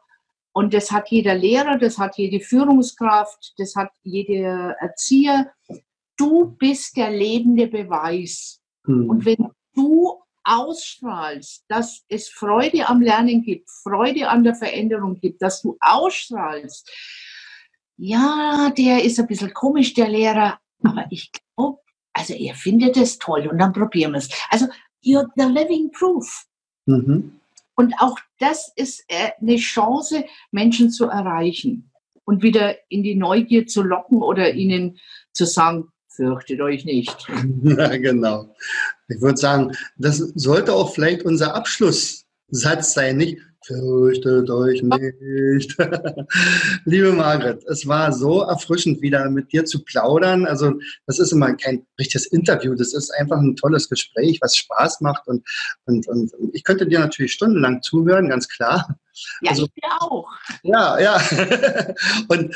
und 0.55 0.72
das 0.72 0.92
hat 0.92 1.09
jeder 1.09 1.34
Lehrer, 1.34 1.78
das 1.78 1.98
hat 1.98 2.16
jede 2.16 2.38
Führungskraft, 2.38 3.55
das 3.59 3.74
hat 3.74 3.90
jeder 4.05 4.76
Erzieher, 4.78 5.52
du 6.16 6.46
bist 6.57 6.96
der 6.96 7.11
lebende 7.11 7.66
Beweis. 7.66 8.61
Mhm. 8.86 9.11
Und 9.11 9.24
wenn 9.24 9.50
du 9.74 10.22
ausstrahlst, 10.44 11.64
dass 11.66 12.05
es 12.09 12.28
Freude 12.28 12.88
am 12.88 13.00
Lernen 13.00 13.42
gibt, 13.42 13.68
Freude 13.68 14.28
an 14.28 14.44
der 14.44 14.55
Veränderung 14.55 15.18
gibt, 15.18 15.42
dass 15.42 15.61
du 15.61 15.76
ausstrahlst, 15.80 16.88
ja, 17.96 18.72
der 18.78 19.02
ist 19.02 19.18
ein 19.18 19.26
bisschen 19.26 19.52
komisch, 19.52 19.92
der 19.94 20.09
Lehrer, 20.09 20.61
aber 20.84 21.07
ich 21.11 21.32
glaube, 21.32 21.80
also 22.12 22.32
er 22.32 22.55
findet 22.55 22.96
es 22.96 23.18
toll 23.18 23.48
und 23.48 23.59
dann 23.59 23.72
probieren 23.72 24.12
wir 24.12 24.18
es. 24.18 24.28
Also, 24.50 24.66
you're 25.05 25.28
the 25.34 25.46
living 25.46 25.90
proof. 25.90 26.46
Mhm. 26.86 27.40
Und 27.76 27.94
auch 27.98 28.18
das 28.38 28.72
ist 28.76 29.04
äh, 29.08 29.30
eine 29.40 29.56
Chance, 29.56 30.24
Menschen 30.50 30.90
zu 30.90 31.06
erreichen 31.06 31.90
und 32.24 32.42
wieder 32.42 32.76
in 32.88 33.02
die 33.02 33.14
Neugier 33.14 33.66
zu 33.66 33.82
locken 33.82 34.22
oder 34.22 34.52
ihnen 34.52 34.98
zu 35.32 35.44
sagen, 35.44 35.88
fürchtet 36.08 36.60
euch 36.60 36.84
nicht. 36.84 37.16
Ja, 37.62 37.96
genau. 37.96 38.54
Ich 39.08 39.20
würde 39.20 39.36
sagen, 39.36 39.72
das 39.96 40.18
sollte 40.18 40.72
auch 40.72 40.94
vielleicht 40.94 41.24
unser 41.24 41.54
Abschlusssatz 41.54 42.94
sein, 42.94 43.16
nicht? 43.16 43.38
Fürchtet 43.66 44.50
euch 44.50 44.82
nicht. 44.82 45.76
Liebe 46.84 47.12
Margret, 47.12 47.64
es 47.64 47.86
war 47.86 48.12
so 48.12 48.42
erfrischend, 48.42 49.00
wieder 49.00 49.30
mit 49.30 49.52
dir 49.52 49.64
zu 49.64 49.82
plaudern. 49.82 50.44
Also, 50.44 50.74
das 51.06 51.18
ist 51.18 51.32
immer 51.32 51.54
kein 51.54 51.86
richtiges 51.98 52.26
Interview, 52.26 52.74
das 52.74 52.92
ist 52.92 53.10
einfach 53.10 53.38
ein 53.38 53.56
tolles 53.56 53.88
Gespräch, 53.88 54.38
was 54.42 54.56
Spaß 54.56 55.00
macht. 55.00 55.26
Und, 55.26 55.46
und, 55.86 56.06
und 56.08 56.32
ich 56.52 56.62
könnte 56.62 56.86
dir 56.86 57.00
natürlich 57.00 57.32
stundenlang 57.32 57.80
zuhören, 57.80 58.28
ganz 58.28 58.48
klar. 58.48 58.98
Ja, 59.40 59.52
also, 59.52 59.66
ich 59.74 59.82
auch. 60.00 60.28
Ja, 60.62 60.98
ja. 60.98 61.16
und 62.28 62.54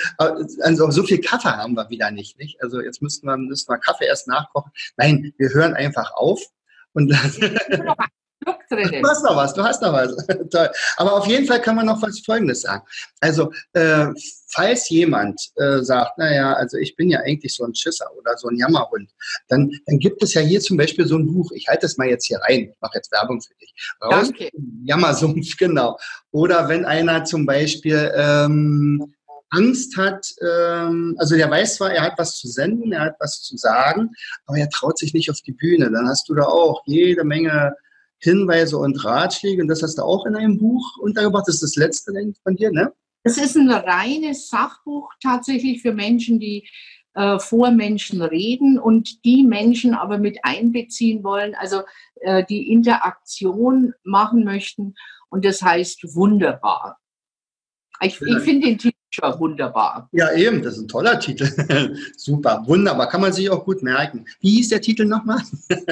also 0.61 0.91
so 0.91 1.05
viel 1.05 1.21
Kaffee 1.23 1.49
haben 1.49 1.75
wir 1.75 1.89
wieder 1.89 2.11
nicht, 2.11 2.39
nicht? 2.39 2.63
Also 2.63 2.83
jetzt 2.83 3.01
müssten 3.01 3.27
wir, 3.27 3.37
müssten 3.39 3.73
wir 3.73 3.79
Kaffee 3.79 4.07
erst 4.07 4.29
nachkochen. 4.29 4.73
Nein, 4.99 5.33
wir 5.39 5.49
hören 5.55 5.73
einfach 5.73 6.13
auf. 6.13 6.43
Und 6.93 7.15
drin. 8.71 9.03
Du 9.03 9.09
hast 9.09 9.25
noch 9.25 9.37
was, 9.37 9.55
du 9.55 9.63
hast 9.63 9.83
noch 9.83 9.93
was. 9.93 10.15
Toll. 10.51 10.69
Aber 10.97 11.15
auf 11.15 11.27
jeden 11.27 11.47
Fall 11.47 11.61
kann 11.61 11.77
man 11.77 11.87
noch 11.87 12.01
was 12.03 12.21
Folgendes 12.21 12.63
sagen. 12.63 12.83
Also, 13.21 13.53
äh, 13.73 14.07
falls 14.49 14.89
jemand 14.89 15.41
äh, 15.57 15.81
sagt, 15.83 16.19
naja, 16.19 16.55
also 16.55 16.77
ich 16.79 16.97
bin 16.97 17.11
ja 17.11 17.21
eigentlich 17.21 17.55
so 17.55 17.65
ein 17.65 17.75
Schisser 17.75 18.07
oder 18.17 18.37
so 18.37 18.49
ein 18.49 18.57
Jammerhund, 18.57 19.11
dann, 19.49 19.71
dann 19.87 19.99
gibt 19.99 20.23
es 20.23 20.35
ja 20.35 20.41
hier 20.41 20.61
zum 20.61 20.77
Beispiel 20.77 21.07
so 21.07 21.17
ein 21.17 21.27
Buch. 21.27 21.51
Ich 21.53 21.69
halte 21.69 21.83
das 21.83 21.97
mal 21.97 22.09
jetzt 22.09 22.27
hier 22.27 22.39
rein. 22.49 22.71
Ich 22.73 22.81
mache 22.81 22.97
jetzt 22.97 23.13
Werbung 23.13 23.41
für 23.41 23.55
dich. 23.55 23.75
Raus. 24.03 24.29
Danke. 24.29 24.51
Jammersumpf, 24.85 25.57
genau. 25.59 25.99
Oder 26.31 26.69
wenn 26.69 26.85
einer 26.85 27.25
zum 27.25 27.47
Beispiel 27.47 28.13
ähm, 28.15 29.15
Angst 29.51 29.97
hat, 29.97 30.35
ähm, 30.43 31.17
also 31.19 31.35
der 31.35 31.51
weiß 31.51 31.77
zwar, 31.77 31.93
er 31.93 32.03
hat 32.03 32.19
was 32.19 32.37
zu 32.37 32.49
senden, 32.49 32.93
er 32.93 33.01
hat 33.01 33.17
was 33.19 33.43
zu 33.43 33.57
sagen, 33.57 34.11
aber 34.47 34.59
er 34.59 34.69
traut 34.69 34.99
sich 34.99 35.15
nicht 35.15 35.31
auf 35.31 35.41
die 35.41 35.53
Bühne. 35.53 35.91
Dann 35.91 36.07
hast 36.07 36.29
du 36.29 36.35
da 36.35 36.45
auch 36.45 36.83
jede 36.85 37.25
Menge 37.25 37.75
Hinweise 38.21 38.79
und 38.79 39.05
Ratschläge. 39.05 39.63
Und 39.63 39.69
das 39.69 39.83
hast 39.83 39.99
du 39.99 40.03
auch 40.03 40.27
in 40.27 40.37
einem 40.37 40.59
Buch 40.59 40.99
untergebracht. 40.99 41.47
Das 41.47 41.57
ist 41.57 41.63
das 41.63 41.77
letzte 41.77 42.13
von 42.43 42.57
dir, 42.57 42.71
ne? 42.71 42.93
Das 43.25 43.37
ist 43.37 43.57
ein 43.57 43.71
reines 43.71 44.49
Sachbuch 44.49 45.13
tatsächlich 45.21 45.83
für 45.83 45.93
Menschen, 45.93 46.39
die 46.39 46.69
äh, 47.15 47.39
vor 47.39 47.71
Menschen 47.71 48.23
reden 48.23 48.79
und 48.79 49.25
die 49.25 49.43
Menschen 49.43 49.95
aber 49.95 50.19
mit 50.19 50.39
einbeziehen 50.45 51.25
wollen, 51.25 51.55
also 51.57 51.83
äh, 52.21 52.45
die 52.49 52.71
Interaktion 52.73 53.93
machen 54.05 54.45
möchten. 54.45 54.95
Und 55.29 55.45
das 55.45 55.61
heißt 55.61 56.15
wunderbar. 56.15 56.99
Ich, 58.01 58.21
ich 58.21 58.39
finde 58.39 58.69
den 58.69 58.79
Titel 58.79 58.98
schon 59.11 59.41
wunderbar. 59.41 60.09
Ja, 60.13 60.33
eben, 60.33 60.63
das 60.63 60.75
ist 60.75 60.83
ein 60.83 60.89
toller 60.89 61.19
Titel. 61.19 61.49
Super, 62.17 62.63
wunderbar, 62.67 63.09
kann 63.09 63.21
man 63.21 63.33
sich 63.33 63.49
auch 63.51 63.65
gut 63.65 63.83
merken. 63.83 64.25
Wie 64.41 64.57
hieß 64.57 64.69
der 64.71 64.81
Titel 64.81 65.05
nochmal? 65.05 65.41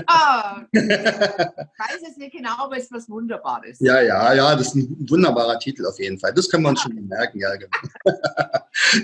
ah, 0.06 0.62
ich 0.72 0.80
weiß 0.82 2.02
es 2.10 2.16
nicht 2.16 2.32
genau, 2.32 2.50
aber 2.58 2.76
es 2.76 2.84
ist 2.84 2.92
was 2.92 3.08
Wunderbares. 3.08 3.78
Ja, 3.80 4.00
ja, 4.00 4.34
ja, 4.34 4.54
das 4.54 4.68
ist 4.68 4.74
ein 4.76 5.06
wunderbarer 5.08 5.58
Titel 5.58 5.86
auf 5.86 5.98
jeden 5.98 6.18
Fall. 6.18 6.32
Das 6.34 6.48
können 6.50 6.64
wir 6.64 6.70
uns 6.70 6.82
schon 6.82 6.94
merken, 7.06 7.40
ja, 7.40 7.54
genau. 7.56 8.18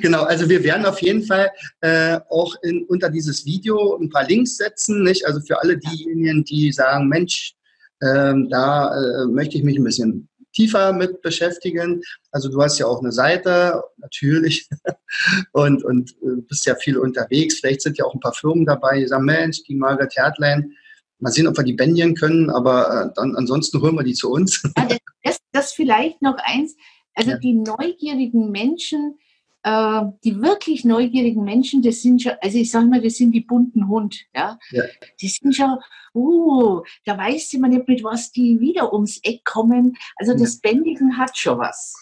genau, 0.03 0.23
also 0.25 0.49
wir 0.49 0.63
werden 0.63 0.87
auf 0.87 1.01
jeden 1.01 1.23
Fall 1.23 1.51
äh, 1.81 2.19
auch 2.29 2.55
in, 2.63 2.85
unter 2.85 3.11
dieses 3.11 3.45
Video 3.47 3.97
ein 3.97 4.11
paar 4.11 4.27
Links 4.27 4.57
setzen, 4.57 5.03
nicht? 5.03 5.27
Also 5.27 5.41
für 5.41 5.61
alle 5.61 5.79
diejenigen, 5.79 6.45
die 6.45 6.73
sagen, 6.73 7.09
Mensch, 7.09 7.55
ähm, 8.03 8.49
da 8.51 8.95
äh, 8.95 9.27
möchte 9.27 9.57
ich 9.57 9.63
mich 9.63 9.79
ein 9.79 9.85
bisschen 9.85 10.29
tiefer 10.53 10.93
mit 10.93 11.23
beschäftigen. 11.23 12.03
Also 12.31 12.49
du 12.49 12.63
hast 12.63 12.79
ja 12.79 12.87
auch 12.87 13.01
eine 13.01 13.13
Seite, 13.13 13.83
natürlich, 13.97 14.69
und, 15.53 15.85
und 15.85 16.11
äh, 16.23 16.41
bist 16.49 16.67
ja 16.67 16.75
viel 16.75 16.99
unterwegs. 16.99 17.61
Vielleicht 17.61 17.83
sind 17.83 17.99
ja 17.99 18.05
auch 18.05 18.15
ein 18.15 18.21
paar 18.21 18.35
Firmen 18.35 18.67
dabei, 18.67 19.01
die 19.01 19.07
sagen, 19.07 19.25
Mensch, 19.25 19.63
die 19.65 19.75
Margaret 19.75 20.17
Hertlein, 20.17 20.73
mal 21.19 21.31
sehen, 21.31 21.47
ob 21.47 21.57
wir 21.57 21.65
die 21.65 21.75
bändigen 21.75 22.15
können, 22.15 22.51
aber 22.51 23.07
äh, 23.07 23.13
dann 23.15 23.37
ansonsten 23.37 23.81
holen 23.81 23.95
wir 23.95 24.05
die 24.05 24.15
zu 24.15 24.31
uns. 24.31 24.63
das, 25.23 25.39
das 25.53 25.73
vielleicht 25.73 26.21
noch 26.21 26.37
eins. 26.43 26.77
Also 27.15 27.33
ja. 27.33 27.39
die 27.39 27.55
neugierigen 27.55 28.51
Menschen, 28.51 29.19
äh, 29.65 30.03
die 30.25 30.41
wirklich 30.41 30.85
neugierigen 30.85 31.45
Menschen, 31.45 31.83
das 31.83 32.03
sind 32.03 32.23
schon, 32.23 32.33
also 32.41 32.59
ich 32.59 32.71
sage 32.71 32.87
mal, 32.87 33.01
das 33.01 33.15
sind 33.15 33.33
die 33.33 33.43
bunten 33.43 33.89
Hund, 33.89 34.17
ja. 34.35 34.59
ja. 34.71 34.83
Die 35.21 35.29
sind 35.29 35.55
schon, 35.55 35.79
uh, 36.15 36.83
da 37.05 37.17
weiß 37.17 37.53
man 37.55 37.71
nicht, 37.71 37.87
mit 37.87 38.03
was 38.03 38.33
die 38.33 38.59
wieder 38.61 38.93
ums 38.93 39.21
Eck 39.23 39.45
kommen. 39.45 39.97
Also 40.17 40.37
das 40.37 40.59
Bändigen 40.59 41.17
hat 41.17 41.37
schon 41.37 41.59
was. 41.59 41.95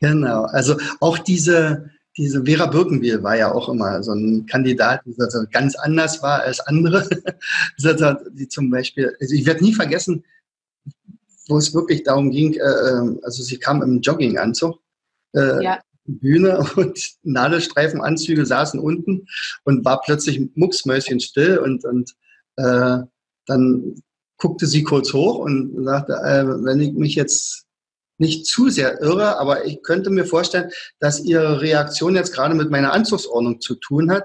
Genau, 0.00 0.42
also 0.44 0.76
auch 1.00 1.18
diese, 1.18 1.90
diese 2.16 2.44
Vera 2.44 2.66
Birkenbiel 2.66 3.22
war 3.22 3.36
ja 3.36 3.52
auch 3.52 3.68
immer 3.68 4.02
so 4.02 4.12
ein 4.12 4.46
Kandidat, 4.46 5.02
der 5.06 5.30
so 5.30 5.44
ganz 5.50 5.74
anders 5.76 6.22
war 6.22 6.42
als 6.42 6.60
andere. 6.60 7.08
die 8.32 8.48
zum 8.48 8.70
Beispiel, 8.70 9.16
also 9.20 9.34
ich 9.34 9.46
werde 9.46 9.64
nie 9.64 9.74
vergessen, 9.74 10.24
wo 11.48 11.58
es 11.58 11.74
wirklich 11.74 12.02
darum 12.04 12.30
ging, 12.30 12.54
äh, 12.54 12.58
ähm, 12.58 13.20
also 13.22 13.42
sie 13.42 13.58
kam 13.58 13.82
im 13.82 14.00
Jogginganzug. 14.00 14.78
Äh, 15.34 15.64
ja. 15.64 15.80
Bühne 16.04 16.64
und 16.76 17.12
Nadelstreifenanzüge 17.22 18.46
saßen 18.46 18.80
unten 18.80 19.26
und 19.64 19.84
war 19.84 20.00
plötzlich 20.00 20.40
mucksmäuschen 20.54 21.20
still 21.20 21.58
und, 21.58 21.84
und 21.84 22.14
äh, 22.56 22.98
dann 23.46 23.94
guckte 24.38 24.66
sie 24.66 24.82
kurz 24.82 25.12
hoch 25.12 25.38
und 25.38 25.84
sagte, 25.84 26.14
äh, 26.14 26.46
wenn 26.64 26.80
ich 26.80 26.92
mich 26.92 27.14
jetzt 27.14 27.66
nicht 28.18 28.46
zu 28.46 28.68
sehr 28.68 29.00
irre, 29.00 29.38
aber 29.38 29.64
ich 29.64 29.82
könnte 29.82 30.10
mir 30.10 30.24
vorstellen, 30.24 30.70
dass 31.00 31.24
ihre 31.24 31.60
Reaktion 31.60 32.14
jetzt 32.14 32.32
gerade 32.32 32.54
mit 32.54 32.70
meiner 32.70 32.92
Anzugsordnung 32.92 33.60
zu 33.60 33.74
tun 33.74 34.10
hat 34.10 34.24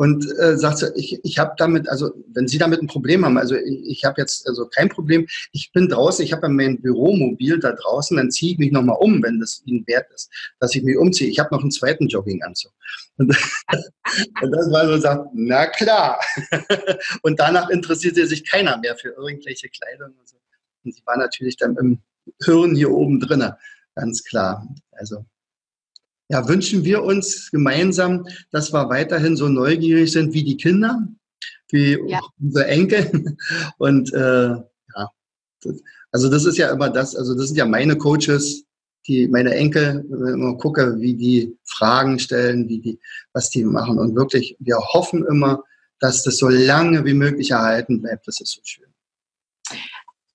und 0.00 0.24
äh, 0.38 0.56
sagte, 0.56 0.94
ich, 0.96 1.20
ich 1.24 1.38
habe 1.38 1.52
damit, 1.58 1.86
also 1.86 2.10
wenn 2.32 2.48
Sie 2.48 2.56
damit 2.56 2.80
ein 2.80 2.86
Problem 2.86 3.22
haben, 3.22 3.36
also 3.36 3.54
ich, 3.54 3.86
ich 3.86 4.04
habe 4.06 4.18
jetzt 4.18 4.48
also 4.48 4.66
kein 4.66 4.88
Problem, 4.88 5.26
ich 5.52 5.72
bin 5.72 5.90
draußen, 5.90 6.24
ich 6.24 6.32
habe 6.32 6.48
mein 6.48 6.80
Büromobil 6.80 7.60
da 7.60 7.72
draußen, 7.72 8.16
dann 8.16 8.30
ziehe 8.30 8.52
ich 8.52 8.58
mich 8.58 8.72
nochmal 8.72 8.96
um, 8.98 9.22
wenn 9.22 9.40
das 9.40 9.62
Ihnen 9.66 9.86
wert 9.86 10.10
ist, 10.14 10.30
dass 10.58 10.74
ich 10.74 10.82
mich 10.84 10.96
umziehe. 10.96 11.28
Ich 11.28 11.38
habe 11.38 11.54
noch 11.54 11.60
einen 11.60 11.70
zweiten 11.70 12.08
Jogginganzug. 12.08 12.72
Und, 13.18 13.28
und 14.40 14.50
das 14.50 14.72
war 14.72 14.86
so, 14.86 14.96
sagt, 14.96 15.28
na 15.34 15.66
klar. 15.66 16.18
und 17.22 17.38
danach 17.38 17.68
interessierte 17.68 18.26
sich 18.26 18.50
keiner 18.50 18.78
mehr 18.78 18.96
für 18.96 19.10
irgendwelche 19.10 19.68
Kleidung 19.68 20.14
und 20.18 20.26
so. 20.26 20.38
Und 20.82 20.94
sie 20.94 21.02
war 21.04 21.18
natürlich 21.18 21.58
dann 21.58 21.76
im 21.76 21.98
Hirn 22.42 22.74
hier 22.74 22.90
oben 22.90 23.20
drinne, 23.20 23.58
ganz 23.94 24.24
klar. 24.24 24.66
Also 24.92 25.26
ja, 26.30 26.46
wünschen 26.48 26.84
wir 26.84 27.02
uns 27.02 27.50
gemeinsam, 27.50 28.24
dass 28.52 28.72
wir 28.72 28.88
weiterhin 28.88 29.36
so 29.36 29.48
neugierig 29.48 30.12
sind 30.12 30.32
wie 30.32 30.44
die 30.44 30.56
Kinder, 30.56 31.08
wie 31.70 31.98
ja. 32.06 32.20
unsere 32.40 32.66
Enkel. 32.68 33.36
Und 33.78 34.12
äh, 34.14 34.50
ja, 34.50 35.10
also 36.12 36.30
das 36.30 36.44
ist 36.44 36.56
ja 36.56 36.70
immer 36.70 36.88
das, 36.88 37.16
also 37.16 37.34
das 37.34 37.48
sind 37.48 37.56
ja 37.56 37.66
meine 37.66 37.96
Coaches, 37.96 38.64
die 39.08 39.26
meine 39.26 39.54
Enkel, 39.54 40.04
immer 40.08 40.56
gucke, 40.56 41.00
wie 41.00 41.14
die 41.14 41.56
Fragen 41.64 42.20
stellen, 42.20 42.68
wie 42.68 42.80
die, 42.80 43.00
was 43.32 43.50
die 43.50 43.64
machen. 43.64 43.98
Und 43.98 44.14
wirklich, 44.14 44.56
wir 44.60 44.78
hoffen 44.78 45.26
immer, 45.26 45.64
dass 45.98 46.22
das 46.22 46.38
so 46.38 46.48
lange 46.48 47.04
wie 47.04 47.14
möglich 47.14 47.50
erhalten 47.50 48.02
bleibt. 48.02 48.28
Das 48.28 48.40
ist 48.40 48.52
so 48.52 48.60
schön. 48.62 48.86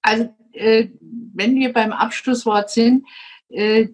Also, 0.01 0.29
äh, 0.51 0.89
wenn 1.33 1.55
wir 1.55 1.71
beim 1.71 1.93
Abschlusswort 1.93 2.69
sind, 2.69 3.05
äh, 3.49 3.87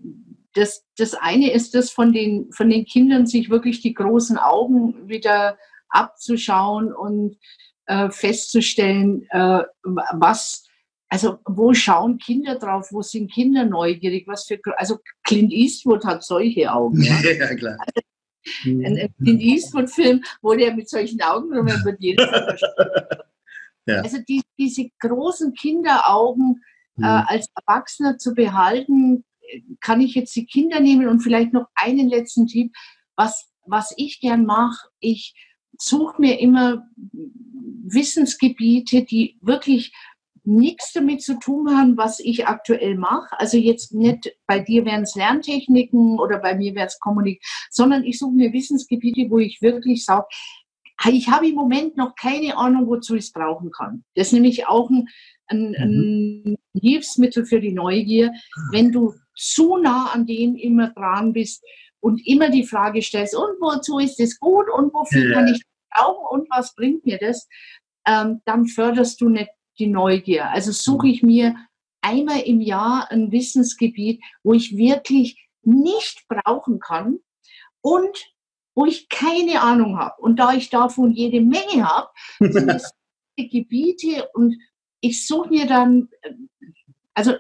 das, 0.54 0.86
das 0.98 1.14
eine 1.14 1.52
ist 1.52 1.76
das 1.76 1.92
von 1.92 2.14
den, 2.14 2.52
von 2.52 2.70
den 2.70 2.86
Kindern, 2.86 3.26
sich 3.26 3.50
wirklich 3.50 3.82
die 3.82 3.94
großen 3.94 4.38
Augen 4.38 5.08
wieder 5.08 5.58
abzuschauen 5.90 6.94
und 6.94 7.38
äh, 7.86 8.10
festzustellen, 8.10 9.28
äh, 9.30 9.64
was, 9.84 10.68
also 11.10 11.40
wo 11.46 11.74
schauen 11.74 12.18
Kinder 12.18 12.56
drauf, 12.58 12.90
wo 12.92 13.02
sind 13.02 13.32
Kinder 13.32 13.66
neugierig, 13.66 14.28
was 14.28 14.46
für, 14.46 14.60
also 14.78 15.00
Clint 15.24 15.52
Eastwood 15.52 16.06
hat 16.06 16.24
solche 16.24 16.72
Augen. 16.72 17.02
Ja, 17.04 17.20
ja 17.22 17.56
klar. 17.56 17.78
Also, 17.80 18.02
ein, 18.66 18.98
ein 18.98 19.14
Clint 19.24 19.42
Eastwood-Film, 19.42 20.24
wo 20.42 20.56
der 20.56 20.74
mit 20.74 20.90
solchen 20.90 21.22
Augen 21.22 21.54
rum 21.54 21.68
wird 21.86 21.98
jedes 22.00 22.28
ja. 23.86 24.02
Also 24.02 24.18
die, 24.28 24.42
diese 24.60 24.90
großen 25.00 25.54
Kinderaugen 25.54 26.64
äh, 26.98 27.02
mhm. 27.02 27.26
als 27.28 27.48
Erwachsener 27.56 28.18
zu 28.18 28.34
behalten, 28.34 29.24
kann 29.80 30.02
ich 30.02 30.16
jetzt 30.16 30.36
die 30.36 30.46
Kinder 30.46 30.80
nehmen 30.80 31.08
und 31.08 31.22
vielleicht 31.22 31.54
noch 31.54 31.68
einen 31.76 32.08
letzten 32.08 32.48
Tipp, 32.48 32.74
was, 33.16 33.52
was 33.66 33.94
ich 33.98 34.20
gern 34.20 34.46
mache, 34.46 34.88
ich 35.00 35.34
suche 35.78 36.22
mir 36.22 36.40
immer 36.40 36.88
Wissensgebiete, 37.12 39.04
die 39.04 39.38
wirklich 39.42 39.94
nichts 40.44 40.92
damit 40.94 41.22
zu 41.22 41.38
tun 41.40 41.70
haben, 41.70 41.98
was 41.98 42.20
ich 42.20 42.48
aktuell 42.48 42.96
mache. 42.96 43.28
Also 43.40 43.58
jetzt 43.58 43.94
nicht, 43.94 44.36
bei 44.48 44.60
dir 44.60 44.86
wären 44.86 45.04
es 45.04 45.16
Lerntechniken 45.16 46.20
oder 46.20 46.40
bei 46.40 46.56
mir 46.56 46.74
wäre 46.74 46.88
es 46.88 47.00
Kommunik, 47.00 47.44
sondern 47.70 48.04
ich 48.04 48.18
suche 48.18 48.34
mir 48.34 48.54
Wissensgebiete, 48.54 49.30
wo 49.30 49.38
ich 49.38 49.62
wirklich 49.62 50.04
sage, 50.04 50.26
ich 51.10 51.30
habe 51.30 51.48
im 51.48 51.56
Moment 51.56 51.98
noch 51.98 52.16
keine 52.16 52.58
Ahnung, 52.58 52.88
wozu 52.88 53.16
ich 53.16 53.26
es 53.26 53.32
brauchen 53.32 53.72
kann. 53.72 54.04
Das 54.16 54.28
ist 54.28 54.34
nämlich 54.34 54.68
auch 54.68 54.90
ein, 54.90 55.08
ein, 55.48 55.76
ein 55.76 56.42
mhm. 56.44 56.58
Hilfsmittel 56.80 57.46
für 57.46 57.60
die 57.60 57.74
Neugier. 57.74 58.32
Wenn 58.72 58.92
du 58.92 59.14
zu 59.36 59.78
nah 59.78 60.12
an 60.14 60.26
dem 60.26 60.56
immer 60.56 60.92
dran 60.92 61.34
bist 61.34 61.64
und 62.00 62.26
immer 62.26 62.50
die 62.50 62.66
Frage 62.66 63.02
stellst, 63.02 63.36
und 63.36 63.60
wozu 63.60 64.00
ist 64.00 64.20
es 64.20 64.40
gut 64.40 64.66
und 64.76 64.94
wofür 64.94 65.30
ja. 65.30 65.34
kann 65.34 65.48
ich 65.48 65.64
brauchen 65.92 66.40
und 66.40 66.50
was 66.50 66.76
bringt 66.76 67.06
mir 67.06 67.18
das, 67.18 67.48
ähm, 68.08 68.42
dann 68.46 68.66
förderst 68.66 69.22
du 69.22 69.30
nicht 69.30 69.50
die 69.80 69.88
Neugier. 69.88 70.50
Also 70.50 70.72
suche 70.72 71.08
ich 71.08 71.24
mir 71.24 71.56
einmal 72.02 72.42
im 72.42 72.62
Jahr 72.62 73.10
ein 73.12 73.32
Wissensgebiet, 73.32 74.22
wo 74.44 74.54
ich 74.54 74.76
wirklich 74.76 75.48
nicht 75.64 76.26
brauchen 76.28 76.80
kann 76.80 77.20
und 77.82 78.18
wo 78.76 78.86
ich 78.86 79.10
keine 79.10 79.62
Ahnung 79.62 79.98
habe. 79.98 80.22
Und 80.22 80.38
da 80.38 80.54
ich 80.54 80.70
davon 80.70 81.12
jede 81.12 81.42
Menge 81.42 81.88
habe, 81.88 82.10
sind 82.40 82.70
es 82.70 82.92
Gebiete 83.38 84.28
und 84.34 84.56
ich 85.00 85.26
suche 85.26 85.50
mir 85.50 85.66
dann, 85.66 86.10
also 87.14 87.34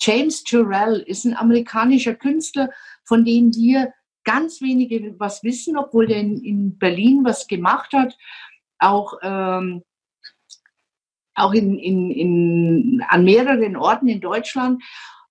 James 0.00 0.42
Turrell 0.44 1.04
ist 1.06 1.24
ein 1.24 1.36
amerikanischer 1.36 2.14
Künstler, 2.14 2.70
von 3.04 3.24
dem 3.24 3.54
wir 3.54 3.92
ganz 4.24 4.60
wenige 4.60 5.14
was 5.18 5.42
wissen, 5.44 5.76
obwohl 5.76 6.06
der 6.06 6.18
in, 6.18 6.42
in 6.42 6.78
Berlin 6.78 7.24
was 7.24 7.46
gemacht 7.46 7.92
hat, 7.92 8.16
auch, 8.78 9.14
ähm, 9.22 9.82
auch 11.34 11.52
in, 11.52 11.78
in, 11.78 12.10
in, 12.10 13.04
an 13.08 13.24
mehreren 13.24 13.76
Orten 13.76 14.08
in 14.08 14.20
Deutschland. 14.20 14.82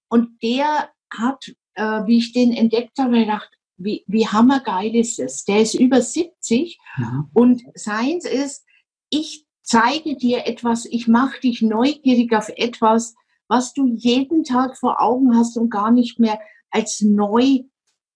Und 0.08 0.42
der 0.42 0.90
hat, 1.12 1.52
äh, 1.74 2.06
wie 2.06 2.20
ich 2.20 2.32
den 2.32 2.54
entdeckt 2.54 2.98
habe, 3.00 3.20
gedacht, 3.20 3.55
wie, 3.78 4.04
wie 4.08 4.28
hammergeil 4.28 4.96
ist 4.96 5.20
es. 5.20 5.44
Der 5.46 5.62
ist 5.62 5.74
über 5.74 6.02
70 6.02 6.78
mhm. 6.98 7.30
und 7.34 7.64
seins 7.74 8.26
ist, 8.26 8.66
ich 9.10 9.46
zeige 9.62 10.16
dir 10.16 10.48
etwas, 10.48 10.86
ich 10.86 11.08
mache 11.08 11.40
dich 11.42 11.62
neugierig 11.62 12.34
auf 12.34 12.50
etwas, 12.50 13.16
was 13.48 13.74
du 13.74 13.88
jeden 13.88 14.44
Tag 14.44 14.78
vor 14.78 15.02
Augen 15.02 15.36
hast 15.36 15.58
und 15.58 15.70
gar 15.70 15.92
nicht 15.92 16.20
mehr 16.20 16.40
als 16.72 17.02
neu 17.02 17.62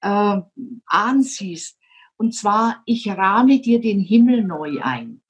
äh, 0.01 0.41
ansiehst. 0.85 1.77
Und 2.17 2.33
zwar, 2.35 2.81
ich 2.85 3.07
rahme 3.07 3.59
dir 3.59 3.79
den 3.79 3.99
Himmel 3.99 4.43
neu 4.43 4.79
ein. 4.81 5.21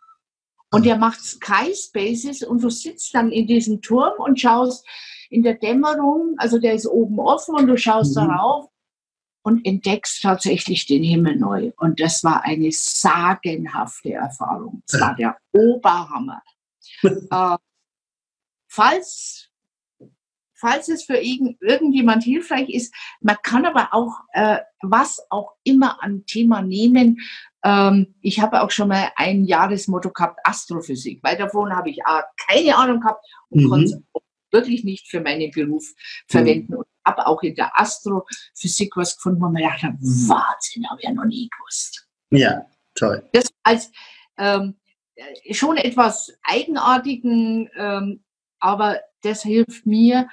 Und 0.71 0.85
er 0.85 0.97
macht 0.97 1.21
Sky 1.21 1.73
Spaces 1.73 2.43
und 2.43 2.63
du 2.63 2.69
sitzt 2.69 3.13
dann 3.15 3.31
in 3.31 3.47
diesem 3.47 3.81
Turm 3.81 4.13
und 4.19 4.39
schaust 4.39 4.85
in 5.29 5.43
der 5.43 5.55
Dämmerung, 5.55 6.35
also 6.37 6.59
der 6.59 6.73
ist 6.73 6.87
oben 6.87 7.19
offen 7.19 7.55
und 7.55 7.67
du 7.67 7.77
schaust 7.77 8.15
mhm. 8.15 8.21
darauf 8.21 8.68
und 9.49 9.65
entdeckst 9.65 10.21
tatsächlich 10.21 10.85
den 10.85 11.03
Himmel 11.03 11.35
neu. 11.35 11.71
Und 11.77 11.99
das 11.99 12.23
war 12.23 12.43
eine 12.43 12.69
sagenhafte 12.71 14.13
Erfahrung. 14.13 14.83
Es 14.87 15.01
war 15.01 15.15
der 15.15 15.37
Oberhammer. 15.51 16.41
äh, 17.03 17.57
falls, 18.67 19.49
falls 20.53 20.87
es 20.89 21.03
für 21.03 21.17
irgendjemand 21.17 22.23
hilfreich 22.23 22.69
ist, 22.69 22.93
man 23.21 23.37
kann 23.41 23.65
aber 23.65 23.89
auch 23.91 24.19
äh, 24.33 24.59
was 24.81 25.19
auch 25.31 25.53
immer 25.63 26.03
an 26.03 26.25
Thema 26.27 26.61
nehmen. 26.61 27.17
Ähm, 27.63 28.13
ich 28.21 28.39
habe 28.39 28.61
auch 28.61 28.69
schon 28.69 28.89
mal 28.89 29.11
ein 29.15 29.45
Jahresmotto 29.45 30.11
gehabt, 30.11 30.39
Astrophysik, 30.43 31.21
weil 31.23 31.37
davon 31.37 31.75
habe 31.75 31.89
ich 31.89 32.05
auch 32.05 32.21
keine 32.47 32.77
Ahnung 32.77 32.99
gehabt 33.01 33.25
und 33.49 33.63
mhm. 33.63 33.69
konnte 33.69 33.85
es 33.85 34.21
wirklich 34.51 34.83
nicht 34.83 35.07
für 35.07 35.21
meinen 35.21 35.51
Beruf 35.51 35.93
verwenden. 36.27 36.73
Mhm. 36.73 36.79
Und 36.79 36.87
habe 37.05 37.27
auch 37.27 37.41
in 37.41 37.55
der 37.55 37.77
Astrophysik 37.79 38.95
was 38.95 39.15
gefunden, 39.15 39.41
wo 39.41 39.49
man 39.49 39.63
dachte, 39.63 39.87
Wahnsinn, 39.99 40.89
habe 40.89 40.99
ich 41.01 41.07
ja 41.07 41.13
noch 41.13 41.25
nie 41.25 41.49
gewusst. 41.49 42.07
Ja, 42.31 42.65
toll. 42.95 43.27
Das 43.33 43.51
als 43.63 43.91
ähm, 44.37 44.75
schon 45.51 45.77
etwas 45.77 46.37
eigenartigen, 46.43 47.69
ähm, 47.75 48.23
aber 48.59 48.99
das 49.21 49.43
hilft 49.43 49.85
mir. 49.85 50.27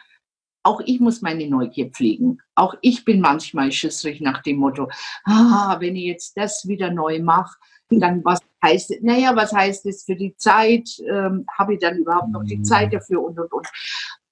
Auch 0.62 0.80
ich 0.84 0.98
muss 0.98 1.22
meine 1.22 1.48
Neugier 1.48 1.90
pflegen. 1.90 2.38
Auch 2.56 2.74
ich 2.82 3.04
bin 3.04 3.20
manchmal 3.20 3.70
schissrig 3.70 4.20
nach 4.20 4.42
dem 4.42 4.56
Motto, 4.56 4.90
ah, 5.24 5.76
wenn 5.78 5.94
ich 5.94 6.04
jetzt 6.04 6.36
das 6.36 6.66
wieder 6.66 6.90
neu 6.90 7.20
mache, 7.20 7.56
dann 7.88 8.24
was 8.24 8.40
heißt, 8.66 9.02
naja, 9.02 9.34
was 9.34 9.52
heißt 9.52 9.86
das 9.86 10.04
für 10.04 10.16
die 10.16 10.36
Zeit? 10.36 10.88
Ähm, 11.06 11.46
Habe 11.58 11.74
ich 11.74 11.80
dann 11.80 11.98
überhaupt 11.98 12.30
noch 12.30 12.44
die 12.44 12.62
Zeit 12.62 12.92
dafür 12.92 13.22
und 13.22 13.38
und 13.38 13.52
und. 13.52 13.66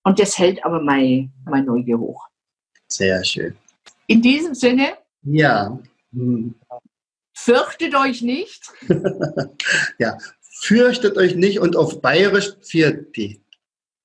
Und 0.03 0.18
das 0.18 0.39
hält 0.39 0.64
aber 0.64 0.80
mein, 0.80 1.32
mein 1.47 1.64
Neugier 1.64 1.99
hoch. 1.99 2.26
Sehr 2.89 3.24
schön. 3.24 3.57
In 4.07 4.20
diesem 4.20 4.55
Sinne. 4.55 4.99
Ja. 5.22 5.78
Hm. 6.12 6.55
Fürchtet 7.37 7.95
euch 7.95 8.22
nicht. 8.22 8.70
ja, 9.99 10.16
fürchtet 10.41 11.16
euch 11.16 11.35
nicht 11.35 11.59
und 11.59 11.76
auf 11.76 12.01
Bayerisch 12.01 12.55
Vierti. 12.62 13.41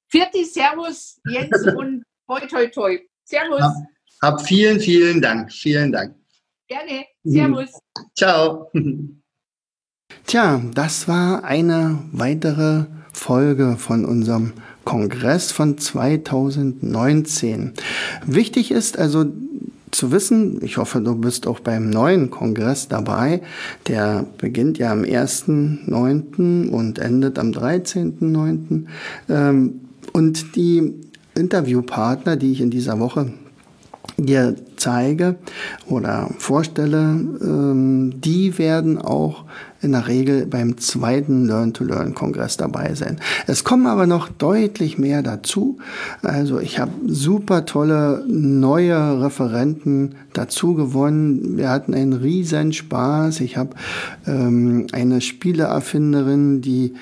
Vierti, 0.07 0.45
Servus, 0.45 1.19
Jens 1.27 1.67
und 1.77 2.03
toi 2.27 2.39
toi 2.47 2.67
toi. 2.67 2.99
Servus. 3.25 3.61
Hab, 3.61 3.75
hab 4.21 4.41
vielen, 4.41 4.79
vielen 4.79 5.21
Dank. 5.21 5.51
Vielen 5.51 5.91
Dank. 5.91 6.15
Gerne. 6.67 7.05
Servus. 7.23 7.71
Ciao. 8.15 8.71
Tja, 10.29 10.61
das 10.75 11.07
war 11.07 11.43
eine 11.43 11.97
weitere 12.11 12.83
Folge 13.11 13.77
von 13.79 14.05
unserem 14.05 14.53
Kongress 14.85 15.51
von 15.51 15.79
2019. 15.79 17.73
Wichtig 18.27 18.69
ist 18.69 18.99
also 18.99 19.25
zu 19.89 20.11
wissen, 20.11 20.59
ich 20.63 20.77
hoffe, 20.77 21.01
du 21.01 21.15
bist 21.15 21.47
auch 21.47 21.61
beim 21.61 21.89
neuen 21.89 22.29
Kongress 22.29 22.87
dabei. 22.87 23.41
Der 23.87 24.27
beginnt 24.37 24.77
ja 24.77 24.91
am 24.91 25.01
1.9. 25.01 26.69
und 26.69 26.99
endet 26.99 27.39
am 27.39 27.49
13.9. 27.49 28.85
Ähm, 29.29 29.81
und 30.13 30.55
die 30.55 30.93
Interviewpartner, 31.33 32.35
die 32.35 32.51
ich 32.51 32.61
in 32.61 32.69
dieser 32.69 32.99
Woche 32.99 33.33
dir 34.17 34.55
zeige 34.75 35.37
oder 35.87 36.29
vorstelle, 36.37 37.19
ähm, 37.41 38.21
die 38.21 38.57
werden 38.57 38.99
auch 38.99 39.45
in 39.81 39.93
der 39.93 40.07
Regel 40.07 40.45
beim 40.45 40.77
zweiten 40.77 41.45
Learn-to-Learn-Kongress 41.45 42.57
dabei 42.57 42.93
sein. 42.95 43.19
Es 43.47 43.63
kommen 43.63 43.87
aber 43.87 44.07
noch 44.07 44.29
deutlich 44.29 44.97
mehr 44.97 45.23
dazu. 45.23 45.77
Also 46.21 46.59
ich 46.59 46.79
habe 46.79 46.91
super 47.07 47.65
tolle 47.65 48.25
neue 48.27 49.21
Referenten 49.21 50.15
dazu 50.33 50.73
gewonnen. 50.73 51.57
Wir 51.57 51.69
hatten 51.69 51.93
einen 51.93 52.13
riesen 52.13 52.73
Spaß. 52.73 53.39
Ich 53.41 53.57
habe 53.57 53.75
ähm, 54.27 54.87
eine 54.91 55.21
Spieleerfinderin, 55.21 56.61
die 56.61 56.93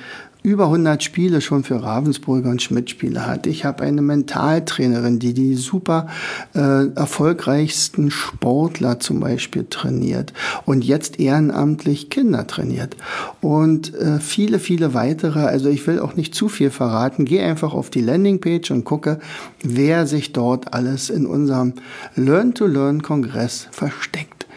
über 0.44 0.66
100 0.66 1.04
Spiele 1.04 1.42
schon 1.42 1.64
für 1.64 1.84
Ravensburger 1.84 2.50
und 2.50 2.62
Schmidt-Spiele 2.62 3.26
hat. 3.26 3.48
Ich 3.48 3.66
habe 3.66 3.84
eine 3.84 4.02
Mentaltrainerin, 4.02 5.20
die 5.20 5.34
die 5.34 5.56
super 5.56 6.08
äh, 6.56 6.88
erfolgreichsten 6.96 8.12
Sportler 8.12 9.00
zum 9.00 9.20
Beispiel 9.20 9.66
trainiert 9.70 10.34
und 10.66 10.86
jetzt 10.86 11.20
ehrenamtlich 11.20 12.10
Kinder 12.10 12.48
trainiert. 12.48 12.96
Und 13.42 13.94
äh, 13.96 14.20
viele, 14.20 14.60
viele 14.60 14.94
weitere. 14.94 15.40
Also 15.40 15.70
ich 15.70 15.86
will 15.88 16.00
auch 16.00 16.16
nicht 16.16 16.34
zu 16.34 16.50
viel 16.50 16.70
verraten. 16.70 17.26
Geh 17.26 17.42
einfach 17.42 17.74
auf 17.74 17.90
die 17.90 18.02
Landingpage 18.02 18.72
und 18.72 18.86
gucke, 18.86 19.20
wer 19.64 20.08
sich 20.08 20.34
dort 20.34 20.74
alles 20.74 21.10
in 21.10 21.26
unserem 21.26 21.74
Learn-to-Learn-Kongress 22.16 23.68
versteckt. 23.72 24.48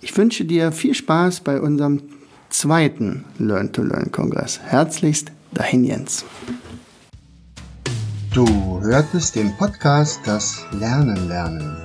Ich 0.00 0.16
wünsche 0.16 0.44
dir 0.44 0.72
viel 0.72 0.94
Spaß 0.94 1.40
bei 1.40 1.60
unserem 1.60 2.00
zweiten 2.50 3.24
Learn-to-Learn-Kongress. 3.38 4.60
Herzlichst, 4.60 5.32
dahin 5.52 5.84
Jens. 5.84 6.24
Du 8.32 8.80
hörtest 8.80 9.34
den 9.36 9.56
Podcast 9.56 10.20
Das 10.24 10.64
Lernen 10.72 11.28
lernen. 11.28 11.76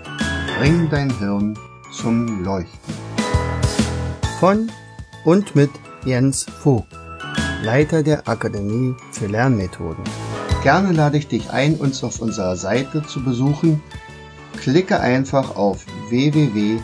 Bring 0.58 0.90
dein 0.90 1.16
Hirn 1.20 1.58
zum 1.92 2.44
Leuchten. 2.44 2.94
Von 4.40 4.72
und 5.26 5.56
mit 5.56 5.72
Jens 6.06 6.44
Vogt, 6.44 6.88
Leiter 7.64 8.04
der 8.04 8.28
Akademie 8.28 8.94
für 9.12 9.28
Lernmethoden. 9.28 10.04
Gerne 10.64 10.92
lade 10.92 11.18
ich 11.18 11.28
dich 11.28 11.50
ein, 11.50 11.76
uns 11.76 12.04
auf 12.04 12.20
unserer 12.22 12.56
Seite 12.56 13.04
zu 13.04 13.24
besuchen. 13.24 13.82
Klicke 14.58 15.00
einfach 15.00 15.56
auf 15.56 15.86
www.afl-jv.de 16.10 16.84